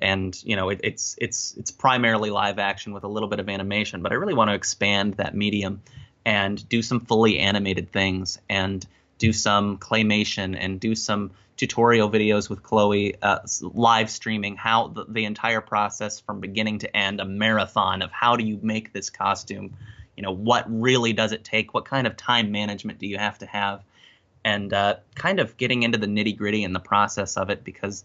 and 0.00 0.38
you 0.44 0.56
know 0.56 0.68
it, 0.68 0.80
it's 0.84 1.16
it's 1.18 1.54
it's 1.56 1.70
primarily 1.70 2.30
live 2.30 2.58
action 2.58 2.92
with 2.92 3.04
a 3.04 3.08
little 3.08 3.28
bit 3.28 3.40
of 3.40 3.48
animation. 3.48 4.02
But 4.02 4.12
I 4.12 4.16
really 4.16 4.34
want 4.34 4.50
to 4.50 4.54
expand 4.54 5.14
that 5.14 5.34
medium 5.34 5.82
and 6.24 6.68
do 6.68 6.82
some 6.82 7.00
fully 7.00 7.38
animated 7.38 7.90
things 7.90 8.38
and 8.48 8.86
do 9.18 9.32
some 9.32 9.78
claymation 9.78 10.56
and 10.58 10.78
do 10.78 10.94
some 10.94 11.32
tutorial 11.56 12.10
videos 12.10 12.48
with 12.50 12.62
Chloe, 12.62 13.14
uh, 13.22 13.38
live 13.60 14.10
streaming 14.10 14.56
how 14.56 14.88
the, 14.88 15.04
the 15.08 15.24
entire 15.24 15.60
process 15.60 16.20
from 16.20 16.40
beginning 16.40 16.80
to 16.80 16.96
end, 16.96 17.20
a 17.20 17.24
marathon 17.24 18.02
of 18.02 18.10
how 18.10 18.36
do 18.36 18.44
you 18.44 18.58
make 18.62 18.92
this 18.92 19.10
costume. 19.10 19.76
You 20.16 20.22
know, 20.22 20.32
what 20.32 20.64
really 20.68 21.12
does 21.12 21.32
it 21.32 21.44
take? 21.44 21.72
What 21.72 21.84
kind 21.84 22.06
of 22.06 22.16
time 22.16 22.52
management 22.52 22.98
do 22.98 23.06
you 23.06 23.18
have 23.18 23.38
to 23.38 23.46
have? 23.46 23.82
And 24.44 24.72
uh, 24.72 24.96
kind 25.14 25.40
of 25.40 25.56
getting 25.56 25.82
into 25.82 25.98
the 25.98 26.06
nitty 26.06 26.36
gritty 26.36 26.64
and 26.64 26.74
the 26.74 26.80
process 26.80 27.36
of 27.36 27.50
it 27.50 27.64
because 27.64 28.04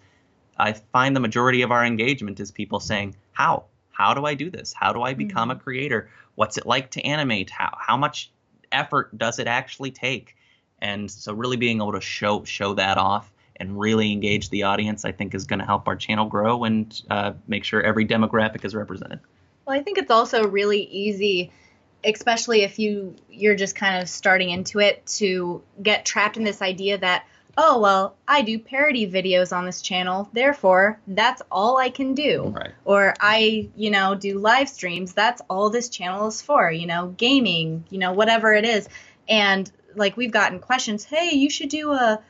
I 0.57 0.73
find 0.73 1.15
the 1.15 1.19
majority 1.19 1.61
of 1.61 1.71
our 1.71 1.85
engagement 1.85 2.39
is 2.39 2.51
people 2.51 2.79
saying, 2.79 3.15
How? 3.33 3.65
How 3.91 4.13
do 4.13 4.25
I 4.25 4.35
do 4.35 4.49
this? 4.49 4.73
How 4.73 4.93
do 4.93 5.01
I 5.01 5.13
become 5.13 5.49
mm-hmm. 5.49 5.59
a 5.59 5.63
creator? 5.63 6.09
What's 6.35 6.57
it 6.57 6.65
like 6.65 6.91
to 6.91 7.01
animate? 7.01 7.49
How 7.49 7.75
how 7.79 7.97
much 7.97 8.31
effort 8.71 9.17
does 9.17 9.39
it 9.39 9.47
actually 9.47 9.91
take? 9.91 10.35
And 10.79 11.09
so 11.09 11.33
really 11.33 11.57
being 11.57 11.77
able 11.77 11.93
to 11.93 12.01
show 12.01 12.43
show 12.43 12.75
that 12.75 12.97
off 12.97 13.31
and 13.59 13.79
really 13.79 14.11
engage 14.11 14.49
the 14.49 14.63
audience, 14.63 15.03
I 15.03 15.11
think 15.11 15.33
is 15.33 15.45
going 15.45 15.59
to 15.59 15.65
help 15.65 15.87
our 15.87 15.95
channel 15.95 16.25
grow 16.27 16.63
and 16.63 17.01
uh, 17.09 17.33
make 17.47 17.63
sure 17.63 17.81
every 17.81 18.05
demographic 18.05 18.63
is 18.63 18.75
represented. 18.75 19.19
Well, 19.65 19.75
I 19.75 19.81
think 19.81 19.97
it's 19.97 20.11
also 20.11 20.47
really 20.47 20.83
easy 20.83 21.51
especially 22.03 22.61
if 22.61 22.79
you 22.79 23.15
you're 23.29 23.55
just 23.55 23.75
kind 23.75 24.01
of 24.01 24.09
starting 24.09 24.49
into 24.49 24.79
it 24.79 25.05
to 25.05 25.61
get 25.81 26.05
trapped 26.05 26.37
in 26.37 26.43
this 26.43 26.61
idea 26.61 26.97
that 26.97 27.25
oh 27.57 27.79
well 27.79 28.15
i 28.27 28.41
do 28.41 28.59
parody 28.59 29.09
videos 29.09 29.55
on 29.55 29.65
this 29.65 29.81
channel 29.81 30.29
therefore 30.33 30.99
that's 31.07 31.41
all 31.51 31.77
i 31.77 31.89
can 31.89 32.13
do. 32.13 32.53
Right. 32.55 32.71
or 32.85 33.13
i 33.19 33.69
you 33.75 33.89
know 33.89 34.15
do 34.15 34.37
live 34.39 34.69
streams 34.69 35.13
that's 35.13 35.41
all 35.49 35.69
this 35.69 35.89
channel 35.89 36.27
is 36.27 36.41
for 36.41 36.71
you 36.71 36.87
know 36.87 37.13
gaming 37.17 37.85
you 37.89 37.99
know 37.99 38.13
whatever 38.13 38.53
it 38.53 38.65
is. 38.65 38.87
And 39.29 39.69
like 39.95 40.15
we've 40.15 40.31
gotten 40.31 40.59
questions 40.59 41.03
hey 41.03 41.31
you 41.35 41.49
should 41.49 41.69
do 41.69 41.91
a 41.91 42.21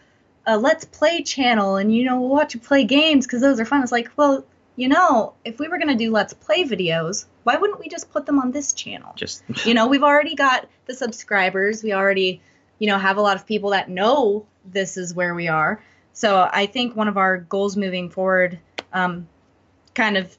a 0.46 0.58
let's 0.58 0.86
play 0.86 1.22
channel 1.24 1.76
and 1.76 1.94
you 1.94 2.06
know 2.06 2.22
watch 2.22 2.54
you 2.54 2.60
play 2.60 2.86
games 2.86 3.28
because 3.28 3.42
those 3.42 3.60
are 3.60 3.66
fun. 3.66 3.84
It's 3.84 3.92
like 3.92 4.12
well 4.16 4.46
you 4.78 4.88
know, 4.88 5.34
if 5.44 5.60
we 5.60 5.68
were 5.68 5.80
going 5.80 5.90
to 5.90 5.96
do 5.96 6.12
let's 6.12 6.34
play 6.34 6.64
videos, 6.64 7.26
why 7.48 7.56
wouldn't 7.56 7.80
we 7.80 7.88
just 7.88 8.12
put 8.12 8.26
them 8.26 8.40
on 8.40 8.52
this 8.52 8.74
channel? 8.74 9.14
Just 9.16 9.42
you 9.66 9.74
know, 9.74 9.88
we've 9.88 10.04
already 10.04 10.36
got 10.36 10.68
the 10.86 10.94
subscribers. 10.94 11.82
We 11.82 11.94
already, 11.94 12.42
you 12.78 12.88
know, 12.88 12.98
have 12.98 13.16
a 13.16 13.22
lot 13.22 13.38
of 13.38 13.48
people 13.48 13.70
that 13.70 13.90
know 13.90 14.46
this 14.66 14.98
is 14.98 15.14
where 15.14 15.34
we 15.34 15.48
are. 15.48 15.82
So 16.12 16.50
I 16.52 16.66
think 16.66 16.94
one 16.94 17.08
of 17.08 17.16
our 17.16 17.38
goals 17.38 17.78
moving 17.78 18.10
forward, 18.10 18.60
um, 18.92 19.30
kind 19.94 20.18
of 20.18 20.38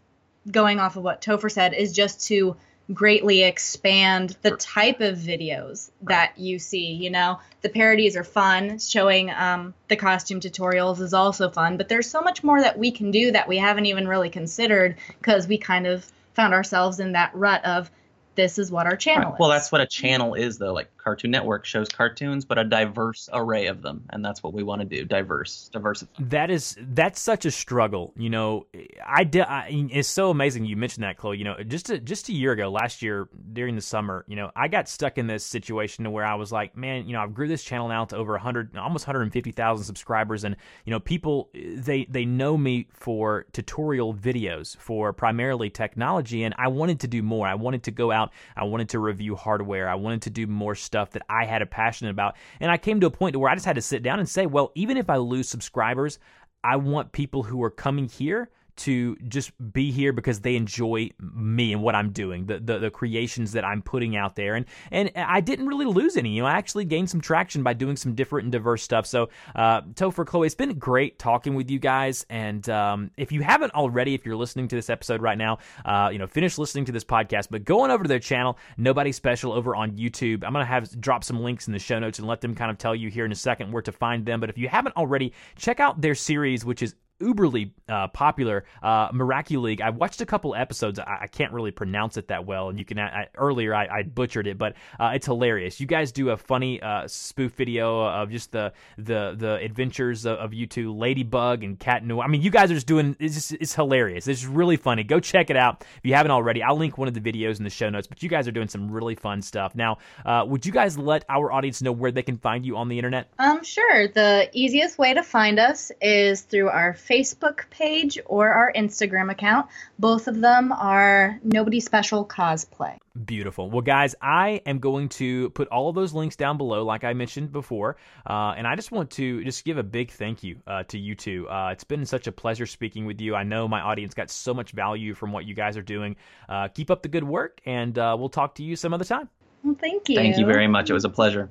going 0.51 0.81
off 0.81 0.97
of 0.97 1.03
what 1.03 1.23
Topher 1.23 1.51
said, 1.51 1.73
is 1.73 1.95
just 1.95 2.27
to 2.27 2.57
greatly 2.93 3.43
expand 3.43 4.37
the 4.43 4.51
type 4.51 5.01
of 5.01 5.17
videos 5.17 5.91
that 6.03 6.35
you 6.37 6.59
see. 6.59 6.93
You 6.93 7.09
know, 7.09 7.41
the 7.63 7.71
parodies 7.71 8.17
are 8.17 8.25
fun. 8.25 8.79
Showing 8.79 9.31
um, 9.31 9.73
the 9.89 9.97
costume 9.97 10.41
tutorials 10.41 11.01
is 11.01 11.15
also 11.15 11.49
fun, 11.49 11.79
but 11.79 11.89
there's 11.89 12.11
so 12.11 12.21
much 12.21 12.45
more 12.45 12.61
that 12.61 12.79
we 12.79 12.91
can 12.91 13.11
do 13.11 13.33
that 13.33 13.49
we 13.49 13.57
haven't 13.57 13.87
even 13.87 14.07
really 14.07 14.29
considered 14.29 14.97
because 15.19 15.49
we 15.49 15.57
kind 15.57 15.87
of 15.87 16.05
found 16.39 16.55
ourselves 16.55 17.01
in 17.01 17.13
that 17.13 17.33
rut 17.35 17.65
of 17.65 17.91
this 18.37 18.61
is 18.61 18.71
what 18.71 18.87
our 18.87 18.95
channel 18.97 19.31
Right. 19.31 19.35
is. 19.35 19.41
Well, 19.41 19.49
that's 19.49 19.73
what 19.73 19.81
a 19.81 19.87
channel 19.87 20.35
is, 20.35 20.57
though. 20.57 20.73
Like 20.73 20.89
Cartoon 21.09 21.31
Network 21.31 21.65
shows 21.65 21.89
cartoons, 21.89 22.45
but 22.45 22.59
a 22.59 22.65
diverse 22.65 23.31
array 23.33 23.69
of 23.69 23.81
them, 23.81 24.05
and 24.11 24.23
that's 24.23 24.43
what 24.43 24.53
we 24.53 24.63
want 24.63 24.83
to 24.83 24.87
do: 24.87 25.07
diverse, 25.07 25.71
diversify. 25.73 26.13
That 26.21 26.51
is 26.51 26.77
that's 26.79 27.19
such 27.19 27.47
a 27.47 27.51
struggle. 27.51 28.13
You 28.15 28.29
know, 28.29 28.67
I, 29.03 29.27
I 29.35 29.69
it's 29.91 30.07
so 30.07 30.29
amazing 30.29 30.67
you 30.67 30.77
mentioned 30.77 31.05
that, 31.05 31.17
Chloe. 31.17 31.39
You 31.39 31.45
know, 31.45 31.63
just 31.67 31.89
a, 31.89 31.99
just 31.99 32.29
a 32.29 32.35
year 32.35 32.53
ago, 32.53 32.69
last 32.69 33.01
year 33.01 33.31
during 33.55 33.75
the 33.75 33.81
summer, 33.81 34.27
you 34.29 34.37
know, 34.37 34.51
I 34.55 34.69
got 34.69 34.87
stuck 34.87 35.17
in 35.17 35.27
this 35.27 35.47
situation 35.47 36.05
to 36.05 36.11
where 36.11 36.27
I 36.27 36.35
was 36.35 36.53
like, 36.53 36.77
man, 36.77 37.07
you 37.07 37.15
know, 37.15 37.23
I've 37.23 37.33
grew 37.33 37.49
this 37.49 37.65
channel 37.65 37.89
now 37.89 38.05
to 38.05 38.17
over 38.17 38.33
100, 38.33 38.77
almost 38.77 39.07
150,000 39.07 39.85
subscribers, 39.85 40.45
and 40.45 40.57
you 40.85 40.91
know, 40.91 41.01
people 41.01 41.49
they 41.55 42.05
they 42.11 42.27
know 42.27 42.59
me 42.59 42.87
for 42.93 43.47
tutorial 43.53 44.13
videos 44.13 44.77
for 44.77 45.15
primarily 45.15 45.71
technology, 45.71 46.43
and 46.43 46.55
I 46.59 46.69
wanted 46.69 47.01
to 47.01 47.09
do 47.09 47.23
more. 47.23 47.47
I 47.47 47.55
wanted 47.55 47.85
to 47.85 47.93
go 47.93 48.13
out. 48.13 48.31
I 48.55 48.65
wanted 48.65 48.91
to 48.91 48.99
review 48.99 49.37
hardware. 49.37 49.89
I 49.89 49.95
wanted 49.95 50.21
to 50.23 50.31
do 50.31 50.47
more 50.47 50.75
stuff 50.75 50.98
that 51.11 51.23
I 51.29 51.45
had 51.45 51.63
a 51.63 51.67
passion 51.67 52.09
about, 52.09 52.37
and 52.61 52.71
I 52.71 52.77
came 52.77 53.01
to 53.01 53.07
a 53.07 53.11
point 53.11 53.37
where 53.37 53.51
I 53.51 53.55
just 53.55 53.67
had 53.67 53.77
to 53.77 53.83
sit 53.83 54.03
down 54.03 54.19
and 54.19 54.29
say, 54.29 54.47
well, 54.47 54.73
even 54.75 54.97
if 54.97 55.09
I 55.11 55.17
lose 55.17 55.49
subscribers, 55.49 56.19
I 56.63 56.77
want 56.77 57.13
people 57.13 57.45
who 57.45 57.63
are 57.63 57.71
coming 57.71 58.09
here 58.09 58.51
to 58.79 59.17
just 59.29 59.53
be 59.73 59.91
here 59.91 60.13
because 60.13 60.41
they 60.41 60.57
enjoy 60.57 61.11
me 61.21 61.73
and 61.73 61.83
what 61.83 61.95
I'm 61.95 62.11
doing, 62.11 62.47
the, 62.47 62.59
the 62.59 62.79
the 62.79 62.91
creations 62.91 63.53
that 63.53 63.65
I'm 63.65 63.83
putting 63.83 64.17
out 64.17 64.37
there, 64.37 64.55
and 64.55 64.67
and 64.91 65.11
I 65.15 65.41
didn't 65.41 65.67
really 65.67 65.87
lose 65.87 66.17
any. 66.17 66.31
You 66.31 66.43
know, 66.43 66.49
I 66.49 66.53
actually 66.53 66.85
gained 66.85 67.11
some 67.11 67.21
traction 67.21 67.63
by 67.63 67.75
doing 67.75 67.97
some 67.97 68.15
different 68.15 68.45
and 68.45 68.53
diverse 68.53 68.83
stuff. 68.83 69.07
So, 69.07 69.31
uh, 69.55 69.83
Topher, 69.83 70.27
Chloe, 70.27 70.47
it's 70.47 70.55
been 70.55 70.79
great 70.79 71.19
talking 71.19 71.55
with 71.55 71.71
you 71.71 71.79
guys. 71.79 72.25
And 72.31 72.69
um, 72.69 73.11
if 73.17 73.33
you 73.33 73.43
haven't 73.43 73.75
already, 73.75 74.15
if 74.15 74.25
you're 74.25 74.37
listening 74.37 74.69
to 74.69 74.77
this 74.77 74.91
episode 74.91 75.23
right 75.23 75.39
now, 75.39 75.59
uh, 75.85 76.11
you 76.13 76.19
know, 76.19 76.27
finish 76.27 76.59
listening 76.59 76.85
to 76.87 76.93
this 76.93 77.05
podcast, 77.05 77.49
but 77.51 77.65
go 77.65 77.81
on 77.81 77.91
over 77.91 78.05
to 78.05 78.09
their 78.09 78.19
channel, 78.19 78.59
Nobody 78.77 79.13
Special, 79.13 79.53
over 79.53 79.75
on 79.75 79.93
YouTube. 79.93 80.45
I'm 80.45 80.53
gonna 80.53 80.65
have 80.65 81.01
drop 81.01 81.25
some 81.25 81.41
links 81.41 81.67
in 81.67 81.73
the 81.73 81.79
show 81.79 81.99
notes 81.99 82.19
and 82.19 82.29
let 82.29 82.41
them 82.41 82.55
kind 82.55 82.71
of 82.71 82.79
tell 82.79 82.95
you 82.95 83.11
here 83.11 83.25
in 83.25 83.33
a 83.33 83.37
second 83.37 83.73
where 83.73 83.83
to 83.83 83.93
find 83.93 84.25
them. 84.25 84.41
But 84.41 84.51
if 84.51 84.59
you 84.59 84.69
haven't 84.69 84.97
already, 84.97 85.33
check 85.57 85.81
out 85.81 86.01
their 86.01 86.15
series, 86.15 86.65
which 86.65 86.83
is 86.83 86.95
uberly 87.21 87.73
uh, 87.89 88.09
popular 88.09 88.65
uh, 88.83 89.11
Miracu-League. 89.11 89.81
I 89.81 89.91
watched 89.91 90.21
a 90.21 90.27
couple 90.27 90.55
episodes. 90.55 90.99
I, 90.99 91.19
I 91.23 91.27
can't 91.27 91.53
really 91.53 91.71
pronounce 91.71 92.17
it 92.17 92.29
that 92.29 92.47
well, 92.47 92.69
and 92.69 92.79
you 92.79 92.85
can. 92.85 92.99
I, 92.99 93.29
earlier 93.37 93.75
I, 93.75 93.87
I 93.87 94.03
butchered 94.03 94.47
it, 94.47 94.59
but 94.59 94.75
uh, 94.99 95.13
it's 95.15 95.27
hilarious. 95.27 95.81
You 95.81 95.87
guys 95.87 96.13
do 96.13 96.31
a 96.31 96.37
funny 96.37 96.81
uh, 96.81 97.07
spoof 97.09 97.53
video 97.55 98.03
of 98.05 98.31
just 98.31 98.53
the 98.53 98.73
the 98.97 99.35
the 99.37 99.55
adventures 99.57 100.25
of, 100.25 100.39
of 100.39 100.55
you 100.55 100.67
two, 100.67 100.93
Ladybug 100.93 101.65
and 101.65 101.79
Cat 101.79 102.05
Noir. 102.05 102.25
I 102.25 102.29
mean, 102.29 102.43
you 102.43 102.51
guys 102.51 102.71
are 102.71 102.75
just 102.75 102.87
doing. 102.87 103.17
It's 103.19 103.35
just, 103.35 103.53
it's 103.53 103.75
hilarious. 103.75 104.29
It's 104.29 104.45
really 104.45 104.77
funny. 104.77 105.05
Go 105.05 105.21
check 105.21 105.51
it 105.51 105.57
out 105.57 105.85
if 105.97 106.05
you 106.05 106.15
haven't 106.15 106.33
already. 106.33 106.63
I'll 106.63 106.77
link 106.77 106.99
one 106.99 107.09
of 107.09 107.15
the 107.15 107.21
videos 107.21 107.59
in 107.59 107.65
the 107.65 107.71
show 107.71 107.91
notes. 107.91 108.07
But 108.07 108.23
you 108.23 108.29
guys 108.29 108.47
are 108.49 108.53
doing 108.53 108.69
some 108.69 108.91
really 108.91 109.15
fun 109.15 109.43
stuff. 109.43 109.75
Now, 109.75 109.99
uh, 110.25 110.45
would 110.47 110.65
you 110.65 110.73
guys 110.73 110.99
let 110.99 111.25
our 111.29 111.53
audience 111.53 111.83
know 111.83 111.93
where 111.93 112.13
they 112.13 112.23
can 112.23 112.37
find 112.37 112.65
you 112.65 112.77
on 112.77 112.89
the 112.89 112.99
internet? 112.99 113.33
Um, 113.39 113.63
sure. 113.65 114.09
The 114.09 114.49
easiest 114.53 114.99
way 114.99 115.15
to 115.15 115.23
find 115.23 115.59
us 115.59 115.91
is 116.01 116.43
through 116.43 116.69
our 116.69 116.95
Facebook 117.09 117.69
page 117.71 118.19
or 118.27 118.49
our 118.51 118.73
Instagram 118.77 119.31
account. 119.31 119.67
Both 119.99 120.29
of 120.29 120.41
them 120.41 120.73
are 120.73 121.39
Nobody 121.43 121.81
Special 121.81 122.25
Cosplay. 122.27 122.99
Beautiful. 123.25 123.71
Well, 123.71 123.83
guys, 123.83 124.15
I 124.23 124.61
am 124.67 124.79
going 124.79 125.09
to 125.11 125.51
put 125.51 125.69
all 125.69 125.89
of 125.89 125.95
those 125.95 126.13
links 126.13 126.37
down 126.37 126.57
below, 126.57 126.85
like 126.85 127.05
I 127.05 127.15
mentioned 127.15 127.51
before. 127.51 127.97
Uh, 128.29 128.55
and 128.57 128.67
I 128.67 128.77
just 128.77 128.93
want 128.93 129.11
to 129.13 129.43
just 129.45 129.65
give 129.65 129.79
a 129.79 129.83
big 129.83 130.11
thank 130.11 130.45
you 130.45 130.61
uh, 130.67 130.85
to 130.85 130.99
you 130.99 131.15
two. 131.15 131.49
Uh, 131.49 131.71
it's 131.73 131.85
been 131.85 132.05
such 132.07 132.27
a 132.27 132.33
pleasure 132.33 132.67
speaking 132.67 133.07
with 133.07 133.21
you. 133.21 133.35
I 133.35 133.43
know 133.43 133.67
my 133.67 133.81
audience 133.81 134.15
got 134.15 134.31
so 134.31 134.55
much 134.55 134.73
value 134.73 135.15
from 135.15 135.33
what 135.33 135.47
you 135.47 135.55
guys 135.55 135.77
are 135.77 135.83
doing. 135.83 136.17
Uh, 136.49 136.69
keep 136.69 136.91
up 136.91 137.03
the 137.03 137.09
good 137.09 137.25
work, 137.25 137.61
and 137.65 137.99
uh, 137.99 138.17
we'll 138.19 138.29
talk 138.29 138.55
to 138.57 138.63
you 138.63 138.77
some 138.77 138.93
other 138.93 139.05
time. 139.05 139.29
Well, 139.65 139.75
thank 139.81 140.09
you. 140.09 140.15
Thank 140.15 140.39
you 140.39 140.47
very 140.47 140.69
much. 140.69 140.91
It 140.91 140.95
was 140.95 141.05
a 141.05 141.11
pleasure. 141.11 141.51